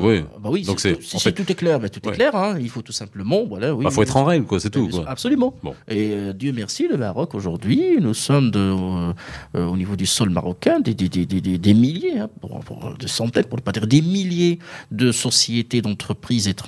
oui, 0.03 0.17
euh, 0.17 0.21
bah 0.39 0.49
oui, 0.51 0.63
Donc 0.63 0.79
c'est- 0.79 0.95
tout- 0.95 1.01
si, 1.01 1.19
fait- 1.19 1.31
tout 1.31 1.51
est 1.51 1.55
clair, 1.55 1.79
bah, 1.79 1.89
tout 1.89 1.99
est 2.03 2.07
Ouais. 2.09 2.13
clair. 2.15 2.35
Hein, 2.35 2.57
il 2.59 2.69
faut 2.69 2.81
tout 2.81 2.91
simplement, 2.91 3.43
voilà, 3.45 3.73
oui. 3.73 3.83
Bah, 3.83 3.89
faut 3.91 4.03
être 4.03 4.17
en 4.17 4.25
règle, 4.25 4.45
quoi. 4.45 4.59
C'est 4.59 4.69
tout. 4.69 4.87
Quoi. 4.89 5.03
Absolument. 5.07 5.53
Bon. 5.63 5.73
Et 5.87 6.33
Dieu 6.33 6.51
merci, 6.53 6.87
le 6.87 6.97
Maroc 6.97 7.33
aujourd'hui, 7.35 7.97
nous 7.99 8.13
sommes 8.13 8.51
de, 8.51 9.13
au 9.55 9.77
niveau 9.77 9.95
du 9.95 10.05
sol 10.05 10.29
marocain 10.29 10.79
des, 10.79 10.93
des, 10.93 11.09
des, 11.09 11.25
des, 11.25 11.41
des- 11.41 11.57
des 11.57 11.73
milliers, 11.73 12.19
hein, 12.19 12.29
pour, 12.41 12.59
pour- 12.59 12.93
des 12.99 13.07
centaines, 13.07 13.45
pour 13.45 13.57
ne 13.57 13.63
pas 13.63 13.71
dire 13.71 13.87
des 13.87 14.01
milliers 14.01 14.59
de 14.91 15.11
sociétés 15.11 15.81
d'entreprises 15.81 16.47
étrangères, 16.47 16.66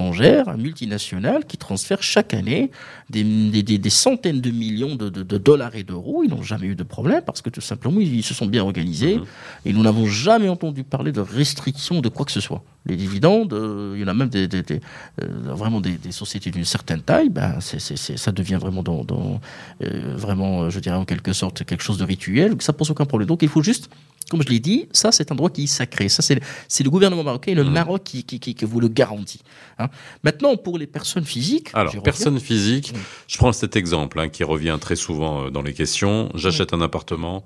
multinationales, 0.58 1.46
qui 1.46 1.58
transfèrent 1.58 2.02
chaque 2.04 2.34
année 2.34 2.72
des, 3.10 3.24
des, 3.24 3.64
des- 3.64 3.78
des 3.78 3.90
centaines 3.90 4.42
de 4.42 4.52
millions 4.52 4.96
de, 4.96 5.10
de- 5.10 5.24
de 5.24 5.38
dollars 5.38 5.76
et 5.76 5.84
d'euros. 5.84 6.24
Ils 6.24 6.30
n'ont 6.30 6.42
jamais 6.44 6.68
eu 6.68 6.76
de 6.76 6.84
problème 6.84 7.22
parce 7.26 7.42
que 7.42 7.50
tout 7.50 7.62
simplement, 7.62 8.00
ils 8.00 8.24
se 8.24 8.34
sont 8.34 8.46
bien 8.48 8.64
organisés 8.64 9.18
Mhm. 9.18 9.26
et 9.66 9.74
nous 9.74 9.84
n'avons 9.84 10.06
jamais 10.06 10.50
entendu 10.50 10.84
parler 10.84 11.12
de 11.12 11.22
restrictions 11.22 12.02
de 12.02 12.10
quoi 12.10 12.26
que 12.26 12.32
ce 12.32 12.42
soit. 12.42 12.64
Les 12.86 12.96
dividendes, 12.96 13.54
euh, 13.54 13.94
il 13.96 14.02
y 14.02 14.04
en 14.06 14.08
a 14.08 14.14
même 14.14 14.30
des, 14.30 14.48
euh, 14.54 15.26
vraiment 15.62 15.82
des, 15.82 15.98
sociétés 16.12 16.50
d'une 16.52 16.66
certaine 16.66 17.02
taille, 17.02 17.30
ben 17.30 17.60
ça 17.62 18.32
devient 18.32 18.58
vraiment 18.60 18.84
dans, 18.84 19.04
dans, 19.04 19.40
euh, 19.84 20.16
vraiment, 20.16 20.70
je 20.70 20.80
dirais 20.80 20.96
en 20.96 21.06
quelque 21.06 21.34
sorte 21.34 21.64
quelque 21.66 21.84
chose 21.84 21.98
de 21.98 22.06
rituel. 22.06 22.56
Ça 22.60 22.74
pose 22.74 22.90
aucun 22.90 23.06
problème. 23.06 23.28
Donc 23.28 23.42
il 23.44 23.50
faut 23.50 23.62
juste, 23.62 23.90
comme 24.30 24.42
je 24.44 24.50
l'ai 24.50 24.60
dit, 24.60 24.88
ça 24.92 25.12
c'est 25.12 25.32
un 25.32 25.36
droit 25.36 25.50
qui 25.50 25.64
est 25.64 25.68
sacré. 25.68 26.08
Ça 26.10 26.22
c'est, 26.22 26.40
c'est 26.68 26.84
le 26.84 26.90
gouvernement 26.90 27.24
marocain 27.24 27.52
et 27.52 27.56
le 27.56 27.64
Maroc 27.64 28.04
qui, 28.04 28.24
qui, 28.24 28.40
qui, 28.40 28.56
qui 28.56 28.66
vous 28.66 28.80
le 28.80 28.88
garantit. 28.88 29.42
hein. 29.80 29.90
Maintenant 30.24 30.56
pour 30.58 30.78
les 30.78 30.88
personnes 30.88 31.26
physiques, 31.26 31.70
Alors, 31.74 31.88
reviens. 31.88 32.02
personne 32.02 32.40
physique, 32.40 32.92
Oui. 32.94 33.02
je 33.28 33.38
prends 33.38 33.52
cet 33.52 33.76
exemple 33.76 34.20
hein, 34.20 34.30
qui 34.30 34.44
revient 34.44 34.78
très 34.80 34.96
souvent 34.96 35.46
euh, 35.46 35.50
dans 35.50 35.62
les 35.62 35.74
questions. 35.74 36.30
J'achète 36.36 36.74
un 36.74 36.82
appartement, 36.82 37.44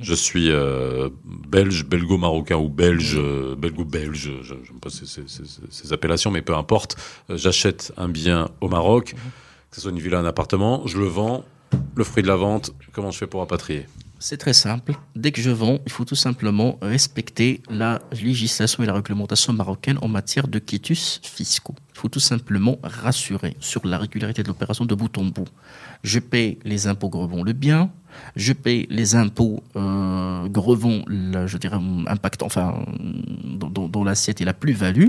je 0.00 0.14
suis 0.14 0.50
euh, 0.50 1.08
belge, 1.24 1.84
belgo-marocain 1.86 2.56
ou 2.56 2.68
belge, 2.68 3.14
euh, 3.16 3.56
belgo-belge, 3.56 4.30
je 4.42 4.54
n'aime 4.54 4.80
pas 4.80 4.90
ces, 4.90 5.06
ces- 5.06 5.92
appellations, 5.92 6.30
mais 6.30 6.42
peu 6.42 6.54
importe. 6.54 6.96
J'achète 7.30 7.92
un 7.96 8.08
bien 8.08 8.48
au 8.60 8.68
Maroc, 8.68 9.14
que 9.70 9.76
ce 9.76 9.80
soit 9.82 9.90
une 9.90 9.98
villa, 9.98 10.18
un 10.18 10.24
appartement, 10.24 10.86
je 10.86 10.98
le 10.98 11.06
vends, 11.06 11.44
le 11.94 12.04
fruit 12.04 12.22
de 12.22 12.28
la 12.28 12.36
vente, 12.36 12.72
comment 12.92 13.10
je 13.10 13.18
fais 13.18 13.26
pour 13.26 13.40
rapatrier? 13.40 13.86
C'est 14.18 14.38
très 14.38 14.54
simple. 14.54 14.94
Dès 15.14 15.30
que 15.30 15.42
je 15.42 15.50
vends, 15.50 15.78
il 15.84 15.92
faut 15.92 16.06
tout 16.06 16.14
simplement 16.16 16.78
respecter 16.80 17.60
la 17.68 18.00
législation 18.12 18.82
et 18.82 18.86
la 18.86 18.94
réglementation 18.94 19.52
marocaine 19.52 19.98
en 20.00 20.08
matière 20.08 20.48
de 20.48 20.58
quitus 20.58 21.20
fiscaux. 21.22 21.74
Il 21.94 21.98
faut 21.98 22.08
tout 22.08 22.20
simplement 22.20 22.78
rassurer 22.82 23.56
sur 23.60 23.86
la 23.86 23.98
régularité 23.98 24.42
de 24.42 24.48
l'opération 24.48 24.86
de 24.86 24.94
bout 24.94 25.16
en 25.18 25.24
bout. 25.24 25.46
Je 26.02 26.18
paye 26.18 26.58
les 26.64 26.86
impôts 26.86 27.10
grevant 27.10 27.42
le 27.42 27.52
bien, 27.52 27.90
je 28.36 28.54
paye 28.54 28.86
les 28.88 29.16
impôts 29.16 29.62
euh, 29.76 30.48
grevant, 30.48 31.02
la- 31.08 31.46
je 31.46 31.58
dirais, 31.58 31.78
impact, 32.06 32.42
enfin, 32.42 32.84
dans- 33.44 33.88
dans 33.88 34.02
l'assiette 34.04 34.40
et 34.40 34.46
la 34.46 34.54
plus-value. 34.54 35.08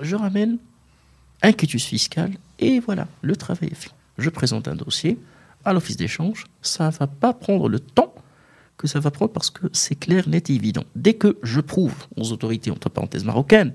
Je 0.00 0.16
ramène 0.16 0.58
un 1.42 1.52
quitus 1.52 1.84
fiscal 1.84 2.32
et 2.58 2.80
voilà, 2.80 3.06
le 3.22 3.36
travail 3.36 3.68
est 3.70 3.74
fait. 3.76 3.90
Je 4.18 4.28
présente 4.28 4.66
un 4.66 4.74
dossier 4.74 5.18
à 5.64 5.72
l'office 5.72 5.96
d'échange. 5.96 6.46
Ça 6.62 6.86
ne 6.88 6.90
va 6.92 7.06
pas 7.06 7.32
prendre 7.32 7.68
le 7.68 7.78
temps 7.78 8.12
que 8.80 8.88
ça 8.88 8.98
va 8.98 9.10
prendre 9.10 9.30
parce 9.30 9.50
que 9.50 9.66
c'est 9.72 9.94
clair, 9.94 10.26
net 10.26 10.48
et 10.48 10.54
évident. 10.54 10.84
Dès 10.96 11.12
que 11.12 11.36
je 11.42 11.60
prouve 11.60 11.94
aux 12.16 12.32
autorités, 12.32 12.70
entre 12.70 12.88
parenthèses 12.88 13.24
marocaines, 13.24 13.74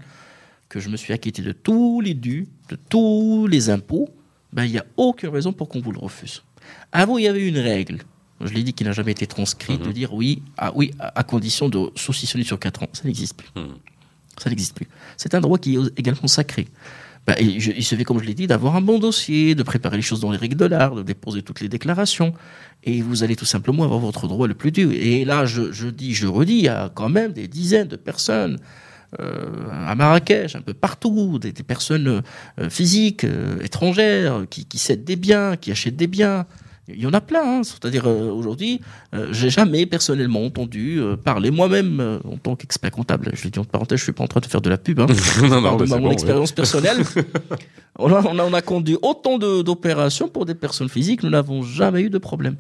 que 0.68 0.80
je 0.80 0.90
me 0.90 0.98
suis 0.98 1.14
acquitté 1.14 1.44
de 1.44 1.52
tous 1.52 2.02
les 2.02 2.16
dus, 2.16 2.48
de 2.70 2.78
tous 2.90 3.46
les 3.46 3.70
impôts, 3.70 4.10
ben, 4.52 4.66
il 4.66 4.72
n'y 4.72 4.80
a 4.80 4.86
aucune 4.98 5.30
raison 5.30 5.54
pour 5.54 5.70
qu'on 5.70 5.80
vous 5.80 5.92
le 5.92 6.00
refuse. 6.00 6.42
Avant, 6.92 7.20
il 7.20 7.26
y 7.26 7.28
avait 7.28 7.48
une 7.48 7.60
règle, 7.60 8.00
je 8.42 8.52
l'ai 8.52 8.64
dit, 8.64 8.74
qui 8.74 8.84
n'a 8.84 8.94
jamais 8.94 9.12
été 9.12 9.28
transcrite, 9.28 9.80
de 9.80 9.92
dire 9.92 10.12
oui, 10.12 10.42
ah, 10.58 10.72
oui 10.74 10.92
à, 10.98 11.20
à 11.20 11.24
condition 11.24 11.70
de 11.70 11.92
saucissonner 11.96 12.44
sur 12.44 12.60
4 12.60 12.84
ans. 12.84 12.90
Ça 12.94 13.04
n'existe 13.04 13.38
plus. 13.38 13.50
Mhm. 13.56 13.76
Ça 14.40 14.50
n'existe 14.50 14.76
plus. 14.76 14.88
C'est 15.18 15.36
un 15.36 15.40
droit 15.40 15.60
qui 15.60 15.76
est 15.76 16.00
également 16.00 16.28
sacré. 16.28 16.68
Je- 17.28 17.72
il 17.72 17.84
se 17.84 17.96
fait, 17.96 18.04
comme 18.04 18.20
je 18.20 18.26
l'ai 18.26 18.34
dit, 18.34 18.48
d'avoir 18.48 18.76
un 18.76 18.82
bon 18.82 19.00
dossier, 19.00 19.56
de 19.56 19.64
préparer 19.64 19.98
les 19.98 20.04
choses 20.04 20.20
dans 20.20 20.32
les 20.32 20.38
règles 20.38 20.58
de 20.58 20.66
l'art, 20.66 20.94
de 20.96 21.02
déposer 21.02 21.42
toutes 21.42 21.60
les 21.60 21.70
déclarations. 21.70 22.34
Et 22.84 23.02
vous 23.02 23.24
allez 23.24 23.36
tout 23.36 23.46
simplement 23.46 23.84
avoir 23.84 24.00
votre 24.00 24.28
droit 24.28 24.48
le 24.48 24.54
plus 24.54 24.72
dur. 24.72 24.92
Et 24.94 25.26
là, 25.26 25.46
je, 25.46 25.90
dis, 25.90 26.14
je 26.14 26.28
redis, 26.28 26.54
il 26.54 26.66
y 26.66 26.68
a 26.68 26.92
quand 26.94 27.10
même 27.10 27.34
des 27.34 27.48
dizaines 27.48 27.88
de 27.88 27.96
personnes 27.96 28.60
euh, 29.20 29.46
à 29.88 29.96
Marrakech, 29.96 30.56
un 30.56 30.62
peu 30.62 30.74
partout, 30.74 31.40
des, 31.40 31.52
personnes 31.54 32.22
euh, 32.60 32.70
physiques, 32.70 33.24
euh, 33.24 33.60
étrangères, 33.62 34.46
qui 34.50 34.78
cèdent 34.78 35.04
des 35.06 35.16
biens, 35.16 35.56
qui 35.56 35.72
achètent 35.72 35.96
des 35.96 36.08
biens. 36.08 36.46
Il 36.88 37.02
y 37.02 37.08
en 37.08 37.14
a 37.14 37.22
plein. 37.22 37.42
hein. 37.60 37.62
C'est-à-dire, 37.64 38.04
euh, 38.06 38.30
aujourd'hui, 38.32 38.80
euh, 39.16 39.28
j'ai 39.32 39.50
jamais 39.50 39.86
personnellement 39.88 40.46
entendu 40.46 41.00
euh, 41.00 41.16
parler 41.16 41.50
moi-même 41.50 42.00
euh, 42.00 42.20
en 42.32 42.38
tant 42.38 42.56
qu'expert 42.56 42.92
comptable. 42.92 43.32
Je 43.34 43.44
le 43.46 43.50
dis 43.50 43.58
en 43.60 43.64
parenthèse, 43.64 43.98
je 44.00 44.04
suis 44.04 44.12
pas 44.12 44.24
en 44.24 44.28
train 44.28 44.40
de 44.40 44.46
faire 44.46 44.62
de 44.62 44.70
la 44.70 44.78
pub. 44.78 45.00
Hein. 45.00 45.08
non, 45.42 45.64
parle 45.64 45.80
de 45.82 45.86
ma- 45.90 45.98
mon 45.98 46.04
bon, 46.08 46.12
expérience 46.12 46.52
personnelle. 46.52 46.98
on, 48.00 48.14
a, 48.14 48.22
on, 48.28 48.38
a, 48.38 48.44
on 48.44 48.54
a 48.54 48.62
conduit 48.62 48.98
autant 49.02 49.40
d'opérations 49.40 50.28
pour 50.28 50.46
des 50.46 50.54
personnes 50.54 50.90
physiques, 50.90 51.24
nous 51.24 51.30
n'avons 51.32 51.64
jamais 51.64 52.02
eu 52.02 52.10
de 52.12 52.18
problème. 52.20 52.56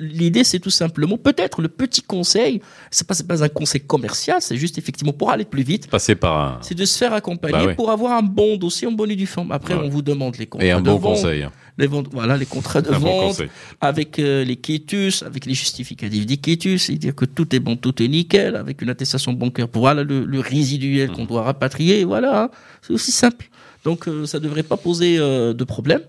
L'idée, 0.00 0.42
c'est 0.42 0.58
tout 0.58 0.70
simplement, 0.70 1.16
peut-être 1.16 1.62
le 1.62 1.68
petit 1.68 2.02
conseil, 2.02 2.60
c'est 2.90 3.06
pas, 3.06 3.14
pas 3.28 3.44
un 3.44 3.48
conseil 3.48 3.80
commercial, 3.80 4.38
c'est 4.40 4.56
juste 4.56 4.76
effectivement 4.78 5.12
pour 5.12 5.30
aller 5.30 5.44
plus 5.44 5.62
vite. 5.62 5.88
Passer 5.88 6.16
par 6.16 6.36
un... 6.40 6.58
c'est 6.62 6.74
de 6.74 6.84
se 6.84 6.98
faire 6.98 7.12
accompagner 7.12 7.52
Bah 7.58 7.64
ouais. 7.66 7.74
pour 7.76 7.90
avoir 7.92 8.12
un 8.18 8.22
bon 8.22 8.56
dossier 8.56 8.88
en 8.88 8.92
bonne 8.92 9.10
et 9.12 9.16
due 9.16 9.26
forme. 9.26 9.52
Après, 9.52 9.74
Ouais. 9.74 9.82
on 9.84 9.88
vous 9.88 10.02
demande 10.02 10.36
les 10.36 10.46
contrats 10.46 10.66
Et 10.66 10.72
un 10.72 10.80
bon 10.80 10.98
conseil. 10.98 11.46
Les 11.78 11.86
ventes, 11.86 12.08
voilà, 12.12 12.36
les 12.36 12.46
contrats 12.46 12.80
de 12.82 12.90
Un 12.90 12.98
bon 13.00 13.28
vente, 13.28 13.42
avec 13.80 14.18
euh, 14.18 14.44
les 14.44 14.56
quitus, 14.56 15.22
avec 15.22 15.46
les 15.46 15.54
justificatifs 15.54 16.26
des 16.26 16.36
quitus, 16.38 16.84
c'est-à-dire 16.84 17.14
que 17.14 17.24
tout 17.26 17.54
est 17.54 17.60
bon, 17.60 17.76
tout 17.76 18.02
est 18.02 18.08
nickel, 18.08 18.56
avec 18.56 18.80
une 18.82 18.88
attestation 18.90 19.32
bancaire 19.32 19.68
pour 19.68 19.82
voilà 19.82 20.02
le, 20.04 20.24
le 20.24 20.40
résiduel 20.40 21.10
qu'on 21.10 21.24
doit 21.26 21.42
rapatrier, 21.42 22.04
voilà, 22.04 22.44
hein. 22.44 22.50
c'est 22.82 22.92
aussi 22.92 23.12
simple. 23.12 23.48
Donc 23.84 24.08
euh, 24.08 24.26
ça 24.26 24.38
ne 24.38 24.44
devrait 24.44 24.62
pas 24.62 24.76
poser 24.76 25.18
euh, 25.18 25.52
de 25.52 25.64
problème. 25.64 26.00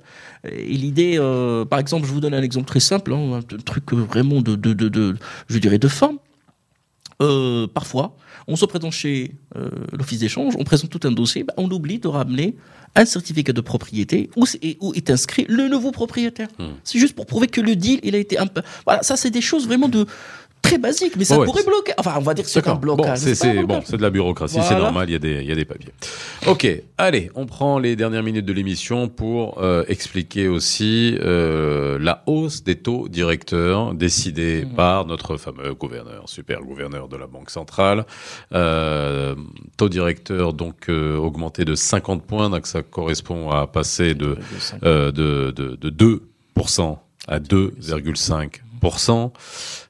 Et 0.49 0.73
l'idée, 0.73 1.17
par 1.69 1.79
exemple, 1.79 2.05
je 2.07 2.11
vous 2.13 2.21
donne 2.21 2.33
un 2.35 2.41
exemple 2.43 2.67
très 2.67 2.79
simple, 2.79 3.11
hein, 3.11 3.39
un 3.39 3.57
truc 3.57 3.91
vraiment 3.93 4.39
de, 4.41 4.55
de, 4.55 4.71
de, 4.73 4.87
de- 4.87 5.15
je 5.49 5.57
dirais, 5.57 5.79
de 5.79 5.87
forme. 5.87 6.19
Euh, 7.21 7.65
parfois, 7.65 8.15
on 8.47 8.55
se 8.55 8.65
présente 8.65 8.91
chez 8.91 9.35
euh, 9.55 9.69
l'office 9.91 10.19
d'échange, 10.19 10.53
on 10.59 10.63
présente 10.63 10.91
tout 10.91 10.99
un 11.03 11.11
dossier, 11.11 11.43
bah, 11.43 11.53
on 11.57 11.69
oublie 11.71 11.97
de 11.97 12.07
ramener 12.07 12.55
un 12.95 13.05
certificat 13.05 13.53
de 13.53 13.61
propriété 13.61 14.29
où, 14.35 14.45
où 14.81 14.93
est 14.93 15.09
inscrit 15.09 15.45
le 15.49 15.67
nouveau 15.67 15.91
propriétaire. 15.91 16.47
Hmm. 16.59 16.73
C'est 16.83 16.99
juste 16.99 17.15
pour 17.15 17.25
prouver 17.25 17.47
que 17.47 17.59
le 17.59 17.75
deal, 17.75 17.99
il 18.03 18.13
a 18.13 18.19
été 18.19 18.37
un 18.37 18.45
peu. 18.45 18.61
Voilà, 18.85 19.01
ça, 19.01 19.17
c'est 19.17 19.31
des 19.31 19.41
choses 19.41 19.65
vraiment 19.65 19.89
de 19.89 20.05
très 20.67 20.77
basiques, 20.77 21.15
mais 21.17 21.23
ça 21.25 21.37
Ouais, 21.39 21.45
pourrait 21.45 21.63
bloquer. 21.63 21.93
Enfin, 21.97 22.13
on 22.17 22.21
va 22.21 22.33
dire 22.33 22.45
que 22.45 22.49
c'est 22.51 22.67
un 22.67 22.75
blocage. 22.75 23.19
Bon, 23.23 23.33
c'est 23.35 23.63
bon, 23.63 23.81
de 23.97 24.01
la 24.01 24.09
bureaucratie, 24.09 24.59
c'est 24.61 24.75
normal, 24.77 25.09
il 25.09 25.13
y, 25.13 25.15
a 25.15 25.19
des- 25.19 25.43
y 25.43 25.51
a 25.51 25.55
des 25.55 25.65
papiers. 25.65 25.91
Ok, 26.47 26.67
allez, 26.97 27.31
on 27.35 27.45
prend 27.45 27.79
les 27.79 27.95
dernières 27.95 28.23
minutes 28.23 28.45
de 28.45 28.53
l'émission 28.53 29.07
pour 29.09 29.61
euh, 29.61 29.83
expliquer 29.87 30.47
aussi 30.47 31.17
euh, 31.21 31.97
la 31.99 32.23
hausse 32.27 32.63
des 32.63 32.75
taux 32.75 33.07
directeurs 33.07 33.93
décidée 33.93 34.65
Mhm. 34.65 34.73
par 34.75 35.05
notre 35.05 35.37
fameux 35.37 35.73
gouverneur, 35.73 36.27
super 36.29 36.61
gouverneur 36.61 37.07
de 37.07 37.17
la 37.17 37.27
Banque 37.27 37.49
centrale. 37.49 38.05
Euh, 38.53 39.35
taux 39.77 39.89
directeur 39.89 40.53
donc 40.53 40.89
augmenté 40.89 41.65
de 41.65 41.75
50 41.75 42.23
points, 42.23 42.49
donc 42.49 42.67
ça 42.67 42.81
correspond 42.83 43.49
à 43.49 43.67
passer 43.67 44.13
de 44.15 44.37
de, 44.81 45.11
de, 45.51 45.75
de 45.75 46.19
2% 46.65 46.97
à 47.27 47.39
2,5%. 47.39 48.49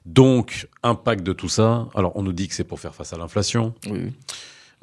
Donc, 0.06 0.68
impact 0.82 1.22
de 1.24 1.32
tout 1.32 1.48
ça. 1.48 1.88
Alors, 1.94 2.12
on 2.16 2.22
nous 2.22 2.32
dit 2.32 2.48
que 2.48 2.54
c'est 2.54 2.64
pour 2.64 2.80
faire 2.80 2.94
face 2.94 3.12
à 3.12 3.16
l'inflation. 3.18 3.74
Oui, 3.86 4.00
oui. 4.04 4.12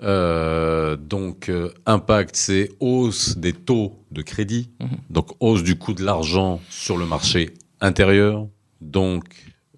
Euh, 0.04 0.96
donc, 0.98 1.50
euh, 1.50 1.72
impact, 1.86 2.36
c'est 2.36 2.70
hausse 2.80 3.38
des 3.38 3.54
taux 3.54 3.94
de 4.12 4.22
crédit. 4.22 4.70
Mhm. 4.82 4.90
Donc, 5.10 5.32
hausse 5.40 5.64
du 5.64 5.78
coût 5.78 5.94
de 5.94 6.04
l'argent 6.04 6.60
sur 6.70 6.98
le 6.98 7.06
marché 7.06 7.54
intérieur. 7.82 8.48
Donc, 8.82 9.24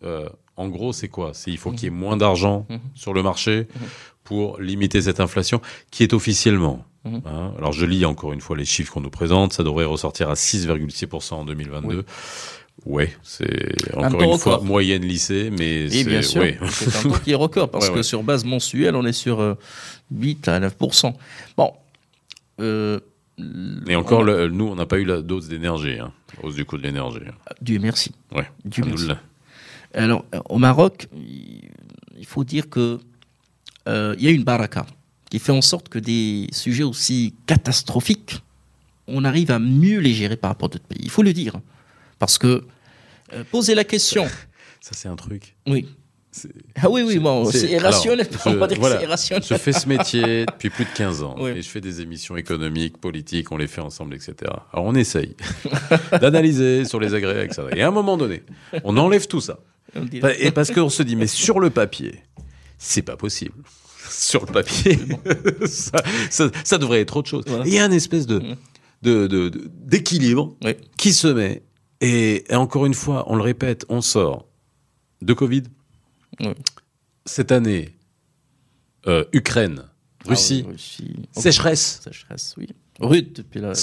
euh, 0.04 0.28
en 0.56 0.70
gros, 0.70 0.92
c'est 0.92 1.08
quoi? 1.08 1.32
C'est 1.34 1.52
il 1.52 1.58
faut 1.58 1.72
qu'il 1.72 1.84
y 1.84 1.88
ait 1.88 1.90
moins 1.92 2.18
d'argent 2.18 2.66
Mhm. 2.70 2.80
sur 2.96 3.14
le 3.14 3.22
marché 3.22 3.68
pour 4.24 4.60
limiter 4.60 5.02
cette 5.04 5.20
inflation 5.20 5.62
qui 5.92 6.04
est 6.04 6.14
officiellement. 6.14 6.84
Mhm. 7.06 7.22
hein. 7.26 7.54
alors, 7.58 7.72
je 7.72 7.86
lis 7.86 8.04
encore 8.04 8.34
une 8.34 8.42
fois 8.42 8.58
les 8.58 8.66
chiffres 8.66 8.92
qu'on 8.94 9.02
nous 9.02 9.12
présente. 9.12 9.54
Ça 9.54 9.64
devrait 9.64 9.86
ressortir 9.86 10.30
à 10.32 10.36
6,6% 10.36 11.36
en 11.42 11.46
2022. 11.46 12.04
Ouais, 12.86 13.12
c'est 13.24 13.96
encore 13.98 14.22
une 14.34 14.38
fois 14.40 14.62
moyenne 14.62 15.02
lycée, 15.04 15.50
mais 15.58 15.90
c'est 15.90 16.04
bien 16.06 16.22
sûr. 16.22 16.42
ouais. 16.42 16.58
C'est 16.70 16.96
un 16.96 17.02
taux 17.02 17.20
qui 17.24 17.32
est 17.32 17.36
record 17.36 17.70
parce 17.70 17.86
Ouais, 17.88 17.92
que 17.92 17.98
ouais. 17.98 18.04
sur 18.04 18.24
base 18.24 18.46
mensuelle, 18.46 18.96
on 18.96 19.06
est 19.06 19.12
sur 19.14 19.42
euh, 19.42 19.56
8 20.16 20.48
à 20.48 20.60
9%. 20.62 21.14
Bon. 21.58 21.74
Euh, 22.62 23.00
Et 23.88 23.96
encore, 23.96 24.22
on 24.22 24.28
a- 24.28 24.32
le- 24.46 24.48
nous, 24.50 24.66
on 24.68 24.76
n'a 24.76 24.86
pas 24.86 25.00
eu 25.00 25.06
la 25.06 25.22
dose 25.22 25.50
d'énergie, 25.50 26.00
hein, 26.00 26.12
hausse 26.44 26.56
du 26.56 26.66
coût 26.66 26.78
de 26.78 26.84
l'énergie. 26.84 27.20
Dieu 27.62 27.80
merci. 27.80 28.12
Ouais, 28.34 28.48
Dieu 28.64 28.84
merci. 28.86 29.06
Alhamdoulilah. 29.06 29.22
Alors, 29.94 30.26
euh, 30.34 30.40
au 30.50 30.58
Maroc, 30.58 31.08
il 31.16 31.62
il 32.20 32.26
faut 32.26 32.44
dire 32.44 32.68
que 32.70 33.00
euh, 33.88 34.16
il 34.18 34.26
y 34.26 34.28
a 34.28 34.32
une 34.32 34.44
baraka 34.44 34.86
qui 35.30 35.38
fait 35.40 35.52
en 35.52 35.62
sorte 35.62 35.88
que 35.90 36.00
des 36.00 36.48
sujets 36.52 36.84
aussi 36.84 37.36
catastrophiques, 37.46 38.42
on 39.08 39.24
arrive 39.24 39.52
à 39.52 39.60
mieux 39.60 40.00
les 40.00 40.14
gérer 40.14 40.36
par 40.36 40.50
rapport 40.52 40.68
à 40.70 40.74
d'autres 40.74 40.86
pays. 40.86 41.00
Il 41.04 41.10
faut 41.12 41.22
le 41.22 41.32
dire. 41.34 41.54
Parce 42.20 42.38
que 42.38 42.64
euh, 43.34 43.44
poser 43.52 43.76
la 43.76 43.84
question, 43.84 44.26
Ça, 44.82 44.92
c'est 44.94 45.08
un 45.10 45.16
truc. 45.16 45.56
oui. 45.68 45.88
Ah 46.80 46.88
oui, 46.92 47.02
oui, 47.02 47.18
bon, 47.18 47.50
c'est- 47.50 47.68
irrationnel. 47.72 48.28
alors, 48.30 48.42
on 48.46 48.52
je- 48.52 48.56
va 48.58 48.68
dire 48.68 48.78
voilà. 48.80 48.96
que 48.98 49.02
c'est 49.02 49.08
irrationnel. 49.08 49.44
Je 49.50 49.56
fais 49.56 49.74
ce 49.74 49.90
métier 49.90 50.46
depuis 50.52 50.70
plus 50.70 50.86
de 50.86 50.90
15 50.94 51.24
ans 51.24 51.36
Oui. 51.40 51.50
et 51.52 51.62
je 51.64 51.68
fais 51.68 51.82
des 51.82 52.00
émissions 52.02 52.38
économiques, 52.38 53.00
politiques, 53.00 53.52
on 53.52 53.58
les 53.58 53.66
fait 53.66 53.82
ensemble, 53.82 54.14
etc. 54.14 54.36
Alors 54.72 54.86
on 54.86 54.94
essaye 54.94 55.36
d'analyser 56.22 56.86
sur 56.86 57.00
les 57.00 57.16
agrès, 57.16 57.44
etc. 57.46 57.64
Et 57.76 57.82
à 57.82 57.88
un 57.88 57.92
moment 57.92 58.18
donné, 58.18 58.44
on 58.84 58.98
enlève 58.98 59.26
tout 59.28 59.42
ça. 59.42 59.60
On 59.96 60.06
Et 60.40 60.52
parce 60.52 60.70
qu'on 60.72 60.90
se 60.90 61.02
dit, 61.02 61.16
mais 61.16 61.26
sur 61.28 61.60
le 61.60 61.72
papier, 61.72 62.20
c'est 62.78 63.02
pas 63.02 63.16
possible. 63.18 63.56
Sur 64.10 64.46
le 64.46 64.52
papier, 64.52 65.00
ça, 65.66 66.04
ça- 66.30 66.52
ça 66.64 66.78
devrait 66.78 67.02
être 67.02 67.18
autre 67.18 67.30
chose. 67.30 67.44
Voilà. 67.48 67.66
Et 67.66 67.70
il 67.70 67.74
y 67.74 67.80
a 67.80 67.86
une 67.86 67.94
espèce 67.94 68.28
de, 68.28 68.40
Mm. 68.40 68.56
de, 69.02 69.28
de- 69.28 69.50
de- 69.50 69.72
d'équilibre 69.86 70.56
Oui. 70.64 70.76
qui 70.98 71.14
se 71.14 71.28
met. 71.28 71.64
Et, 72.02 72.52
et 72.52 72.56
encore 72.56 72.86
une 72.86 72.94
fois, 72.94 73.26
on 73.28 73.36
le 73.36 73.42
répète, 73.44 73.86
on 73.90 74.02
sort 74.02 74.46
de 75.22 75.34
Covid. 75.34 75.64
Oui. 76.40 76.48
Cette 77.26 77.52
année, 77.52 77.96
euh, 79.08 79.24
Ukraine, 79.34 79.84
Ah 80.26 80.30
Russie, 80.30 80.64
oui, 80.66 80.74
Russie. 80.74 81.16
sécheresse. 81.32 82.02
Sécheresse, 82.04 82.54
oui. 82.58 82.68
Rude 83.00 83.32
depuis 83.34 83.60
la, 83.62 83.74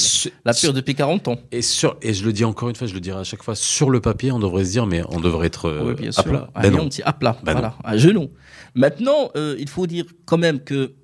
la, 0.45 0.53
pire 0.53 0.73
depuis 0.73 0.95
40 0.97 1.29
ans. 1.29 1.39
Et, 1.53 1.63
sur, 1.63 1.97
et 2.03 2.13
je 2.13 2.25
le 2.25 2.33
dis 2.33 2.45
encore 2.45 2.69
une 2.69 2.75
fois, 2.75 2.89
je 2.89 2.95
le 2.95 3.01
dirai 3.01 3.21
à 3.21 3.25
chaque 3.25 3.45
fois, 3.45 3.55
sur 3.55 3.89
le 3.91 4.01
papier, 4.01 4.33
on 4.33 4.41
devrait 4.41 4.65
se 4.65 4.71
dire, 4.73 4.87
mais 4.87 5.03
on 5.09 5.21
devrait 5.21 5.47
être 5.47 5.67
euh, 5.67 5.85
oui, 5.91 5.95
bien 5.95 6.09
à 6.09 6.13
sûr. 6.13 6.25
plat. 6.25 6.51
Ben 6.61 6.71
non, 6.73 6.85
non. 6.85 6.89
à 7.05 7.13
plat, 7.13 7.39
Ben 7.45 7.53
voilà, 7.53 7.77
à 7.85 7.97
genoux. 7.97 8.31
Maintenant, 8.75 9.31
euh, 9.37 9.55
il 9.61 9.69
faut 9.69 9.87
dire 9.87 10.05
quand 10.25 10.37
même 10.39 10.59
que, 10.59 10.95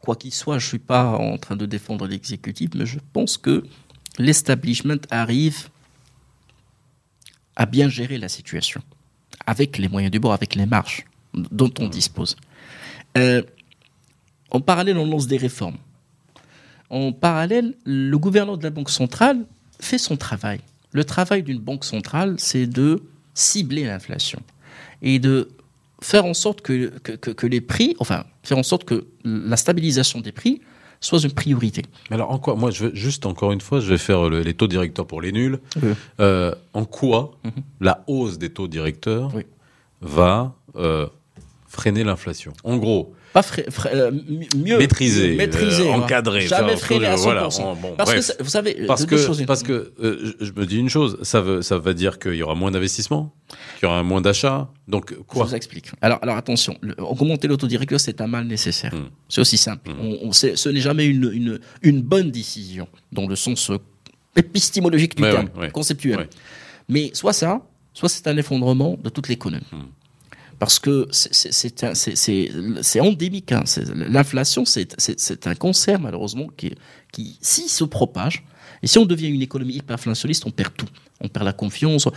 quoi 0.00 0.16
qu'il 0.16 0.34
soit, 0.34 0.58
je 0.58 0.66
suis 0.66 0.80
pas 0.80 1.12
en 1.12 1.38
train 1.38 1.54
de 1.54 1.66
défendre 1.66 2.08
l'exécutif, 2.08 2.70
mais 2.74 2.84
je 2.84 2.98
pense 3.12 3.36
que 3.38 3.62
l'establishment 4.18 4.98
arrive 5.10 5.68
à 7.56 7.66
bien 7.66 7.88
gérer 7.88 8.18
la 8.18 8.28
situation, 8.28 8.82
avec 9.46 9.78
les 9.78 9.88
moyens 9.88 10.12
du 10.12 10.20
bord, 10.20 10.32
avec 10.32 10.54
les 10.54 10.66
marges 10.66 11.04
dont 11.34 11.72
on 11.80 11.88
dispose. 11.88 12.36
Euh, 13.16 13.42
en 14.50 14.60
parallèle, 14.60 14.96
on 14.98 15.06
lance 15.06 15.26
des 15.26 15.36
réformes. 15.36 15.78
En 16.90 17.12
parallèle, 17.12 17.74
le 17.84 18.16
gouverneur 18.16 18.58
de 18.58 18.62
la 18.62 18.70
Banque 18.70 18.90
centrale 18.90 19.44
fait 19.80 19.98
son 19.98 20.16
travail. 20.16 20.60
Le 20.92 21.04
travail 21.04 21.42
d'une 21.42 21.58
banque 21.58 21.84
centrale, 21.84 22.36
c'est 22.38 22.66
de 22.66 23.02
cibler 23.34 23.84
l'inflation 23.84 24.40
et 25.02 25.18
de 25.18 25.50
faire 26.00 26.24
en 26.24 26.34
sorte 26.34 26.60
que, 26.60 26.92
les 27.46 27.60
prix, 27.60 27.96
enfin, 27.98 28.24
faire 28.42 28.58
en 28.58 28.62
sorte 28.62 28.84
que 28.84 29.06
la 29.24 29.56
stabilisation 29.56 30.20
des 30.20 30.32
prix 30.32 30.60
soit 31.06 31.22
une 31.24 31.32
priorité. 31.32 31.82
Alors, 32.10 32.30
en 32.30 32.38
quoi 32.38 32.54
Moi, 32.56 32.70
je 32.70 32.86
veux, 32.86 32.94
juste 32.94 33.26
encore 33.26 33.52
une 33.52 33.60
fois, 33.60 33.80
je 33.80 33.88
vais 33.88 33.98
faire 33.98 34.28
le- 34.28 34.42
les 34.42 34.54
taux 34.54 34.66
directeurs 34.66 35.06
pour 35.06 35.20
les 35.22 35.32
nuls. 35.32 35.58
Oui. 35.82 35.92
Euh, 36.20 36.54
en 36.74 36.84
quoi 36.84 37.32
Mhm. 37.44 37.52
la 37.80 38.04
hausse 38.06 38.38
des 38.38 38.50
taux 38.50 38.68
directeurs 38.68 39.30
Oui. 39.34 39.44
va 40.02 40.54
euh, 40.76 41.06
freiner 41.68 42.04
l'inflation? 42.04 42.52
En 42.64 42.76
gros, 42.76 43.14
Pas 43.36 43.88
euh, 43.92 44.10
mi- 44.10 44.48
mieux 44.56 44.78
maîtriser, 44.78 45.30
mieux 45.30 45.36
maîtriser, 45.36 45.82
euh, 45.82 45.86
voilà. 45.88 46.04
encadrer, 46.04 46.40
jamais 46.46 46.76
freiner 46.76 47.06
à 47.06 47.16
100%. 47.16 47.22
voilà, 47.22 47.48
bon, 47.82 47.94
parce 47.96 48.10
que 48.14 48.20
bref. 48.20 48.36
vous 48.40 48.48
savez, 48.48 48.74
Parce 48.86 49.02
deux 49.02 49.16
que, 49.16 49.22
choses. 49.22 49.44
parce 49.46 49.62
que 49.62 49.92
euh, 50.02 50.32
je 50.40 50.46
je 50.46 50.52
me 50.52 50.64
dis 50.64 50.78
une 50.78 50.88
chose, 50.88 51.18
ça 51.22 51.40
veut, 51.42 51.60
ça 51.60 51.78
dire 51.92 52.18
qu'il 52.18 52.34
y 52.34 52.42
aura 52.42 52.54
moins 52.54 52.70
d'investissement, 52.70 53.34
qu'il 53.78 53.86
y 53.88 53.92
aura 53.92 54.02
moins 54.02 54.22
d'achats. 54.22 54.68
Donc, 54.88 55.12
Je 55.12 55.16
quoi 55.22 55.44
vous 55.44 55.54
explique. 55.54 55.88
Alors, 56.00 56.18
alors 56.22 56.36
attention, 56.36 56.78
le- 56.80 56.94
augmenter 57.02 57.46
l'autodirecteur, 57.46 58.00
c'est 58.00 58.20
un 58.22 58.26
mal 58.26 58.46
nécessaire. 58.46 58.94
Mm. 58.94 59.10
C'est 59.28 59.40
aussi 59.42 59.58
simple. 59.58 59.90
Mm. 59.90 59.94
On, 60.00 60.18
on 60.28 60.32
sait- 60.32 60.56
ce 60.56 60.68
n'est 60.70 60.80
jamais 60.80 61.04
une, 61.06 61.30
une, 61.32 61.60
une 61.82 62.00
bonne 62.02 62.30
décision, 62.30 62.88
dans 63.12 63.26
le 63.26 63.36
sens 63.36 63.70
épistémologique 64.34 65.14
du 65.16 65.22
terme, 65.22 65.48
ouais, 65.56 65.62
ouais. 65.62 65.70
conceptuel. 65.70 66.18
Ouais. 66.18 66.28
Mais 66.88 67.10
soit 67.14 67.32
ça, 67.32 67.60
soit 67.92 68.08
c'est 68.08 68.26
un 68.28 68.36
effondrement 68.36 68.96
de 69.02 69.08
toute 69.10 69.28
l'économie. 69.28 69.64
Mm. 69.72 69.76
Parce 70.58 70.78
que 70.78 71.08
c'est- 71.10 73.00
endémique. 73.00 73.52
L'inflation, 73.94 74.64
c'est 74.64 75.46
un 75.46 75.54
cancer, 75.54 76.00
malheureusement, 76.00 76.48
qui, 76.56 76.72
qui 77.12 77.38
s'il 77.40 77.68
se 77.68 77.84
propage, 77.84 78.44
et 78.82 78.86
si 78.86 78.98
on 78.98 79.06
devient 79.06 79.28
une 79.28 79.42
économie 79.42 79.74
hyperinflationniste, 79.74 80.44
on 80.46 80.50
perd 80.50 80.74
tout. 80.76 80.86
On 81.22 81.28
perd 81.28 81.46
la 81.46 81.54
confiance, 81.54 82.08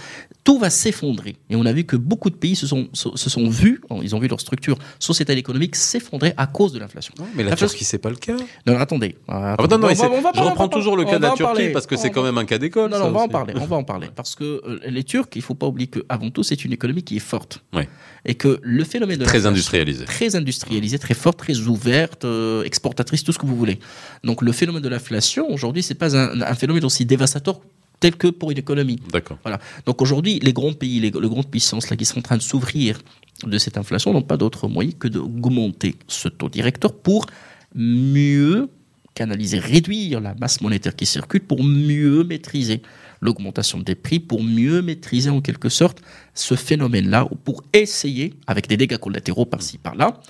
tout 0.44 0.60
va 0.60 0.70
s'effondrer. 0.70 1.38
Et 1.50 1.56
on 1.56 1.66
a 1.66 1.72
vu 1.72 1.86
que 1.86 1.96
beaucoup 1.96 2.30
de 2.30 2.36
pays 2.36 2.56
se 2.58 2.68
sont, 2.68 2.90
se, 2.92 3.08
se 3.16 3.30
sont 3.30 3.48
vus, 3.50 3.82
ils 4.02 4.14
ont 4.14 4.20
vu 4.20 4.28
leur 4.28 4.42
structure 4.42 4.78
sociétale 5.00 5.38
et 5.38 5.40
économique 5.40 5.78
s'effondrer 5.78 6.34
à 6.36 6.48
cause 6.48 6.74
de 6.74 6.80
l'inflation. 6.80 7.14
Mais 7.36 7.44
la 7.44 7.52
L'inflation- 7.52 7.68
Turquie, 7.70 7.86
c'est 7.86 7.98
pas 7.98 8.10
le 8.10 8.18
cas. 8.18 8.36
Non, 8.68 8.78
attendez. 8.78 9.16
Ah, 9.30 9.56
non, 9.58 9.68
non, 9.68 9.76
On 9.76 9.80
mais 9.80 9.88
va- 9.88 9.96
c'est- 9.96 10.06
on 10.08 10.22
va 10.22 10.32
je 10.36 10.42
reprends 10.42 10.68
toujours 10.68 10.98
le 10.98 11.06
cas 11.06 11.18
de 11.18 11.24
la 11.24 11.32
Turquie 11.32 11.70
parce 11.72 11.88
que 11.88 11.96
c'est 11.96 12.10
quand 12.10 12.24
même 12.24 12.38
un 12.38 12.46
cas 12.46 12.58
d'école. 12.58 12.92
non, 12.92 13.00
non, 13.00 13.06
on 13.06 13.12
va 13.12 13.22
en 13.22 13.28
parler. 13.30 13.54
On 13.58 13.66
va 13.66 13.78
en 13.78 13.84
parler 13.86 14.08
parce 14.14 14.36
que 14.36 14.44
euh, 14.68 14.80
les 14.88 15.04
Turcs, 15.06 15.30
il 15.36 15.42
faut 15.42 15.56
pas 15.56 15.68
oublier 15.68 15.88
que 15.88 16.04
avant 16.10 16.30
tout, 16.30 16.44
c'est 16.44 16.66
une 16.66 16.74
économie 16.74 17.04
qui 17.04 17.16
est 17.16 17.20
forte 17.20 17.64
Ouais. 17.74 17.88
et 18.26 18.36
que 18.36 18.60
le 18.62 18.84
phénomène 18.84 19.18
de 19.20 19.24
Très 19.24 19.38
l'inflation- 19.38 19.50
industrialisé. 19.52 20.06
très 20.06 20.36
industrialisée, 20.36 21.00
très 21.00 21.14
forte, 21.14 21.40
très 21.40 21.58
ouverte, 21.60 22.26
euh, 22.26 22.64
exportatrice, 22.64 23.24
tout 23.24 23.32
ce 23.32 23.40
que 23.40 23.46
vous 23.46 23.56
voulez. 23.56 23.80
Donc 24.26 24.42
le 24.42 24.52
phénomène 24.52 24.82
de 24.84 24.90
l'inflation 24.90 25.50
aujourd'hui, 25.50 25.84
c'est 25.84 25.96
pas 25.96 26.18
un, 26.18 26.42
un 26.42 26.56
phénomène 26.56 26.84
aussi 26.84 27.06
dévastateur 27.06 27.62
tel 28.00 28.16
que 28.16 28.28
pour 28.28 28.52
une 28.52 28.58
économie. 28.58 29.00
D'accord. 29.12 29.38
Donc 29.86 30.02
aujourd'hui, 30.02 30.40
les 30.40 30.54
grands 30.54 30.74
pays, 30.74 31.00
les, 31.00 31.12
les 31.12 31.30
grandes 31.30 31.50
puissances 31.50 31.90
là, 31.90 31.98
qui 31.98 32.06
sont 32.06 32.20
en 32.20 32.24
train 32.24 32.38
de 32.38 32.42
s'ouvrir 32.42 33.00
de 33.46 33.58
cette 33.58 33.78
inflation 33.78 34.14
n'ont 34.14 34.22
pas 34.22 34.38
d'autre 34.38 34.68
moyen 34.68 34.92
que 34.92 35.08
d'augmenter 35.08 35.96
ce 36.08 36.28
taux 36.28 36.50
directeur 36.50 36.94
pour 36.94 37.26
mieux 37.74 38.70
canaliser, 39.14 39.60
réduire 39.60 40.22
la 40.22 40.34
masse 40.36 40.62
monétaire 40.62 40.96
qui 40.96 41.06
circule 41.06 41.42
pour 41.42 41.64
mieux 41.64 42.24
maîtriser 42.24 42.82
l'augmentation 43.22 43.80
des 43.80 43.96
prix 43.96 44.20
pour 44.20 44.44
mieux 44.44 44.82
maîtriser 44.82 45.30
en 45.30 45.42
quelque 45.42 45.70
sorte 45.70 46.02
ce 46.34 46.56
phénomène-là, 46.56 47.28
ou 47.32 47.36
pour 47.36 47.64
essayer, 47.74 48.34
avec 48.48 48.68
des 48.68 48.78
dégâts 48.78 48.98
collatéraux 48.98 49.46
par-ci 49.46 49.78
par-là, 49.78 50.22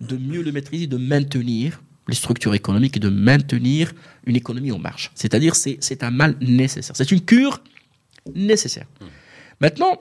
de 0.00 0.16
mieux 0.16 0.42
le 0.42 0.52
maîtriser, 0.52 0.86
de 0.86 0.96
maintenir 0.96 1.82
les 2.08 2.14
structures 2.14 2.54
économiques 2.54 2.96
et 2.96 3.00
de 3.00 3.08
maintenir 3.08 3.92
une 4.26 4.36
économie 4.36 4.72
en 4.72 4.78
marche. 4.78 5.10
C'est-à-dire 5.14 5.54
c'est 5.54 5.76
c'est 5.80 6.02
un 6.02 6.10
mal 6.10 6.34
nécessaire. 6.40 6.96
C'est 6.96 7.10
une 7.12 7.20
cure 7.20 7.60
nécessaire. 8.34 8.86
Maintenant, 9.60 10.00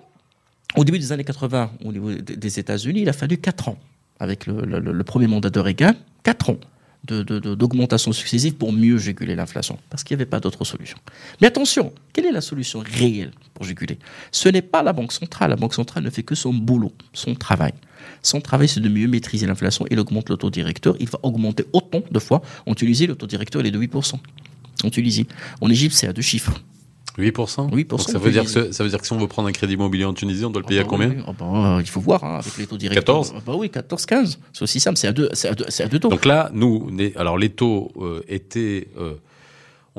au 0.75 0.83
début 0.83 0.99
des 0.99 1.11
années 1.11 1.23
80, 1.23 1.71
au 1.83 1.91
niveau 1.91 2.13
des- 2.13 2.35
des 2.35 2.59
États-Unis, 2.59 3.01
il 3.01 3.09
a 3.09 3.13
fallu 3.13 3.37
4 3.37 3.69
ans, 3.69 3.77
avec 4.19 4.45
le, 4.45 4.61
le- 4.65 4.79
le 4.79 5.03
premier 5.03 5.27
mandat 5.27 5.49
de 5.49 5.59
Reagan, 5.59 5.93
4 6.23 6.49
ans 6.51 6.59
d'augmentation 7.07 8.11
successive 8.11 8.55
pour 8.55 8.73
mieux 8.73 8.97
juguler 8.97 9.35
l'inflation, 9.35 9.77
parce 9.89 10.03
qu'il 10.03 10.15
n'y 10.15 10.21
avait 10.21 10.29
pas 10.29 10.39
d'autre 10.39 10.63
solution. 10.65 10.97
Mais 11.41 11.47
attention, 11.47 11.93
quelle 12.13 12.25
est 12.25 12.31
la 12.31 12.41
solution 12.41 12.83
réelle 12.85 13.31
pour 13.53 13.65
juguler 13.65 13.97
Ce 14.31 14.49
n'est 14.49 14.61
pas 14.61 14.83
la 14.83 14.93
Banque 14.93 15.11
centrale. 15.11 15.49
La 15.49 15.55
Banque 15.55 15.73
centrale 15.73 16.03
ne 16.03 16.09
fait 16.09 16.23
que 16.23 16.35
son 16.35 16.53
boulot, 16.53 16.93
son 17.13 17.35
travail. 17.35 17.73
Son 18.21 18.41
travail, 18.41 18.67
c'est 18.67 18.79
de 18.79 18.89
mieux 18.89 19.07
maîtriser 19.07 19.47
l'inflation. 19.47 19.85
Il 19.89 19.99
augmente 19.99 20.29
le 20.29 20.37
taux 20.37 20.49
directeur. 20.49 20.95
Il 20.99 21.09
va 21.09 21.19
augmenter 21.23 21.65
autant 21.73 22.01
de 22.09 22.19
fois. 22.19 22.41
En 22.65 22.75
Tunisie, 22.75 23.07
le 23.07 23.15
taux 23.15 23.27
directeur 23.27 23.61
il 23.61 23.67
est 23.67 23.71
de 23.71 23.79
8%. 23.79 24.15
En 24.83 24.89
Tunisie. 24.89 25.27
En 25.61 25.69
Égypte, 25.69 25.95
c'est 25.95 26.07
à 26.07 26.13
deux 26.13 26.21
chiffres. 26.21 26.61
8% 27.17 27.71
8%, 27.71 27.87
Donc 27.87 28.01
ça 28.01 28.19
veut, 28.19 28.31
dire 28.31 28.43
que, 28.45 28.71
ça 28.71 28.83
veut 28.83 28.89
dire 28.89 28.99
que 28.99 29.07
si 29.07 29.13
on 29.13 29.17
veut 29.17 29.27
prendre 29.27 29.47
un 29.47 29.51
crédit 29.51 29.73
immobilier 29.73 30.05
en 30.05 30.13
Tunisie, 30.13 30.45
on 30.45 30.51
doit 30.51 30.61
le 30.61 30.67
payer 30.67 30.81
Ah 30.81 30.83
à 30.83 30.85
bah 30.85 30.89
combien 30.89 31.09
oui, 31.09 31.23
ah 31.25 31.33
bah, 31.37 31.77
euh, 31.77 31.81
Il 31.81 31.89
faut 31.89 31.99
voir, 31.99 32.23
hein, 32.23 32.39
avec 32.39 32.57
les 32.57 32.67
taux 32.67 32.77
directeurs. 32.77 33.21
14? 33.21 33.33
Ah 33.35 33.41
bah 33.45 33.53
oui, 33.55 33.69
14, 33.69 34.05
15. 34.05 34.39
C'est 34.53 34.61
aussi 34.61 34.79
simple, 34.79 34.97
c'est 34.97 35.07
à 35.07 35.13
deux, 35.13 35.29
à 35.31 35.55
deux, 35.55 35.65
à 35.65 35.87
deux 35.87 35.99
taux. 35.99 36.09
Donc 36.09 36.25
là, 36.25 36.49
nous, 36.53 36.89
alors 37.15 37.37
les 37.37 37.49
taux 37.49 37.91
euh, 37.99 38.21
étaient... 38.27 38.87
euh, 38.99 39.15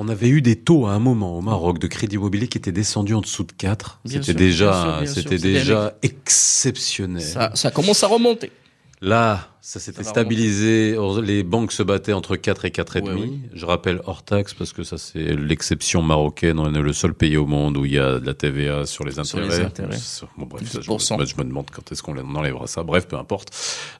on 0.00 0.08
avait 0.08 0.28
eu 0.28 0.42
des 0.42 0.54
taux 0.54 0.86
à 0.86 0.92
un 0.92 1.00
moment 1.00 1.36
au 1.36 1.40
Maroc 1.40 1.80
de 1.80 1.88
crédit 1.88 2.14
immobilier 2.14 2.46
qui 2.46 2.56
étaient 2.56 2.70
descendus 2.70 3.14
en 3.14 3.20
dessous 3.20 3.42
de 3.42 3.50
4. 3.50 3.98
Bien 4.04 4.22
C'était 4.22 4.38
déjà, 4.38 5.00
c'était 5.04 5.22
c'était 5.22 5.38
déjà 5.38 5.94
exceptionnel. 6.02 7.20
ça, 7.20 7.50
ça 7.54 7.72
commence 7.72 8.04
à 8.04 8.06
remonter. 8.06 8.52
Là, 9.00 9.48
ça 9.60 9.80
s'était 9.80 10.02
stabilisé. 10.02 10.96
Les 11.22 11.42
banques 11.42 11.72
se 11.72 11.82
battaient 11.82 12.12
entre 12.12 12.36
4 12.36 12.64
et 12.64 12.70
4,5. 12.70 13.02
Ouais, 13.02 13.14
oui. 13.14 13.40
Je 13.52 13.66
rappelle 13.66 14.00
hors 14.06 14.22
taxe 14.22 14.54
parce 14.54 14.72
que 14.72 14.82
ça, 14.82 14.98
c'est 14.98 15.36
l'exception 15.36 16.02
marocaine. 16.02 16.58
On 16.58 16.72
est 16.74 16.80
le 16.80 16.92
seul 16.92 17.14
pays 17.14 17.36
au 17.36 17.46
monde 17.46 17.76
où 17.76 17.84
il 17.84 17.92
y 17.92 17.98
a 17.98 18.18
de 18.18 18.26
la 18.26 18.34
TVA 18.34 18.86
sur 18.86 19.04
les 19.04 19.12
Sur 19.12 19.38
intérêts. 19.38 19.48
les 19.48 19.64
intérêts. 19.64 19.96
Bon, 20.36 20.46
bref, 20.46 20.68
ça, 20.68 20.80
je, 20.80 20.90
10%. 20.90 21.18
me, 21.18 21.24
je 21.26 21.36
me 21.36 21.44
demande 21.44 21.66
quand 21.70 21.92
est-ce 21.92 22.02
qu'on 22.02 22.16
enlèvera 22.16 22.66
ça. 22.66 22.82
Bref, 22.82 23.06
peu 23.06 23.16
importe. 23.16 23.54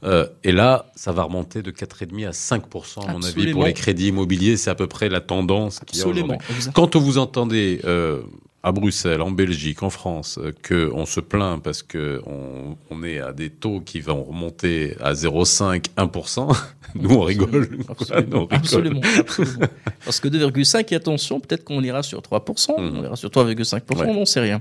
Euh, 0.05 0.27
et 0.43 0.53
là, 0.53 0.87
ça 0.97 1.13
va 1.13 1.23
remonter 1.25 1.63
de 1.63 1.71
4,5 1.71 2.27
à 2.27 2.31
5%, 2.31 3.09
à 3.09 3.13
mon 3.13 3.23
avis, 3.23 3.53
pour 3.53 3.65
les 3.65 3.75
crédits 3.75 4.09
immobiliers. 4.09 4.57
C'est 4.57 4.71
à 4.71 4.75
peu 4.75 4.87
près 4.87 5.09
la 5.09 5.21
tendance 5.21 5.81
qu'il 5.87 5.99
y 5.99 6.03
a 6.03 6.09
aujourd'hui. 6.09 6.39
Quand 6.75 6.97
vous 6.97 7.19
entendez 7.19 7.81
euh, 7.85 8.23
à 8.63 8.73
Bruxelles, 8.73 9.23
en 9.23 9.31
Belgique, 9.31 9.83
en 9.83 9.91
France, 9.91 10.39
euh, 10.43 10.53
que 10.63 10.91
on 10.93 11.07
se 11.07 11.21
plaint 11.21 11.63
parce 11.63 11.83
que 11.83 12.21
on, 12.27 13.03
est 13.05 13.21
à 13.21 13.33
des 13.33 13.51
taux 13.51 13.81
qui 13.81 14.01
vont 14.01 14.25
remonter 14.25 14.97
à 15.01 15.13
0,5, 15.15 15.87
1%, 15.97 16.57
nous 16.97 17.11
on 17.11 17.21
rigole. 17.23 17.69
Absolument, 17.89 18.41
rigole. 18.41 18.49
absolument, 18.51 19.01
absolument. 19.19 19.67
Parce 20.05 20.19
que 20.21 20.29
2,5, 20.29 20.93
et 20.93 20.97
attention, 20.97 21.39
peut-être 21.41 21.63
qu'on 21.65 21.83
ira 21.83 22.03
sur 22.03 22.21
3%, 22.21 22.81
Mhm. 22.81 22.99
on 22.99 23.05
ira 23.05 23.17
sur 23.17 23.31
3,5%, 23.31 24.01
Ouais. 24.01 24.07
on 24.09 24.15
n'en 24.15 24.25
sait 24.25 24.41
rien. 24.41 24.61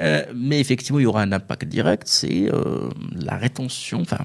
Euh, 0.00 0.24
mais 0.34 0.58
effectivement, 0.60 0.98
il 0.98 1.02
y 1.02 1.06
aura 1.06 1.22
un 1.22 1.30
impact 1.32 1.66
direct, 1.66 2.04
c'est 2.06 2.50
euh, 2.52 2.88
la 3.14 3.36
rétention, 3.36 4.00
enfin, 4.00 4.18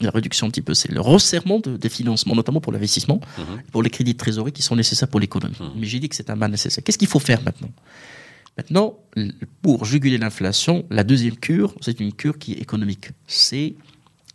la 0.00 0.10
réduction 0.10 0.46
un 0.46 0.50
petit 0.50 0.62
peu, 0.62 0.74
c'est 0.74 0.92
le 0.92 1.00
resserrement 1.00 1.58
de, 1.60 1.76
des 1.76 1.88
financements, 1.88 2.34
notamment 2.34 2.60
pour 2.60 2.72
l'investissement, 2.72 3.20
Mhm. 3.38 3.62
pour 3.72 3.82
les 3.82 3.90
crédits 3.90 4.12
de 4.12 4.18
trésorerie 4.18 4.52
qui 4.52 4.62
sont 4.62 4.76
nécessaires 4.76 5.08
pour 5.08 5.20
l'économie. 5.20 5.56
Mhm. 5.58 5.70
Mais 5.76 5.86
j'ai 5.86 5.98
dit 5.98 6.08
que 6.08 6.14
c'est 6.16 6.30
un 6.30 6.36
mal 6.36 6.50
nécessaire. 6.52 6.84
Qu'est-ce 6.84 6.98
qu'il 6.98 7.08
faut 7.08 7.18
faire 7.18 7.42
maintenant? 7.42 7.70
Maintenant, 8.56 8.98
pour 9.62 9.84
juguler 9.84 10.18
l'inflation, 10.18 10.84
la 10.90 11.02
deuxième 11.04 11.36
cure, 11.36 11.74
c'est 11.80 11.98
une 12.00 12.12
cure 12.12 12.38
qui 12.38 12.52
est 12.52 12.58
économique. 12.60 13.10
C'est 13.26 13.74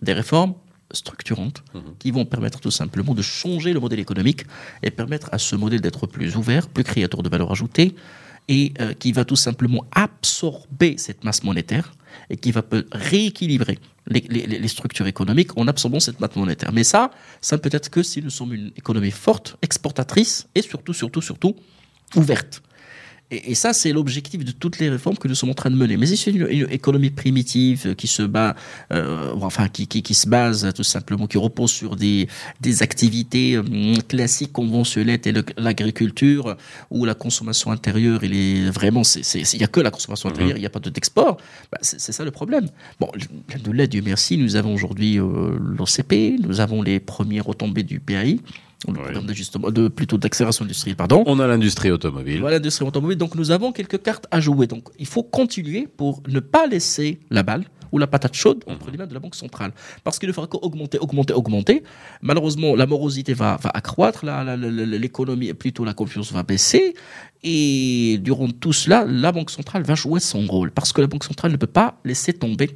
des 0.02 0.14
réformes 0.14 0.56
structurantes 0.92 1.64
Mhm. 1.74 1.82
qui 2.00 2.12
vont 2.12 2.26
permettre 2.26 2.60
tout 2.60 2.72
simplement 2.72 3.14
de 3.14 3.22
changer 3.22 3.72
le 3.74 3.80
modèle 3.80 4.00
économique 4.00 4.44
et 4.84 4.92
permettre 4.92 5.30
à 5.32 5.38
ce 5.38 5.56
modèle 5.56 5.82
d'être 5.82 6.08
plus 6.08 6.36
ouvert, 6.36 6.68
plus 6.68 6.84
créateur 6.84 7.22
de 7.24 7.30
valeur 7.30 7.52
ajoutée 7.52 7.96
et 8.48 8.74
euh, 8.82 8.94
qui 8.94 9.12
va 9.12 9.24
tout 9.24 9.36
simplement 9.36 9.86
absorber 9.92 10.96
cette 10.98 11.24
masse 11.24 11.44
monétaire 11.44 11.94
et 12.32 12.38
qui 12.38 12.52
va 12.52 12.64
rééquilibrer 12.92 13.78
les, 14.08 14.22
les- 14.22 14.48
les 14.48 14.68
structures 14.68 15.06
économiques 15.08 15.56
en 15.58 15.68
absorbant 15.68 16.00
cette 16.00 16.20
masse 16.20 16.36
monétaire. 16.36 16.72
Mais 16.74 16.84
ça, 16.84 17.12
ça 17.40 17.56
ne 17.58 17.62
peut 17.62 17.70
être 17.72 17.90
que 17.90 18.02
si 18.02 18.22
nous 18.24 18.32
sommes 18.32 18.54
une 18.54 18.72
économie 18.76 19.12
forte, 19.12 19.56
exportatrice 19.62 20.48
et 20.56 20.64
surtout, 20.64 20.94
surtout, 20.94 21.22
surtout 21.22 21.56
ouverte. 22.16 22.64
Et, 23.32 23.52
et 23.52 23.56
ça, 23.56 23.74
c'est 23.74 23.92
l'objectif 23.94 24.44
de 24.44 24.52
toutes 24.52 24.80
les 24.80 24.90
réformes 24.90 25.18
que 25.18 25.28
nous 25.28 25.36
sommes 25.36 25.52
en 25.52 25.54
train 25.54 25.70
de 25.70 25.76
mener. 25.76 25.98
Mais 25.98 26.06
si 26.08 26.18
c'est 26.18 26.32
une, 26.32 26.48
une 26.50 26.68
économie 26.72 27.12
primitive 27.12 27.96
qui 27.96 28.08
se 28.08 28.24
bat, 28.24 28.56
euh, 28.92 29.32
enfin 29.42 29.68
qui, 29.68 29.88
qui, 29.88 30.02
qui 30.02 30.14
se 30.14 30.28
base 30.28 30.72
tout 30.76 30.84
simplement, 30.84 31.28
qui 31.28 31.38
repose 31.38 31.72
sur 31.72 31.96
des, 31.96 32.28
des 32.62 32.82
activités 32.84 33.58
hum, 33.58 34.02
classiques, 34.08 34.52
conventionnelles, 34.54 35.20
que 35.20 35.54
l'agriculture, 35.58 36.56
où 36.90 37.06
la 37.06 37.14
consommation 37.16 37.72
intérieure, 37.72 38.24
il 38.24 38.36
est 38.36 38.70
vraiment, 38.72 39.02
il 39.04 39.58
n'y 39.58 39.64
a 39.64 39.68
que 39.68 39.80
la 39.80 39.92
consommation 39.92 40.30
intérieure, 40.30 40.58
il 40.58 40.62
n'y 40.62 40.66
a 40.66 40.70
pas 40.72 40.80
de- 40.80 40.90
d'export. 40.90 41.38
Bah, 41.72 41.78
c'est, 41.82 42.00
ça 42.12 42.24
le 42.26 42.32
problème. 42.32 42.68
Bon, 43.00 43.10
de 43.64 43.72
l'aide, 43.72 43.90
Dieu 43.92 44.02
merci, 44.04 44.38
nous 44.38 44.56
avons 44.56 44.74
aujourd'hui 44.74 45.20
euh, 45.20 45.58
l'OCP, 45.60 46.40
nous 46.42 46.60
avons 46.60 46.82
les 46.82 47.00
premières 47.00 47.46
retombées 47.46 47.84
du 47.84 48.00
PAI, 48.00 48.40
le 48.88 48.94
Oui. 48.94 49.00
programme 49.04 49.26
d'ajustement, 49.26 49.72
de, 49.72 49.88
plutôt 49.90 50.18
d'accélération 50.18 50.64
industrielle, 50.64 50.96
pardon. 50.96 51.24
On 51.26 51.40
a 51.40 51.48
l'industrie 51.48 51.92
automobile. 51.92 52.40
Voilà 52.40 52.58
l'industrie 52.58 52.86
automobile. 52.86 53.18
Donc 53.18 53.36
nous 53.36 53.52
avons 53.52 53.72
quelques 53.72 54.02
cartes 54.02 54.26
à 54.32 54.40
jouer. 54.40 54.68
Donc 54.68 54.88
il 54.98 55.06
faut 55.06 55.24
continuer 55.24 55.88
pour 55.88 56.24
ne 56.28 56.40
pas 56.40 56.66
laisser 56.68 57.20
la 57.30 57.44
balle 57.44 57.66
ou 57.92 57.98
la 57.98 58.08
patate 58.08 58.36
chaude 58.36 58.64
entre 58.68 58.92
les 58.92 58.98
mains 58.98 59.08
de 59.08 59.14
la 59.16 59.20
Banque 59.20 59.36
centrale. 59.36 59.72
Parce 60.04 60.20
qu'il 60.20 60.30
ne 60.30 60.34
fera 60.34 60.46
qu'augmenter, 60.48 61.00
augmenter, 61.00 61.34
augmenter. 61.34 61.84
Malheureusement, 62.22 62.76
la 62.76 62.86
morosité 62.86 63.34
va, 63.34 63.58
va 63.62 63.72
accroître, 63.74 64.24
l'économie, 64.26 65.54
plutôt 65.54 65.84
la 65.84 65.94
confiance 65.94 66.32
va 66.32 66.44
baisser. 66.44 66.94
Et 67.44 68.20
durant 68.22 68.48
tout 68.50 68.74
cela, 68.74 69.06
la 69.06 69.32
Banque 69.32 69.50
centrale 69.50 69.84
va 69.84 69.96
jouer 69.96 70.20
son 70.20 70.46
rôle. 70.46 70.72
Parce 70.72 70.94
que 70.94 71.02
la 71.02 71.08
Banque 71.08 71.24
centrale 71.24 71.52
ne 71.52 71.58
peut 71.58 71.68
pas 71.68 72.00
laisser 72.06 72.32
tomber 72.32 72.70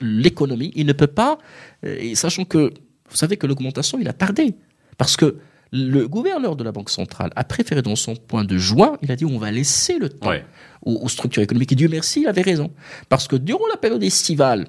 l'économie. 0.00 0.72
Il 0.74 0.86
ne 0.86 0.92
peut 0.92 1.06
pas, 1.06 1.38
euh, 1.84 1.96
et 2.00 2.14
sachant 2.14 2.44
que, 2.44 2.72
vous 3.10 3.16
savez 3.16 3.36
que 3.36 3.46
l'augmentation, 3.46 3.98
il 4.00 4.08
a 4.08 4.12
tardé. 4.12 4.54
Parce 4.98 5.16
que 5.16 5.38
le 5.72 6.06
gouverneur 6.08 6.56
de 6.56 6.64
la 6.64 6.72
Banque 6.72 6.90
centrale 6.90 7.30
a 7.36 7.44
préféré 7.44 7.82
dans 7.82 7.96
son 7.96 8.14
point 8.16 8.44
de 8.44 8.56
juin, 8.58 8.96
il 9.02 9.10
a 9.12 9.16
dit 9.16 9.24
on 9.24 9.38
va 9.38 9.50
laisser 9.50 9.98
le 9.98 10.08
temps 10.08 10.28
Ouais. 10.30 10.44
aux, 10.82 10.94
aux 11.02 11.08
structures 11.08 11.42
économiques. 11.42 11.72
Et 11.72 11.76
Dieu 11.76 11.88
merci, 11.88 12.22
il 12.22 12.26
avait 12.28 12.42
raison. 12.42 12.70
Parce 13.08 13.28
que 13.28 13.36
durant 13.36 13.66
la 13.70 13.76
période 13.76 14.02
estivale, 14.02 14.68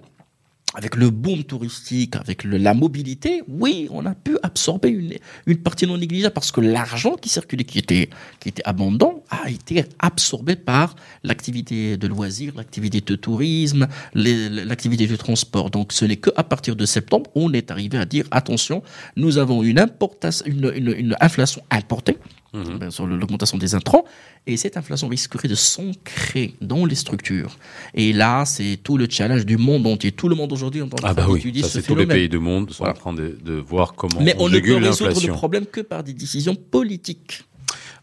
avec 0.75 0.95
le 0.95 1.09
boom 1.09 1.43
touristique, 1.43 2.15
avec 2.15 2.43
le- 2.43 2.57
la 2.57 2.75
mobilité, 2.75 3.41
oui, 3.47 3.87
on 3.89 4.05
a 4.05 4.13
pu 4.13 4.37
absorber 4.43 4.89
une, 4.89 5.13
une 5.47 5.57
partie 5.57 5.87
non 5.87 5.97
négligeable 5.97 6.33
parce 6.33 6.51
que 6.51 6.61
l'argent 6.61 7.15
qui 7.15 7.27
circulait, 7.29 7.63
qui 7.63 7.79
était, 7.79 8.09
qui 8.39 8.49
était 8.49 8.61
abondant, 8.65 9.23
a 9.31 9.49
été 9.49 9.85
absorbé 9.97 10.55
par 10.55 10.95
l'activité 11.23 11.97
de 11.97 12.07
loisirs, 12.07 12.53
l'activité 12.55 13.01
de 13.01 13.15
tourisme, 13.15 13.87
l'activité 14.13 15.07
du 15.07 15.17
transport. 15.17 15.71
Donc 15.71 15.91
ce 15.91 16.05
n'est 16.05 16.17
qu'à 16.17 16.43
partir 16.43 16.75
de 16.75 16.85
septembre, 16.85 17.29
on 17.33 17.51
est 17.53 17.71
arrivé 17.71 17.97
à 17.97 18.05
dire 18.05 18.25
attention, 18.29 18.83
nous 19.15 19.39
avons 19.39 19.63
une, 19.63 19.79
importation, 19.79 20.45
une, 20.45 20.71
une, 20.75 20.93
une 20.95 21.15
inflation 21.19 21.63
importée, 21.71 22.17
Mhm. 22.53 22.79
bien 22.79 22.89
sûr, 22.89 23.05
l'augmentation 23.05 23.57
des 23.57 23.75
intrants, 23.75 24.05
et 24.47 24.57
cette 24.57 24.75
inflation 24.77 25.07
risquerait 25.07 25.47
de 25.47 25.55
s'ancrer 25.55 26.55
dans 26.61 26.85
les 26.85 26.95
structures. 26.95 27.57
Et 27.93 28.11
là, 28.13 28.45
c'est 28.45 28.77
tout 28.83 28.97
le 28.97 29.07
challenge 29.09 29.45
du 29.45 29.57
monde 29.57 29.85
entier. 29.85 30.11
Tout 30.11 30.29
le 30.29 30.35
monde 30.35 30.51
aujourd'hui 30.51 30.81
en 30.81 30.89
Ah 31.03 31.13
bah 31.13 31.25
oui, 31.29 31.41
ce 31.61 31.67
c'est 31.67 31.81
tous 31.81 31.95
les 31.95 32.01
phénomène. 32.03 32.07
pays 32.17 32.29
du 32.29 32.39
monde 32.39 32.71
sont 32.71 32.83
Voilà. 32.83 32.93
en 32.93 32.97
train 32.99 33.13
de, 33.13 33.37
de 33.43 33.53
voir 33.53 33.93
comment 33.93 34.19
Mais 34.21 34.35
on, 34.39 34.45
on 34.45 34.49
ne 34.49 34.59
peut 34.59 34.75
résoudre 34.77 35.21
le 35.27 35.33
problème 35.33 35.65
que 35.65 35.81
par 35.81 36.03
des 36.03 36.13
décisions 36.13 36.55
politiques. 36.55 37.43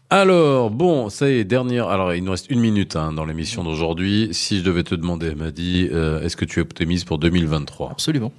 Alors, 0.09 0.69
bon, 0.71 1.09
ça 1.09 1.29
y 1.29 1.33
est, 1.39 1.43
dernière. 1.43 1.89
Alors, 1.89 2.13
il 2.13 2.23
nous 2.23 2.31
reste 2.31 2.49
une 2.49 2.61
minute 2.61 2.95
hein, 2.95 3.11
dans 3.11 3.25
l'émission 3.25 3.63
d'aujourd'hui. 3.65 4.29
Si 4.31 4.59
je 4.59 4.63
devais 4.63 4.83
te 4.83 4.95
demander, 4.95 5.35
Madi, 5.35 5.89
euh, 5.91 6.21
est-ce 6.21 6.37
que 6.37 6.45
tu 6.45 6.59
es 6.59 6.61
optimiste 6.61 7.05
pour 7.05 7.17
2023 7.17 7.91
Absolument. 7.91 8.31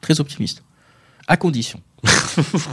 Très 0.00 0.18
optimiste. 0.18 0.64
À 1.26 1.36
condition. 1.36 1.80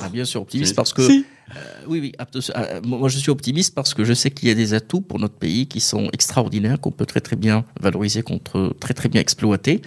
Ah, 0.02 0.10
bien 0.10 0.26
sûr, 0.26 0.42
optimiste 0.42 0.76
parce 0.76 0.94
que. 0.94 1.06
Si. 1.06 1.26
Euh, 1.56 1.60
oui, 1.88 2.00
oui. 2.00 2.12
euh, 2.56 2.82
moi, 2.84 3.10
je 3.10 3.18
suis 3.18 3.30
optimiste 3.30 3.76
parce 3.76 3.94
que 3.94 4.06
je 4.06 4.14
sais 4.14 4.32
qu'il 4.32 4.48
y 4.48 4.52
a 4.52 4.56
des 4.56 4.74
atouts 4.74 5.02
pour 5.02 5.20
notre 5.20 5.36
pays 5.36 5.68
qui 5.68 5.82
sont 5.82 6.10
extraordinaires, 6.14 6.80
qu'on 6.80 6.92
peut 6.92 7.06
très 7.06 7.20
très 7.22 7.36
bien 7.36 7.66
valoriser, 7.82 8.22
qu'on 8.22 8.40
peut 8.40 8.74
très 8.80 8.94
très 8.94 9.10
bien 9.10 9.20
exploiter. 9.20 9.82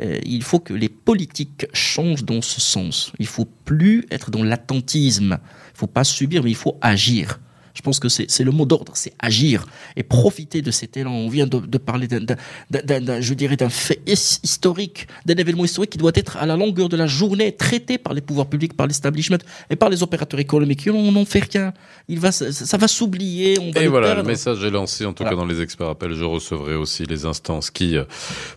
Euh, 0.00 0.18
il 0.24 0.42
faut 0.42 0.60
que 0.60 0.74
les 0.74 0.88
politiques 0.88 1.66
changent 1.72 2.24
dans 2.24 2.42
ce 2.42 2.60
sens. 2.60 3.12
Il 3.18 3.26
faut 3.26 3.48
plus 3.64 4.06
être 4.10 4.30
dans 4.30 4.42
l'attentisme. 4.42 5.38
Il 5.74 5.78
faut 5.78 5.86
pas 5.86 6.04
subir, 6.04 6.42
mais 6.44 6.50
il 6.50 6.56
faut 6.56 6.76
agir. 6.80 7.40
Je 7.76 7.82
pense 7.82 8.00
que 8.00 8.08
c'est 8.08 8.42
le 8.42 8.50
mot 8.52 8.64
d'ordre, 8.64 8.92
c'est 8.94 9.12
agir 9.18 9.66
et 9.96 10.02
profiter 10.02 10.62
de 10.62 10.70
cet 10.70 10.96
élan. 10.96 11.12
On 11.12 11.28
vient 11.28 11.46
de, 11.46 11.58
de 11.58 11.78
parler 11.78 12.08
d'un, 12.08 13.20
je 13.20 13.34
dirais, 13.34 13.56
d'un 13.56 13.68
fait 13.68 14.00
historique, 14.06 15.06
d'un 15.26 15.34
événement 15.34 15.66
historique 15.66 15.90
qui 15.90 15.98
doit 15.98 16.12
être 16.14 16.38
à 16.38 16.46
la 16.46 16.56
longueur 16.56 16.88
de 16.88 16.96
la 16.96 17.06
journée 17.06 17.52
traité 17.52 17.98
par 17.98 18.14
les 18.14 18.22
pouvoirs 18.22 18.46
publics, 18.46 18.74
par 18.74 18.86
l'establishment 18.86 19.38
et 19.68 19.76
par 19.76 19.90
les 19.90 20.02
opérateurs 20.02 20.40
économiques. 20.40 20.88
On 20.90 21.12
n'en 21.12 21.26
fait 21.26 21.44
rien. 21.52 21.74
Il 22.08 22.18
va, 22.18 22.32
ça, 22.32 22.76
va 22.78 22.88
s'oublier. 22.88 23.58
Et 23.76 23.88
voilà, 23.88 24.14
le 24.14 24.22
message 24.22 24.64
est 24.64 24.70
lancé. 24.70 25.04
En 25.04 25.12
tout 25.12 25.24
cas, 25.24 25.34
dans 25.34 25.44
les 25.44 25.60
experts 25.60 25.90
appels, 25.90 26.14
je 26.14 26.24
recevrai 26.24 26.76
aussi 26.76 27.04
les 27.04 27.26
instances 27.26 27.70
qui 27.70 27.96
euh, 27.96 28.04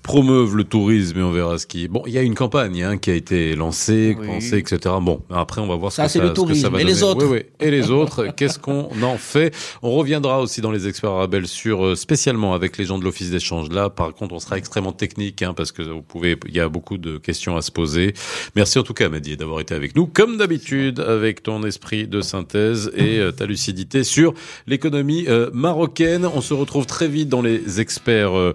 promeuvent 0.01 0.55
le 0.55 0.63
tourisme 0.63 1.19
et 1.19 1.23
on 1.23 1.31
verra 1.31 1.57
ce 1.57 1.67
qui. 1.67 1.89
Bon, 1.89 2.03
il 2.05 2.13
y 2.13 2.17
a 2.17 2.21
une 2.21 2.35
campagne 2.35 2.83
hein, 2.83 2.97
qui 2.97 3.11
a 3.11 3.15
été 3.15 3.55
lancée, 3.55 4.15
pensée, 4.25 4.59
etc. 4.59 4.95
Bon, 5.01 5.21
après, 5.29 5.59
on 5.59 5.67
va 5.67 5.75
voir 5.75 5.91
ce, 5.91 5.97
ça, 5.97 6.03
que, 6.05 6.11
ça, 6.11 6.23
le 6.23 6.33
tourisme. 6.33 6.61
ça 6.61 6.69
va 6.69 6.79
et 6.79 6.83
donner. 6.83 6.93
les 6.93 7.03
autres. 7.03 7.25
Oui, 7.25 7.39
oui. 7.39 7.65
Et 7.67 7.71
les 7.71 7.91
autres, 7.91 8.27
qu'est-ce 8.35 8.59
qu'on 8.59 8.89
en 9.03 9.08
fait 9.17 9.55
On 9.81 9.91
reviendra 9.91 10.41
aussi 10.41 10.61
dans 10.61 10.71
les 10.71 10.87
experts 10.87 11.11
Arabel 11.11 11.47
sur 11.47 11.85
euh, 11.85 11.95
spécialement 11.95 12.53
avec 12.53 12.77
les 12.77 12.85
gens 12.85 12.97
de 12.97 13.03
l'office 13.03 13.31
d'échange. 13.31 13.69
Là, 13.69 13.89
par 13.89 14.13
contre, 14.13 14.35
on 14.35 14.39
sera 14.39 14.57
extrêmement 14.57 14.91
technique 14.91 15.41
hein, 15.41 15.53
parce 15.53 15.71
que 15.71 15.81
vous 15.81 16.01
pouvez, 16.01 16.37
il 16.47 16.55
y 16.55 16.59
a 16.59 16.69
beaucoup 16.69 16.97
de 16.97 17.17
questions 17.17 17.57
à 17.57 17.61
se 17.61 17.71
poser. 17.71 18.13
Merci 18.55 18.79
en 18.79 18.83
tout 18.83 18.93
cas, 18.93 19.09
Mehdi, 19.09 19.37
d'avoir 19.37 19.59
été 19.59 19.73
avec 19.73 19.95
nous, 19.95 20.05
comme 20.05 20.37
d'habitude, 20.37 20.99
avec 20.99 21.43
ton 21.43 21.63
esprit 21.63 22.07
de 22.07 22.21
synthèse 22.21 22.91
et 22.95 23.19
euh, 23.19 23.31
ta 23.31 23.45
lucidité 23.45 24.03
sur 24.03 24.33
l'économie 24.67 25.25
euh, 25.27 25.49
marocaine. 25.53 26.25
On 26.25 26.41
se 26.41 26.53
retrouve 26.53 26.85
très 26.85 27.07
vite 27.07 27.29
dans 27.29 27.41
les 27.41 27.79
experts 27.79 28.53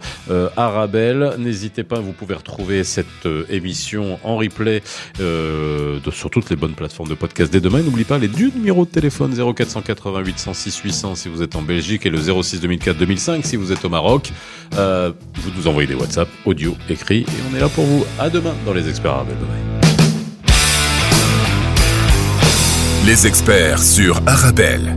Arabel. 0.57 1.35
N'hésitez 1.39 1.85
pas, 1.85 2.01
vous 2.01 2.13
pouvez 2.13 2.35
retrouver 2.35 2.85
cette 2.85 3.07
émission 3.49 4.19
en 4.23 4.37
replay 4.37 4.83
sur 5.19 6.31
toutes 6.31 6.51
les 6.51 6.57
bonnes 6.57 6.75
plateformes 6.75 7.09
de 7.09 7.15
podcast 7.15 7.53
dès 7.53 7.61
demain. 7.61 7.83
N'oublie 7.83 8.05
pas 8.05 8.19
les 8.19 8.29
deux 8.29 8.51
numéros 8.51 8.85
de 8.85 8.91
téléphone 8.91 9.35
0488 9.35 10.39
106 10.45 10.78
800 10.78 11.14
si 11.14 11.28
vous 11.28 11.42
êtes 11.42 11.57
en 11.57 11.62
Belgique 11.62 12.05
et 12.05 12.11
le 12.11 12.18
06 12.20 12.61
2004 12.61 12.99
2005 12.99 13.47
si 13.47 13.57
vous 13.57 13.72
êtes 13.72 13.84
au 13.84 13.88
Maroc. 13.88 14.30
Euh, 14.76 15.12
vous 15.36 15.51
nous 15.57 15.66
envoyez 15.66 15.88
des 15.88 15.95
WhatsApp, 15.95 16.28
audio, 16.45 16.76
écrit 16.90 17.20
et 17.20 17.26
on 17.51 17.57
est 17.57 17.61
là 17.61 17.68
pour 17.68 17.84
vous. 17.84 18.05
À 18.18 18.28
demain 18.28 18.55
dans 18.66 18.74
les 18.74 18.88
experts 18.88 19.12
Arabel 19.12 19.36
Les 23.07 23.26
experts 23.26 23.82
sur 23.82 24.20
Arabelle. 24.26 24.95